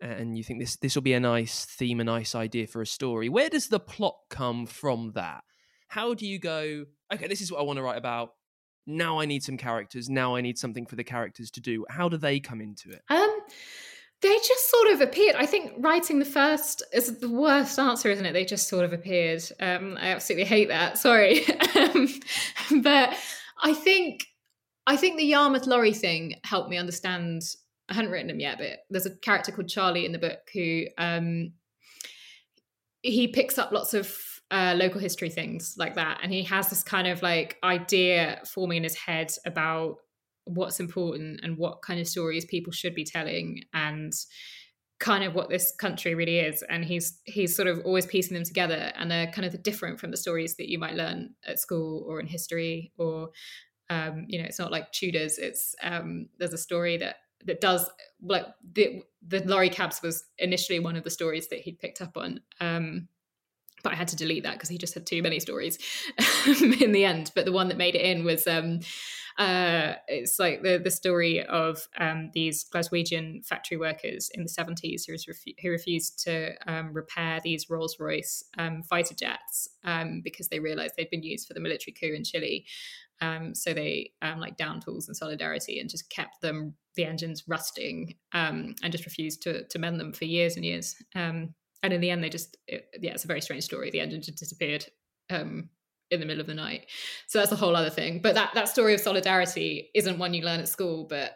and 0.00 0.38
you 0.38 0.44
think 0.44 0.60
this 0.60 0.76
this 0.76 0.94
will 0.94 1.02
be 1.02 1.12
a 1.12 1.20
nice 1.20 1.64
theme, 1.66 2.00
a 2.00 2.04
nice 2.04 2.34
idea 2.34 2.66
for 2.66 2.80
a 2.80 2.86
story. 2.86 3.28
Where 3.28 3.50
does 3.50 3.68
the 3.68 3.80
plot 3.80 4.16
come 4.30 4.66
from? 4.66 5.12
That 5.14 5.42
how 5.90 6.14
do 6.14 6.24
you 6.24 6.38
go 6.38 6.86
okay 7.12 7.26
this 7.26 7.40
is 7.40 7.50
what 7.50 7.60
i 7.60 7.62
want 7.62 7.76
to 7.76 7.82
write 7.82 7.98
about. 7.98 8.30
Now 8.86 9.20
i 9.20 9.26
need 9.26 9.42
some 9.42 9.58
characters. 9.58 10.08
Now 10.08 10.36
i 10.36 10.40
need 10.40 10.56
something 10.56 10.86
for 10.86 10.96
the 10.96 11.04
characters 11.04 11.50
to 11.52 11.60
do. 11.60 11.84
How 11.90 12.08
do 12.08 12.16
they 12.16 12.40
come 12.40 12.60
into 12.60 12.90
it? 12.90 13.02
Um 13.10 13.38
they 14.22 14.36
just 14.36 14.70
sort 14.70 14.88
of 14.92 15.00
appeared. 15.00 15.34
I 15.36 15.46
think 15.46 15.72
writing 15.78 16.18
the 16.18 16.24
first 16.24 16.82
is 16.92 17.18
the 17.18 17.28
worst 17.28 17.78
answer 17.78 18.10
isn't 18.10 18.24
it? 18.24 18.32
They 18.32 18.44
just 18.44 18.68
sort 18.68 18.84
of 18.84 18.92
appeared. 18.92 19.42
Um 19.60 19.98
i 20.00 20.08
absolutely 20.08 20.46
hate 20.46 20.68
that. 20.68 20.96
Sorry. 20.98 21.44
Um, 21.80 22.08
but 22.82 23.16
i 23.62 23.72
think 23.72 24.26
i 24.86 24.96
think 24.96 25.16
the 25.16 25.24
yarmouth 25.24 25.66
lorry 25.66 25.92
thing 25.92 26.34
helped 26.44 26.68
me 26.68 26.76
understand 26.76 27.42
i 27.88 27.94
hadn't 27.94 28.10
written 28.10 28.30
him 28.30 28.40
yet 28.40 28.58
but 28.58 28.80
there's 28.90 29.06
a 29.06 29.16
character 29.16 29.52
called 29.52 29.68
charlie 29.68 30.04
in 30.04 30.12
the 30.12 30.18
book 30.18 30.40
who 30.52 30.84
um 30.98 31.52
he 33.02 33.28
picks 33.28 33.56
up 33.56 33.72
lots 33.72 33.94
of 33.94 34.14
uh, 34.50 34.74
local 34.76 35.00
history 35.00 35.30
things 35.30 35.74
like 35.78 35.94
that. 35.94 36.20
And 36.22 36.32
he 36.32 36.42
has 36.44 36.70
this 36.70 36.82
kind 36.82 37.06
of 37.06 37.22
like 37.22 37.56
idea 37.62 38.40
forming 38.46 38.78
in 38.78 38.82
his 38.84 38.96
head 38.96 39.32
about 39.46 39.96
what's 40.44 40.80
important 40.80 41.40
and 41.42 41.56
what 41.56 41.82
kind 41.82 42.00
of 42.00 42.08
stories 42.08 42.44
people 42.44 42.72
should 42.72 42.94
be 42.94 43.04
telling 43.04 43.62
and 43.72 44.12
kind 44.98 45.24
of 45.24 45.34
what 45.34 45.48
this 45.48 45.72
country 45.78 46.14
really 46.14 46.40
is. 46.40 46.62
And 46.68 46.84
he's 46.84 47.20
he's 47.24 47.54
sort 47.54 47.68
of 47.68 47.80
always 47.84 48.06
piecing 48.06 48.34
them 48.34 48.44
together 48.44 48.92
and 48.96 49.10
they're 49.10 49.30
kind 49.30 49.46
of 49.46 49.62
different 49.62 50.00
from 50.00 50.10
the 50.10 50.16
stories 50.16 50.56
that 50.56 50.68
you 50.68 50.78
might 50.78 50.94
learn 50.94 51.34
at 51.46 51.58
school 51.58 52.04
or 52.08 52.20
in 52.20 52.26
history 52.26 52.92
or 52.98 53.30
um, 53.88 54.26
you 54.28 54.38
know 54.38 54.46
it's 54.46 54.58
not 54.58 54.72
like 54.72 54.92
tudors. 54.92 55.38
It's 55.38 55.74
um, 55.82 56.28
there's 56.38 56.52
a 56.52 56.58
story 56.58 56.96
that 56.98 57.16
that 57.46 57.60
does 57.60 57.88
like 58.22 58.46
the 58.72 59.02
the 59.26 59.40
lorry 59.44 59.70
cabs 59.70 60.00
was 60.02 60.24
initially 60.38 60.78
one 60.78 60.96
of 60.96 61.04
the 61.04 61.10
stories 61.10 61.48
that 61.48 61.60
he'd 61.60 61.78
picked 61.78 62.00
up 62.00 62.16
on. 62.16 62.40
Um, 62.60 63.08
but 63.82 63.92
I 63.92 63.96
had 63.96 64.08
to 64.08 64.16
delete 64.16 64.44
that 64.44 64.54
because 64.54 64.68
he 64.68 64.78
just 64.78 64.94
had 64.94 65.06
too 65.06 65.22
many 65.22 65.40
stories 65.40 65.78
in 66.70 66.92
the 66.92 67.04
end. 67.04 67.32
But 67.34 67.44
the 67.44 67.52
one 67.52 67.68
that 67.68 67.76
made 67.76 67.94
it 67.94 68.02
in 68.02 68.24
was 68.24 68.46
um, 68.46 68.80
uh, 69.38 69.94
it's 70.08 70.38
like 70.38 70.62
the 70.62 70.78
the 70.78 70.90
story 70.90 71.44
of 71.44 71.88
um, 71.98 72.30
these 72.34 72.64
Glaswegian 72.64 73.44
factory 73.46 73.76
workers 73.76 74.30
in 74.34 74.42
the 74.42 74.48
seventies 74.48 75.04
who, 75.04 75.14
refu- 75.14 75.54
who 75.62 75.70
refused 75.70 76.22
to 76.24 76.52
um, 76.70 76.92
repair 76.92 77.40
these 77.42 77.70
Rolls 77.70 77.96
Royce 77.98 78.44
um, 78.58 78.82
fighter 78.82 79.14
jets 79.14 79.68
um, 79.84 80.20
because 80.22 80.48
they 80.48 80.60
realized 80.60 80.94
they'd 80.96 81.10
been 81.10 81.22
used 81.22 81.48
for 81.48 81.54
the 81.54 81.60
military 81.60 81.94
coup 81.98 82.14
in 82.14 82.24
Chile. 82.24 82.66
Um, 83.22 83.54
so 83.54 83.74
they 83.74 84.12
like 84.22 84.56
down 84.56 84.80
tools 84.80 85.06
and 85.06 85.16
solidarity 85.16 85.78
and 85.78 85.90
just 85.90 86.08
kept 86.08 86.40
them 86.40 86.74
the 86.96 87.04
engines 87.04 87.44
rusting 87.46 88.14
and 88.32 88.74
just 88.88 89.04
refused 89.04 89.42
to 89.42 89.66
to 89.68 89.78
mend 89.78 90.00
them 90.00 90.12
for 90.12 90.24
years 90.24 90.56
and 90.56 90.64
years 90.64 90.96
in 91.82 92.00
the 92.00 92.10
end, 92.10 92.22
they 92.22 92.28
just 92.28 92.56
it, 92.66 92.88
yeah, 93.00 93.12
it's 93.12 93.24
a 93.24 93.28
very 93.28 93.40
strange 93.40 93.64
story. 93.64 93.90
The 93.90 94.00
engine 94.00 94.22
just 94.22 94.38
disappeared 94.38 94.86
um, 95.30 95.70
in 96.10 96.20
the 96.20 96.26
middle 96.26 96.40
of 96.40 96.46
the 96.46 96.54
night. 96.54 96.86
So 97.26 97.38
that's 97.38 97.52
a 97.52 97.56
whole 97.56 97.76
other 97.76 97.90
thing. 97.90 98.20
But 98.22 98.34
that 98.34 98.50
that 98.54 98.68
story 98.68 98.94
of 98.94 99.00
solidarity 99.00 99.90
isn't 99.94 100.18
one 100.18 100.34
you 100.34 100.44
learn 100.44 100.60
at 100.60 100.68
school, 100.68 101.06
but 101.08 101.32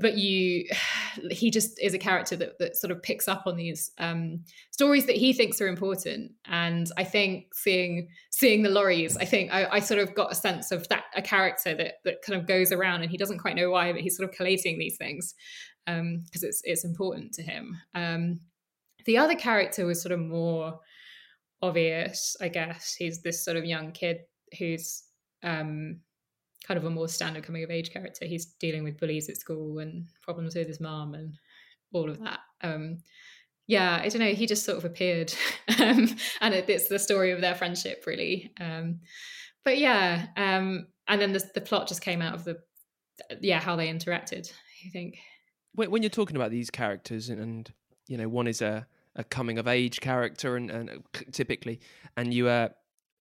but 0.00 0.16
you 0.16 0.66
he 1.30 1.50
just 1.50 1.80
is 1.80 1.94
a 1.94 1.98
character 1.98 2.36
that, 2.36 2.58
that 2.58 2.76
sort 2.76 2.90
of 2.90 3.02
picks 3.02 3.28
up 3.28 3.44
on 3.46 3.56
these 3.56 3.90
um, 3.98 4.44
stories 4.70 5.06
that 5.06 5.16
he 5.16 5.32
thinks 5.32 5.60
are 5.60 5.68
important 5.68 6.32
and 6.46 6.90
i 6.96 7.04
think 7.04 7.54
seeing 7.54 8.08
seeing 8.30 8.62
the 8.62 8.70
lorries 8.70 9.16
i 9.18 9.24
think 9.24 9.52
I, 9.52 9.66
I, 9.66 9.80
sort 9.80 10.00
of 10.00 10.14
got 10.14 10.32
a 10.32 10.34
sense 10.34 10.72
of 10.72 10.88
that 10.88 11.04
a 11.14 11.22
character 11.22 11.74
that 11.74 11.94
that 12.04 12.22
kind 12.22 12.40
of 12.40 12.46
goes 12.46 12.72
around 12.72 13.02
and 13.02 13.10
he 13.10 13.16
doesn't 13.16 13.38
quite 13.38 13.56
know 13.56 13.70
why 13.70 13.92
but 13.92 14.00
he's 14.00 14.16
sort 14.16 14.28
of 14.28 14.34
collating 14.34 14.78
these 14.78 14.96
things 14.96 15.34
because 15.86 16.00
um, 16.00 16.24
it's 16.32 16.62
it's 16.64 16.84
important 16.84 17.32
to 17.34 17.42
him 17.42 17.76
um, 17.94 18.40
the 19.04 19.18
other 19.18 19.34
character 19.34 19.86
was 19.86 20.02
sort 20.02 20.12
of 20.12 20.20
more 20.20 20.78
obvious 21.62 22.36
i 22.40 22.48
guess 22.48 22.94
he's 22.94 23.22
this 23.22 23.44
sort 23.44 23.56
of 23.56 23.64
young 23.64 23.92
kid 23.92 24.18
who's 24.58 25.04
um, 25.42 26.00
kind 26.66 26.78
of 26.78 26.84
a 26.84 26.90
more 26.90 27.08
standard 27.08 27.44
coming 27.44 27.62
of 27.62 27.70
age 27.70 27.92
character. 27.92 28.24
He's 28.24 28.46
dealing 28.46 28.82
with 28.82 28.98
bullies 28.98 29.28
at 29.28 29.36
school 29.36 29.78
and 29.78 30.06
problems 30.22 30.54
with 30.54 30.66
his 30.66 30.80
mom 30.80 31.14
and 31.14 31.34
all 31.92 32.10
of 32.10 32.18
that. 32.20 32.40
Um, 32.62 32.98
yeah, 33.66 34.00
I 34.02 34.08
don't 34.08 34.20
know. 34.20 34.32
He 34.32 34.46
just 34.46 34.64
sort 34.64 34.78
of 34.78 34.84
appeared, 34.84 35.32
um, 35.78 36.08
and 36.40 36.54
it, 36.54 36.68
it's 36.68 36.88
the 36.88 36.98
story 36.98 37.30
of 37.30 37.40
their 37.40 37.54
friendship, 37.54 38.04
really. 38.06 38.52
Um, 38.60 39.00
but 39.64 39.78
yeah, 39.78 40.26
um, 40.36 40.88
and 41.08 41.20
then 41.20 41.32
the, 41.32 41.42
the 41.54 41.60
plot 41.60 41.88
just 41.88 42.02
came 42.02 42.20
out 42.20 42.34
of 42.34 42.44
the 42.44 42.58
yeah 43.40 43.60
how 43.60 43.76
they 43.76 43.88
interacted. 43.88 44.52
I 44.84 44.90
think 44.90 45.16
when 45.72 46.02
you're 46.02 46.10
talking 46.10 46.36
about 46.36 46.50
these 46.50 46.70
characters, 46.70 47.30
and, 47.30 47.40
and 47.40 47.72
you 48.06 48.18
know, 48.18 48.28
one 48.28 48.46
is 48.46 48.60
a, 48.60 48.86
a 49.16 49.24
coming 49.24 49.58
of 49.58 49.68
age 49.68 50.00
character, 50.00 50.56
and, 50.56 50.70
and 50.70 51.02
typically, 51.32 51.80
and 52.16 52.32
you 52.32 52.48
uh, 52.48 52.68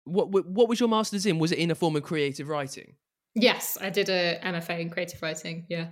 what 0.05 0.30
what 0.30 0.68
was 0.68 0.80
your 0.80 0.88
master's 0.88 1.26
in? 1.26 1.38
Was 1.38 1.53
it 1.53 1.59
in 1.59 1.70
a 1.70 1.74
form 1.74 1.97
of 1.97 2.03
creative 2.03 2.49
writing? 2.49 2.95
Yes, 3.34 3.78
I 3.80 3.91
did 3.91 4.09
a 4.09 4.41
MFA 4.43 4.80
in 4.80 4.91
creative 4.91 5.22
writing. 5.22 5.66
Yeah. 5.68 5.88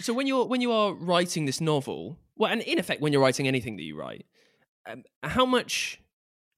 So 0.00 0.14
when 0.14 0.26
you're 0.26 0.46
when 0.46 0.60
you 0.60 0.72
are 0.72 0.94
writing 0.94 1.44
this 1.44 1.60
novel, 1.60 2.18
well, 2.36 2.50
and 2.50 2.62
in 2.62 2.78
effect, 2.78 3.00
when 3.00 3.12
you're 3.12 3.22
writing 3.22 3.46
anything 3.46 3.76
that 3.76 3.82
you 3.82 3.98
write, 3.98 4.26
um, 4.88 5.04
how 5.22 5.44
much 5.44 6.00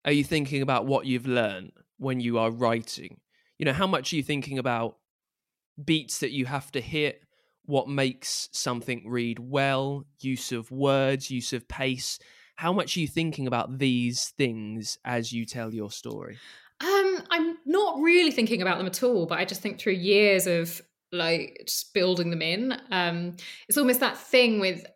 are 0.04 0.12
you 0.12 0.24
thinking 0.24 0.62
about 0.62 0.86
what 0.86 1.06
you've 1.06 1.26
learned 1.26 1.72
when 1.98 2.20
you 2.20 2.38
are 2.38 2.50
writing? 2.50 3.20
You 3.58 3.66
know, 3.66 3.72
how 3.72 3.86
much 3.86 4.12
are 4.12 4.16
you 4.16 4.22
thinking 4.22 4.58
about 4.58 4.96
beats 5.82 6.18
that 6.18 6.30
you 6.30 6.46
have 6.46 6.70
to 6.72 6.80
hit? 6.80 7.22
What 7.64 7.88
makes 7.88 8.48
something 8.52 9.04
read 9.06 9.38
well? 9.38 10.06
Use 10.20 10.52
of 10.52 10.70
words, 10.70 11.30
use 11.30 11.52
of 11.52 11.68
pace. 11.68 12.18
How 12.60 12.74
much 12.74 12.94
are 12.94 13.00
you 13.00 13.08
thinking 13.08 13.46
about 13.46 13.78
these 13.78 14.34
things 14.36 14.98
as 15.02 15.32
you 15.32 15.46
tell 15.46 15.72
your 15.72 15.90
story? 15.90 16.36
Um, 16.82 17.22
I'm 17.30 17.56
not 17.64 18.00
really 18.00 18.30
thinking 18.30 18.60
about 18.60 18.76
them 18.76 18.86
at 18.86 19.02
all, 19.02 19.24
but 19.24 19.38
I 19.38 19.46
just 19.46 19.62
think 19.62 19.80
through 19.80 19.94
years 19.94 20.46
of 20.46 20.82
like 21.12 21.62
just 21.66 21.92
building 21.92 22.30
them 22.30 22.42
in. 22.42 22.76
Um, 22.90 23.36
it's 23.68 23.78
almost 23.78 24.00
that 24.00 24.16
thing 24.16 24.60
with 24.60 24.86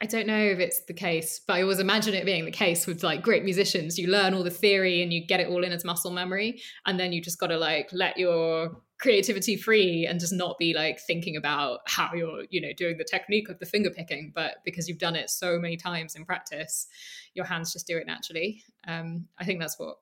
I 0.00 0.06
don't 0.06 0.26
know 0.26 0.38
if 0.38 0.58
it's 0.58 0.84
the 0.84 0.94
case, 0.94 1.40
but 1.46 1.54
I 1.54 1.62
always 1.62 1.78
imagine 1.78 2.14
it 2.14 2.24
being 2.24 2.44
the 2.44 2.50
case 2.50 2.86
with 2.86 3.02
like 3.02 3.22
great 3.22 3.44
musicians. 3.44 3.98
You 3.98 4.08
learn 4.08 4.34
all 4.34 4.42
the 4.42 4.50
theory 4.50 5.02
and 5.02 5.12
you 5.12 5.24
get 5.26 5.40
it 5.40 5.48
all 5.48 5.64
in 5.64 5.72
as 5.72 5.84
muscle 5.84 6.10
memory, 6.10 6.60
and 6.86 6.98
then 6.98 7.12
you 7.12 7.22
just 7.22 7.38
got 7.38 7.48
to 7.48 7.58
like 7.58 7.90
let 7.92 8.16
your 8.16 8.82
creativity 8.98 9.56
free 9.56 10.06
and 10.06 10.20
just 10.20 10.32
not 10.32 10.58
be 10.58 10.74
like 10.74 11.00
thinking 11.00 11.34
about 11.36 11.80
how 11.86 12.12
you're 12.14 12.42
you 12.50 12.60
know 12.60 12.72
doing 12.76 12.98
the 12.98 13.04
technique 13.04 13.48
of 13.48 13.58
the 13.58 13.64
finger 13.64 13.88
picking 13.88 14.30
but 14.34 14.56
because 14.62 14.86
you've 14.86 14.98
done 14.98 15.16
it 15.16 15.30
so 15.30 15.58
many 15.58 15.74
times 15.74 16.14
in 16.14 16.22
practice 16.26 16.86
your 17.32 17.46
hands 17.46 17.72
just 17.72 17.86
do 17.86 17.96
it 17.96 18.06
naturally 18.06 18.62
um, 18.86 19.26
i 19.38 19.44
think 19.46 19.58
that's 19.58 19.78
what 19.78 19.96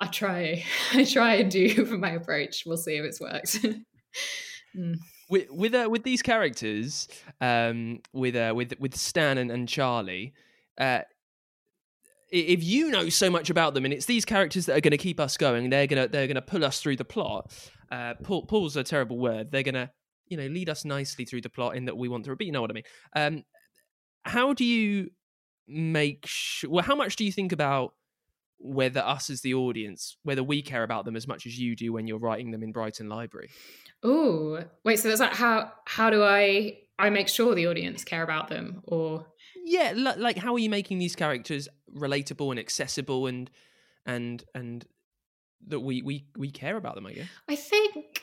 I 0.00 0.06
try, 0.06 0.64
I 0.92 1.04
try 1.04 1.34
and 1.34 1.50
do 1.50 1.84
for 1.86 1.98
my 1.98 2.12
approach. 2.12 2.64
We'll 2.66 2.76
see 2.76 2.96
if 2.96 3.04
it's 3.04 3.20
worked. 3.20 3.64
mm. 4.76 4.96
With 5.28 5.50
with 5.50 5.74
uh, 5.74 5.88
with 5.90 6.02
these 6.02 6.22
characters, 6.22 7.08
um, 7.40 8.00
with 8.12 8.34
uh, 8.34 8.52
with 8.54 8.74
with 8.80 8.96
Stan 8.96 9.38
and, 9.38 9.50
and 9.50 9.68
Charlie, 9.68 10.32
uh, 10.78 11.00
if 12.30 12.62
you 12.62 12.90
know 12.90 13.08
so 13.08 13.30
much 13.30 13.50
about 13.50 13.74
them, 13.74 13.84
and 13.84 13.94
it's 13.94 14.06
these 14.06 14.24
characters 14.24 14.66
that 14.66 14.76
are 14.76 14.80
going 14.80 14.92
to 14.92 14.98
keep 14.98 15.20
us 15.20 15.36
going, 15.36 15.70
they're 15.70 15.86
gonna 15.86 16.08
they're 16.08 16.26
gonna 16.26 16.42
pull 16.42 16.64
us 16.64 16.80
through 16.80 16.96
the 16.96 17.04
plot. 17.04 17.52
Uh, 17.90 18.14
pull, 18.22 18.46
pull's 18.46 18.76
a 18.76 18.84
terrible 18.84 19.18
word. 19.18 19.50
They're 19.50 19.62
gonna 19.62 19.90
you 20.28 20.36
know 20.36 20.46
lead 20.46 20.68
us 20.68 20.84
nicely 20.84 21.24
through 21.24 21.42
the 21.42 21.50
plot 21.50 21.76
in 21.76 21.86
that 21.86 21.96
we 21.96 22.08
want 22.08 22.24
to 22.24 22.30
repeat. 22.30 22.46
You 22.46 22.52
know 22.52 22.60
what 22.60 22.70
I 22.70 22.74
mean? 22.74 22.84
Um, 23.14 23.44
how 24.24 24.52
do 24.52 24.64
you 24.64 25.10
make? 25.66 26.28
Well, 26.66 26.84
how 26.84 26.94
much 26.94 27.16
do 27.16 27.24
you 27.24 27.32
think 27.32 27.52
about 27.52 27.94
whether 28.60 29.00
us 29.00 29.30
as 29.30 29.40
the 29.40 29.54
audience, 29.54 30.16
whether 30.22 30.42
we 30.42 30.62
care 30.62 30.82
about 30.82 31.04
them 31.04 31.16
as 31.16 31.26
much 31.26 31.46
as 31.46 31.58
you 31.58 31.74
do 31.74 31.92
when 31.92 32.06
you're 32.06 32.18
writing 32.18 32.50
them 32.50 32.62
in 32.62 32.72
Brighton 32.72 33.08
Library. 33.08 33.50
Oh, 34.02 34.62
wait, 34.84 34.98
so 34.98 35.08
that's 35.08 35.20
like 35.20 35.34
how 35.34 35.72
how 35.86 36.10
do 36.10 36.22
I 36.22 36.78
I 36.98 37.10
make 37.10 37.28
sure 37.28 37.54
the 37.54 37.66
audience 37.66 38.04
care 38.04 38.22
about 38.22 38.48
them 38.48 38.82
or 38.84 39.26
yeah, 39.64 39.92
like 39.94 40.36
how 40.36 40.54
are 40.54 40.58
you 40.58 40.70
making 40.70 40.98
these 40.98 41.16
characters 41.16 41.68
relatable 41.96 42.50
and 42.50 42.58
accessible 42.58 43.26
and 43.26 43.50
and 44.06 44.44
and 44.54 44.84
that 45.68 45.80
we 45.80 46.02
we 46.02 46.26
we 46.36 46.50
care 46.50 46.76
about 46.76 46.94
them, 46.94 47.06
I 47.06 47.12
guess. 47.12 47.28
I 47.48 47.56
think 47.56 48.22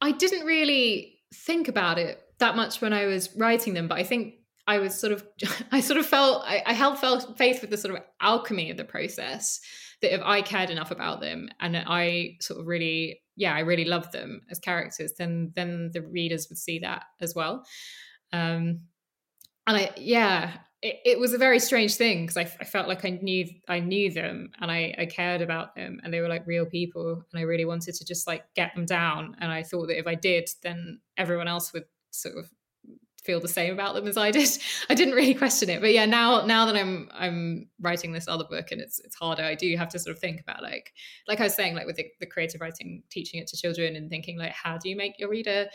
I 0.00 0.12
didn't 0.12 0.46
really 0.46 1.18
think 1.34 1.68
about 1.68 1.98
it 1.98 2.20
that 2.38 2.56
much 2.56 2.80
when 2.80 2.92
I 2.92 3.06
was 3.06 3.34
writing 3.36 3.74
them, 3.74 3.88
but 3.88 3.98
I 3.98 4.04
think 4.04 4.34
I 4.66 4.78
was 4.78 4.98
sort 4.98 5.12
of, 5.12 5.26
I 5.72 5.80
sort 5.80 5.98
of 5.98 6.06
felt, 6.06 6.42
I, 6.44 6.62
I 6.66 6.72
held 6.72 6.98
felt 6.98 7.36
faith 7.36 7.60
with 7.60 7.70
the 7.70 7.76
sort 7.76 7.94
of 7.94 8.02
alchemy 8.20 8.70
of 8.70 8.76
the 8.76 8.84
process 8.84 9.60
that 10.02 10.14
if 10.14 10.20
I 10.22 10.42
cared 10.42 10.70
enough 10.70 10.90
about 10.90 11.20
them 11.20 11.48
and 11.60 11.76
I 11.76 12.36
sort 12.40 12.60
of 12.60 12.66
really, 12.66 13.22
yeah, 13.36 13.54
I 13.54 13.60
really 13.60 13.84
loved 13.84 14.12
them 14.12 14.42
as 14.50 14.58
characters, 14.58 15.12
then 15.18 15.52
then 15.54 15.90
the 15.92 16.02
readers 16.02 16.48
would 16.48 16.58
see 16.58 16.78
that 16.80 17.04
as 17.20 17.34
well. 17.34 17.64
Um, 18.32 18.80
and 19.66 19.76
I, 19.76 19.90
yeah, 19.96 20.52
it, 20.82 21.00
it 21.04 21.18
was 21.18 21.32
a 21.32 21.38
very 21.38 21.58
strange 21.58 21.96
thing 21.96 22.26
because 22.26 22.36
I, 22.36 22.42
I, 22.60 22.64
felt 22.64 22.88
like 22.88 23.04
I 23.04 23.10
knew 23.10 23.48
I 23.68 23.80
knew 23.80 24.12
them 24.12 24.50
and 24.60 24.70
I, 24.70 24.94
I 24.98 25.06
cared 25.06 25.40
about 25.40 25.74
them 25.74 26.00
and 26.04 26.12
they 26.12 26.20
were 26.20 26.28
like 26.28 26.46
real 26.46 26.66
people 26.66 27.24
and 27.32 27.40
I 27.40 27.42
really 27.42 27.64
wanted 27.64 27.94
to 27.94 28.04
just 28.04 28.26
like 28.26 28.44
get 28.54 28.74
them 28.74 28.84
down 28.84 29.36
and 29.40 29.50
I 29.50 29.62
thought 29.62 29.86
that 29.86 29.98
if 29.98 30.06
I 30.06 30.14
did, 30.14 30.50
then 30.62 31.00
everyone 31.16 31.48
else 31.48 31.72
would 31.72 31.86
sort 32.10 32.36
of 32.36 32.50
feel 33.24 33.40
the 33.40 33.48
same 33.48 33.72
about 33.72 33.94
them 33.94 34.06
as 34.06 34.16
I 34.16 34.30
did. 34.30 34.48
I 34.90 34.94
didn't 34.94 35.14
really 35.14 35.34
question 35.34 35.70
it, 35.70 35.80
but 35.80 35.92
yeah, 35.92 36.06
now 36.06 36.44
now 36.44 36.66
that 36.66 36.76
I'm 36.76 37.08
I'm 37.12 37.68
writing 37.80 38.12
this 38.12 38.28
other 38.28 38.44
book 38.44 38.70
and 38.70 38.80
it's 38.80 38.98
it's 39.00 39.16
harder, 39.16 39.42
I 39.42 39.54
do 39.54 39.74
have 39.76 39.88
to 39.90 39.98
sort 39.98 40.14
of 40.14 40.20
think 40.20 40.40
about 40.40 40.62
like 40.62 40.92
like 41.26 41.40
I 41.40 41.44
was 41.44 41.54
saying, 41.54 41.74
like 41.74 41.86
with 41.86 41.96
the, 41.96 42.06
the 42.20 42.26
creative 42.26 42.60
writing, 42.60 43.02
teaching 43.10 43.40
it 43.40 43.46
to 43.48 43.56
children 43.56 43.96
and 43.96 44.10
thinking 44.10 44.38
like 44.38 44.52
how 44.52 44.78
do 44.78 44.88
you 44.88 44.96
make 44.96 45.18
your 45.18 45.28
reader 45.28 45.66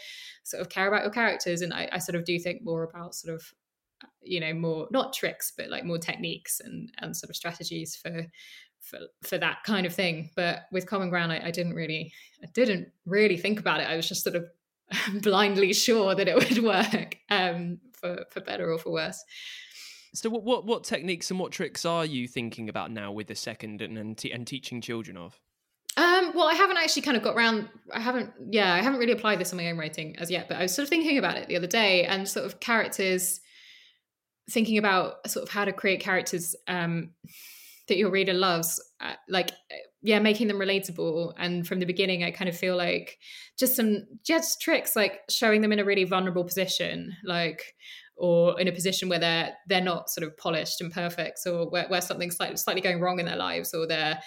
sort 0.44 0.62
of 0.62 0.70
care 0.70 0.88
about 0.88 1.04
your 1.04 1.12
characters? 1.12 1.62
And 1.62 1.74
I, 1.74 1.90
I 1.92 2.00
sort 2.00 2.16
of 2.16 2.26
do 2.26 2.38
think 2.40 2.64
more 2.64 2.84
about 2.84 3.16
sort 3.16 3.36
of 3.36 3.44
you 4.22 4.40
know 4.40 4.54
more 4.54 4.88
not 4.92 5.14
tricks 5.14 5.52
but 5.56 5.70
like 5.70 5.84
more 5.84 5.98
techniques 5.98 6.62
and 6.62 6.92
and 7.00 7.16
sort 7.16 7.30
of 7.30 7.36
strategies 7.36 7.96
for 7.96 8.26
for 8.80 9.00
for 9.24 9.38
that 9.38 9.58
kind 9.66 9.86
of 9.86 9.94
thing 9.94 10.30
but 10.36 10.64
with 10.72 10.86
common 10.86 11.10
ground 11.10 11.32
I, 11.32 11.42
I 11.46 11.52
didn't 11.52 11.74
really 11.74 12.14
i 12.44 12.48
didn't 12.54 12.88
really 13.06 13.38
think 13.38 13.60
about 13.60 13.82
it 13.82 13.88
i 13.90 13.96
was 13.96 14.08
just 14.08 14.24
sort 14.24 14.36
of 14.36 14.46
blindly 15.22 15.74
sure 15.74 16.16
that 16.16 16.28
it 16.28 16.36
would 16.36 16.64
work 16.64 17.18
um, 17.30 17.80
for 17.94 18.26
for 18.32 18.42
better 18.42 18.72
or 18.72 18.78
for 18.78 18.92
worse. 18.92 19.24
So, 20.14 20.30
what, 20.30 20.44
what 20.44 20.66
what 20.66 20.84
techniques 20.84 21.30
and 21.30 21.40
what 21.40 21.52
tricks 21.52 21.86
are 21.86 22.06
you 22.06 22.28
thinking 22.28 22.70
about 22.70 22.92
now 22.92 23.12
with 23.12 23.28
the 23.28 23.36
second 23.36 23.82
and 23.82 23.98
and, 23.98 24.18
te- 24.18 24.32
and 24.32 24.46
teaching 24.46 24.82
children 24.82 25.18
of? 25.18 25.40
Um, 25.98 26.32
well, 26.34 26.48
I 26.48 26.54
haven't 26.54 26.78
actually 26.78 27.02
kind 27.02 27.18
of 27.18 27.24
got 27.24 27.36
around. 27.36 27.68
I 27.92 28.00
haven't, 28.00 28.32
yeah, 28.52 28.74
I 28.74 28.82
haven't 28.82 29.00
really 29.00 29.12
applied 29.12 29.40
this 29.40 29.52
on 29.52 29.58
my 29.58 29.70
own 29.70 29.78
writing 29.78 30.16
as 30.18 30.32
yet. 30.32 30.48
But 30.48 30.58
I 30.58 30.64
was 30.64 30.74
sort 30.74 30.84
of 30.84 30.90
thinking 30.90 31.18
about 31.18 31.38
it 31.38 31.48
the 31.48 31.58
other 31.58 31.68
day, 31.68 32.06
and 32.06 32.28
sort 32.28 32.46
of 32.46 32.60
characters, 32.60 33.42
thinking 34.50 34.78
about 34.78 35.30
sort 35.30 35.44
of 35.44 35.50
how 35.50 35.66
to 35.66 35.74
create 35.74 36.00
characters 36.00 36.56
um, 36.68 37.12
that 37.88 37.98
your 37.98 38.12
reader 38.12 38.34
loves, 38.34 38.82
uh, 39.02 39.14
like 39.28 39.52
yeah, 40.02 40.20
making 40.20 40.48
them 40.48 40.58
relatable. 40.58 41.34
And 41.38 41.68
from 41.68 41.80
the 41.80 41.86
beginning, 41.86 42.24
I 42.24 42.32
kind 42.32 42.50
of 42.50 42.58
feel 42.58 42.78
like 42.78 43.18
just 43.58 43.76
some 43.76 44.06
just 44.24 44.62
tricks, 44.62 44.96
like 44.96 45.22
showing 45.30 45.62
them 45.62 45.72
in 45.72 45.80
a 45.80 45.86
really 45.86 46.06
vulnerable 46.06 46.44
position, 46.44 47.16
like 47.24 47.76
or 48.16 48.60
in 48.60 48.68
a 48.68 48.72
position 48.72 49.10
where 49.10 49.20
they're 49.20 49.54
they're 49.68 49.82
not 49.82 50.10
sort 50.10 50.26
of 50.26 50.38
polished 50.38 50.82
and 50.82 50.92
perfect, 50.92 51.40
or 51.46 51.70
where, 51.70 51.88
where 51.88 52.02
something's 52.02 52.38
slightly 52.38 52.58
slightly 52.58 52.82
going 52.82 53.02
wrong 53.02 53.20
in 53.20 53.26
their 53.26 53.36
lives, 53.36 53.74
or 53.74 53.88
they're 53.88 54.20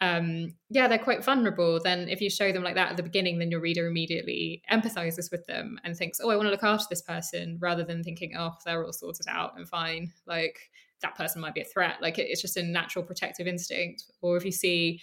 um 0.00 0.52
yeah 0.70 0.88
they're 0.88 0.98
quite 0.98 1.24
vulnerable 1.24 1.80
then 1.80 2.08
if 2.08 2.20
you 2.20 2.28
show 2.28 2.50
them 2.50 2.64
like 2.64 2.74
that 2.74 2.90
at 2.90 2.96
the 2.96 3.02
beginning 3.02 3.38
then 3.38 3.50
your 3.50 3.60
reader 3.60 3.86
immediately 3.86 4.60
empathizes 4.70 5.30
with 5.30 5.46
them 5.46 5.78
and 5.84 5.96
thinks 5.96 6.18
oh 6.20 6.30
i 6.30 6.36
want 6.36 6.46
to 6.46 6.50
look 6.50 6.64
after 6.64 6.86
this 6.90 7.02
person 7.02 7.56
rather 7.60 7.84
than 7.84 8.02
thinking 8.02 8.32
oh 8.36 8.50
they're 8.64 8.84
all 8.84 8.92
sorted 8.92 9.26
out 9.28 9.52
and 9.56 9.68
fine 9.68 10.12
like 10.26 10.58
that 11.04 11.16
person 11.16 11.40
might 11.40 11.54
be 11.54 11.60
a 11.60 11.64
threat 11.64 11.96
like 12.00 12.18
it's 12.18 12.42
just 12.42 12.56
a 12.56 12.62
natural 12.62 13.04
protective 13.04 13.46
instinct 13.46 14.04
or 14.22 14.36
if 14.36 14.44
you 14.44 14.52
see 14.52 15.00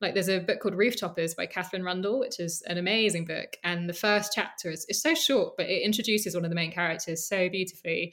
like 0.00 0.14
there's 0.14 0.28
a 0.28 0.40
book 0.40 0.60
called 0.60 0.74
Rooftoppers 0.74 1.34
by 1.34 1.46
Katherine 1.46 1.82
Rundell, 1.82 2.18
which 2.18 2.38
is 2.38 2.62
an 2.66 2.76
amazing 2.76 3.24
book. 3.24 3.56
And 3.64 3.88
the 3.88 3.94
first 3.94 4.32
chapter 4.34 4.70
is, 4.70 4.84
is 4.88 5.00
so 5.00 5.14
short, 5.14 5.54
but 5.56 5.66
it 5.66 5.82
introduces 5.82 6.34
one 6.34 6.44
of 6.44 6.50
the 6.50 6.56
main 6.56 6.70
characters 6.70 7.26
so 7.26 7.48
beautifully, 7.48 8.12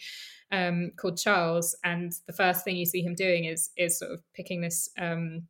um, 0.52 0.92
called 0.98 1.18
Charles. 1.18 1.76
And 1.84 2.14
the 2.26 2.34
first 2.34 2.64
thing 2.64 2.78
you 2.78 2.86
see 2.86 3.02
him 3.02 3.16
doing 3.16 3.46
is 3.46 3.72
is 3.78 4.00
sort 4.00 4.12
of 4.12 4.22
picking 4.34 4.62
this 4.62 4.90
um, 4.98 5.48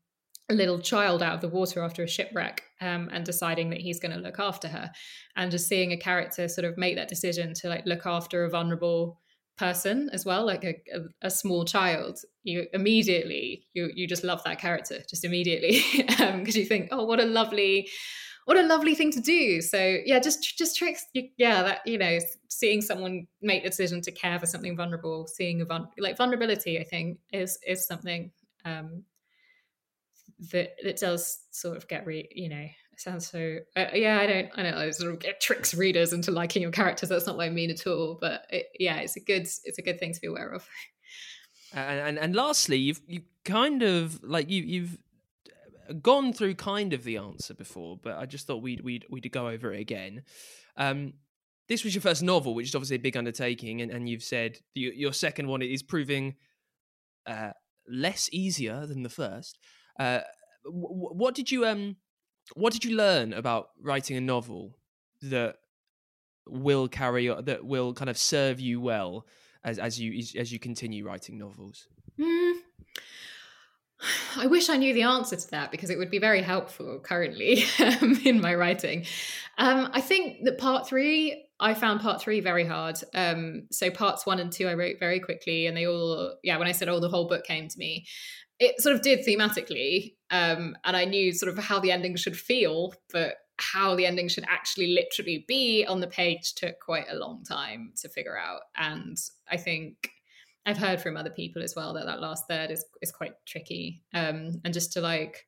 little 0.50 0.80
child 0.80 1.22
out 1.22 1.36
of 1.36 1.42
the 1.42 1.50
water 1.50 1.84
after 1.84 2.04
a 2.04 2.08
shipwreck 2.08 2.64
um, 2.82 3.10
and 3.14 3.26
deciding 3.26 3.70
that 3.70 3.82
he's 3.82 4.00
going 4.00 4.14
to 4.14 4.20
look 4.20 4.40
after 4.40 4.68
her, 4.68 4.92
and 5.36 5.52
just 5.52 5.68
seeing 5.68 5.92
a 5.92 5.98
character 5.98 6.48
sort 6.48 6.66
of 6.66 6.78
make 6.78 6.96
that 6.96 7.10
decision 7.10 7.54
to 7.56 7.70
like 7.70 7.86
look 7.86 8.08
after 8.08 8.44
a 8.44 8.50
vulnerable 8.50 9.22
person 9.58 10.10
as 10.12 10.26
well 10.26 10.46
like 10.46 10.64
a, 10.64 10.76
a, 10.94 11.28
a, 11.28 11.30
small 11.30 11.64
child 11.64 12.18
you 12.44 12.66
immediately 12.74 13.68
you 13.74 13.92
you 13.94 14.08
just 14.08 14.24
love 14.24 14.42
that 14.44 14.60
character 14.60 14.98
just 15.08 15.24
immediately 15.24 15.84
because 15.96 16.20
um, 16.22 16.44
you 16.44 16.66
think 16.66 16.88
oh 16.92 17.06
what 17.06 17.20
a 17.20 17.26
lovely 17.26 17.88
what 18.46 18.58
a 18.58 18.64
lovely 18.64 18.96
thing 18.96 19.12
to 19.12 19.22
do. 19.22 19.62
So 19.62 19.98
yeah 20.06 20.20
just 20.20 20.58
just 20.58 20.78
tricks 20.78 21.06
yeah 21.14 21.64
that 21.64 21.82
you 21.86 21.98
know 21.98 22.20
seeing 22.50 22.82
someone 22.82 23.28
make 23.42 23.64
the 23.64 23.70
decision 23.70 24.02
to 24.02 24.12
care 24.12 24.40
for 24.40 24.46
something 24.46 24.76
vulnerable 24.76 25.28
seeing 25.28 25.62
a 25.62 25.66
vul- 25.66 25.92
like 25.98 26.18
vulnerability 26.18 26.80
i 26.80 26.84
think 26.84 27.18
is 27.32 27.58
is 27.66 27.88
something 27.88 28.32
um 28.66 29.04
that 30.52 30.72
that 30.84 30.98
does 30.98 31.40
sort 31.52 31.78
of 31.78 31.88
get 31.88 32.06
re 32.06 32.28
you 32.32 32.50
know 32.50 32.68
sounds 33.00 33.30
so 33.30 33.58
uh, 33.76 33.86
yeah 33.94 34.20
i 34.20 34.28
don't 34.28 34.50
i 34.56 34.64
don't 34.64 34.76
know 34.76 34.92
sort 34.92 35.12
of 35.12 35.20
get 35.20 35.42
tricks 35.42 35.74
readers 35.74 36.14
into 36.14 36.32
liking 36.32 36.62
your 36.62 36.72
characters 36.72 37.10
that's 37.10 37.26
not 37.26 37.38
what 37.38 37.46
i 37.46 37.50
mean 37.50 37.72
at 37.72 37.88
all 37.88 38.18
but 38.20 38.46
it, 38.50 38.68
yeah 38.80 38.98
it's 38.98 39.16
a 39.16 39.20
good 39.20 39.42
it's 39.42 39.78
a 39.78 39.82
good 39.82 40.00
thing 40.00 40.14
to 40.14 40.22
be 40.22 40.28
aware 40.28 40.50
of. 40.50 40.68
And, 41.74 42.00
and 42.00 42.20
and 42.20 42.36
lastly 42.36 42.78
you've 42.78 43.02
you 43.08 43.22
kind 43.46 43.82
of 43.82 44.24
like 44.24 44.50
you 44.50 44.64
you've 44.64 44.98
gone 46.02 46.34
through 46.34 46.56
kind 46.56 46.94
of 46.94 47.04
the 47.04 47.18
answer 47.18 47.54
before 47.54 47.98
but 48.02 48.18
i 48.18 48.26
just 48.26 48.48
thought 48.48 48.62
we'd 48.62 48.82
we'd 48.82 49.06
we'd 49.10 49.32
go 49.32 49.48
over 49.48 49.74
it 49.74 49.80
again. 49.80 50.24
Um 50.78 51.14
this 51.70 51.84
was 51.84 51.96
your 51.96 52.02
first 52.02 52.22
novel 52.22 52.54
which 52.54 52.68
is 52.68 52.76
obviously 52.76 52.98
a 52.98 53.00
big 53.00 53.18
undertaking 53.18 53.82
and, 53.82 53.92
and 53.92 54.08
you've 54.08 54.24
said 54.24 54.60
your, 54.76 54.94
your 54.94 55.14
second 55.14 55.48
one 55.48 55.62
is 55.62 55.82
proving 55.82 56.36
uh 57.26 57.52
less 57.90 58.30
easier 58.32 58.86
than 58.86 59.04
the 59.04 59.10
first. 59.10 59.58
Uh 60.00 60.20
what 60.66 61.34
did 61.34 61.52
you 61.52 61.66
um 61.66 61.98
what 62.56 62.74
did 62.74 62.86
you 62.86 62.96
learn 62.96 63.34
about 63.34 63.70
writing 63.82 64.18
a 64.18 64.22
novel 64.22 64.78
that 65.22 65.58
will 66.48 66.88
carry 66.88 67.28
that 67.28 67.66
will 67.66 67.94
kind 67.94 68.10
of 68.10 68.18
serve 68.18 68.60
you 68.60 68.82
well 68.82 69.26
as 69.64 69.80
as 69.80 70.00
you 70.00 70.24
as 70.38 70.52
you 70.52 70.60
continue 70.60 71.06
writing 71.06 71.38
novels? 71.38 71.88
Mm. 72.20 72.54
I 74.38 74.48
wish 74.48 74.70
I 74.70 74.78
knew 74.78 74.94
the 74.94 75.04
answer 75.04 75.36
to 75.36 75.52
that 75.52 75.72
because 75.72 75.90
it 75.90 75.98
would 75.98 76.12
be 76.12 76.20
very 76.20 76.42
helpful 76.42 77.00
currently 77.00 77.64
um, 77.80 78.20
in 78.26 78.42
my 78.42 78.56
writing. 78.56 79.06
Um, 79.58 79.90
I 79.94 80.02
think 80.02 80.44
that 80.46 80.58
part 80.58 80.88
three, 80.88 81.46
I 81.60 81.74
found 81.74 82.02
part 82.02 82.22
three 82.22 82.40
very 82.40 82.66
hard. 82.66 82.98
Um, 83.14 83.68
so 83.72 83.90
parts 83.92 84.26
one 84.26 84.40
and 84.40 84.52
two, 84.52 84.68
I 84.68 84.74
wrote 84.74 85.00
very 85.00 85.20
quickly, 85.20 85.68
and 85.68 85.78
they 85.78 85.86
all, 85.86 86.36
yeah, 86.44 86.58
when 86.58 86.68
I 86.68 86.72
said, 86.72 86.90
oh, 86.90 87.00
the 87.00 87.10
whole 87.10 87.28
book 87.28 87.46
came 87.46 87.68
to 87.68 87.78
me, 87.78 88.06
it 88.60 88.80
sort 88.82 88.96
of 88.96 89.02
did 89.02 89.26
thematically 89.26 90.16
um, 90.32 90.76
and 90.84 90.96
i 90.96 91.06
knew 91.06 91.32
sort 91.32 91.52
of 91.52 91.64
how 91.64 91.80
the 91.80 91.92
ending 91.92 92.16
should 92.16 92.38
feel 92.38 92.94
but 93.12 93.36
how 93.60 93.96
the 93.96 94.06
ending 94.06 94.28
should 94.28 94.46
actually 94.50 94.88
literally 94.88 95.46
be 95.48 95.86
on 95.86 96.00
the 96.00 96.08
page 96.08 96.56
took 96.56 96.80
quite 96.80 97.06
a 97.10 97.16
long 97.16 97.44
time 97.44 97.94
to 97.96 98.10
figure 98.10 98.38
out. 98.38 98.62
And 98.76 99.18
i 99.50 99.58
think 99.58 100.10
i've 100.66 100.78
heard 100.78 101.02
from 101.02 101.18
other 101.18 101.30
people 101.30 101.62
as 101.62 101.76
well 101.76 101.94
that 101.94 102.06
that 102.06 102.22
last 102.22 102.48
third 102.48 102.72
is 102.72 102.86
is 103.02 103.12
quite 103.12 103.34
tricky 103.46 104.02
um, 104.14 104.62
and 104.64 104.74
just 104.74 104.94
to 104.94 105.02
like 105.02 105.46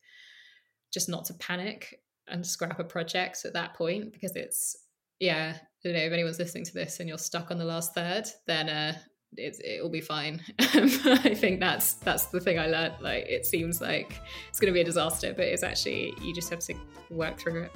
just 0.91 1.09
not 1.09 1.25
to 1.25 1.33
panic 1.35 1.99
and 2.27 2.45
scrap 2.45 2.79
a 2.79 2.83
project 2.83 3.45
at 3.45 3.53
that 3.53 3.73
point 3.75 4.11
because 4.11 4.35
it's 4.35 4.75
yeah 5.19 5.57
you 5.83 5.93
know 5.93 5.99
if 5.99 6.11
anyone's 6.11 6.39
listening 6.39 6.65
to 6.65 6.73
this 6.73 6.99
and 6.99 7.07
you're 7.07 7.17
stuck 7.17 7.51
on 7.51 7.57
the 7.57 7.65
last 7.65 7.93
third 7.93 8.25
then 8.47 8.67
uh 8.67 8.93
it, 9.37 9.59
it'll 9.63 9.89
be 9.89 10.01
fine. 10.01 10.41
I 10.59 11.35
think 11.35 11.59
that's 11.59 11.93
that's 11.93 12.25
the 12.27 12.39
thing 12.39 12.59
I 12.59 12.67
learned. 12.67 12.95
Like 13.01 13.25
it 13.27 13.45
seems 13.45 13.81
like 13.81 14.21
it's 14.49 14.59
going 14.59 14.71
to 14.71 14.73
be 14.73 14.81
a 14.81 14.85
disaster, 14.85 15.33
but 15.33 15.45
it's 15.45 15.63
actually 15.63 16.13
you 16.21 16.33
just 16.33 16.49
have 16.49 16.59
to 16.59 16.75
work 17.09 17.37
through 17.37 17.63
it. 17.63 17.71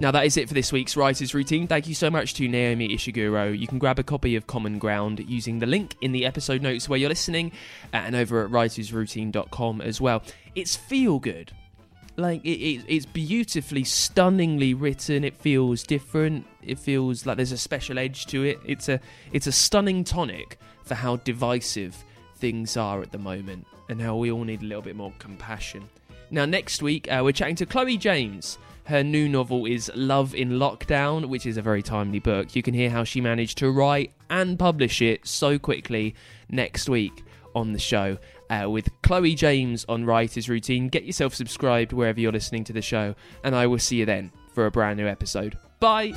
Now, 0.00 0.12
that 0.12 0.24
is 0.26 0.36
it 0.36 0.46
for 0.46 0.54
this 0.54 0.70
week's 0.70 0.96
Writer's 0.96 1.34
Routine. 1.34 1.66
Thank 1.66 1.88
you 1.88 1.94
so 1.94 2.08
much 2.08 2.34
to 2.34 2.46
Naomi 2.46 2.88
Ishiguro. 2.90 3.58
You 3.58 3.66
can 3.66 3.80
grab 3.80 3.98
a 3.98 4.04
copy 4.04 4.36
of 4.36 4.46
Common 4.46 4.78
Ground 4.78 5.18
using 5.28 5.58
the 5.58 5.66
link 5.66 5.96
in 6.00 6.12
the 6.12 6.24
episode 6.24 6.62
notes 6.62 6.88
where 6.88 7.00
you're 7.00 7.08
listening 7.08 7.50
and 7.92 8.14
over 8.14 8.44
at 8.44 8.50
writersroutine.com 8.52 9.80
as 9.80 10.00
well. 10.00 10.22
It's 10.54 10.76
feel 10.76 11.18
good 11.18 11.52
like 12.18 12.44
it, 12.44 12.58
it, 12.58 12.84
it's 12.88 13.06
beautifully 13.06 13.84
stunningly 13.84 14.74
written 14.74 15.22
it 15.24 15.36
feels 15.36 15.84
different 15.84 16.44
it 16.68 16.78
feels 16.78 17.26
like 17.26 17.36
there's 17.36 17.52
a 17.52 17.58
special 17.58 17.98
edge 17.98 18.26
to 18.26 18.44
it 18.44 18.58
it's 18.64 18.88
a 18.88 19.00
it's 19.32 19.46
a 19.46 19.52
stunning 19.52 20.04
tonic 20.04 20.58
for 20.84 20.94
how 20.94 21.16
divisive 21.16 22.04
things 22.36 22.76
are 22.76 23.02
at 23.02 23.12
the 23.12 23.18
moment 23.18 23.66
and 23.88 24.00
how 24.00 24.16
we 24.16 24.30
all 24.30 24.44
need 24.44 24.62
a 24.62 24.64
little 24.64 24.82
bit 24.82 24.96
more 24.96 25.12
compassion 25.18 25.88
now 26.30 26.44
next 26.44 26.82
week 26.82 27.10
uh, 27.10 27.20
we're 27.22 27.32
chatting 27.32 27.56
to 27.56 27.66
chloe 27.66 27.96
james 27.96 28.58
her 28.88 29.04
new 29.04 29.28
novel 29.28 29.66
is 29.66 29.92
Love 29.94 30.34
in 30.34 30.52
Lockdown, 30.52 31.26
which 31.26 31.44
is 31.44 31.58
a 31.58 31.62
very 31.62 31.82
timely 31.82 32.20
book. 32.20 32.56
You 32.56 32.62
can 32.62 32.72
hear 32.72 32.88
how 32.88 33.04
she 33.04 33.20
managed 33.20 33.58
to 33.58 33.70
write 33.70 34.12
and 34.30 34.58
publish 34.58 35.02
it 35.02 35.26
so 35.26 35.58
quickly 35.58 36.14
next 36.48 36.88
week 36.88 37.22
on 37.54 37.74
the 37.74 37.78
show 37.78 38.16
uh, 38.48 38.66
with 38.70 38.88
Chloe 39.02 39.34
James 39.34 39.84
on 39.90 40.06
Writer's 40.06 40.48
Routine. 40.48 40.88
Get 40.88 41.04
yourself 41.04 41.34
subscribed 41.34 41.92
wherever 41.92 42.18
you're 42.18 42.32
listening 42.32 42.64
to 42.64 42.72
the 42.72 42.80
show, 42.80 43.14
and 43.44 43.54
I 43.54 43.66
will 43.66 43.78
see 43.78 43.96
you 43.96 44.06
then 44.06 44.32
for 44.58 44.66
a 44.66 44.72
brand 44.72 44.96
new 44.96 45.06
episode. 45.06 45.56
Bye. 45.78 46.12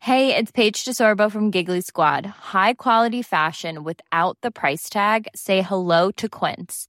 Hey, 0.00 0.34
it's 0.34 0.50
Paige 0.50 0.84
DeSorbo 0.84 1.30
from 1.30 1.52
Giggly 1.52 1.80
Squad. 1.80 2.26
High 2.26 2.74
quality 2.74 3.22
fashion 3.22 3.84
without 3.84 4.38
the 4.42 4.50
price 4.50 4.88
tag. 4.88 5.28
Say 5.32 5.62
hello 5.62 6.10
to 6.10 6.28
Quince. 6.28 6.88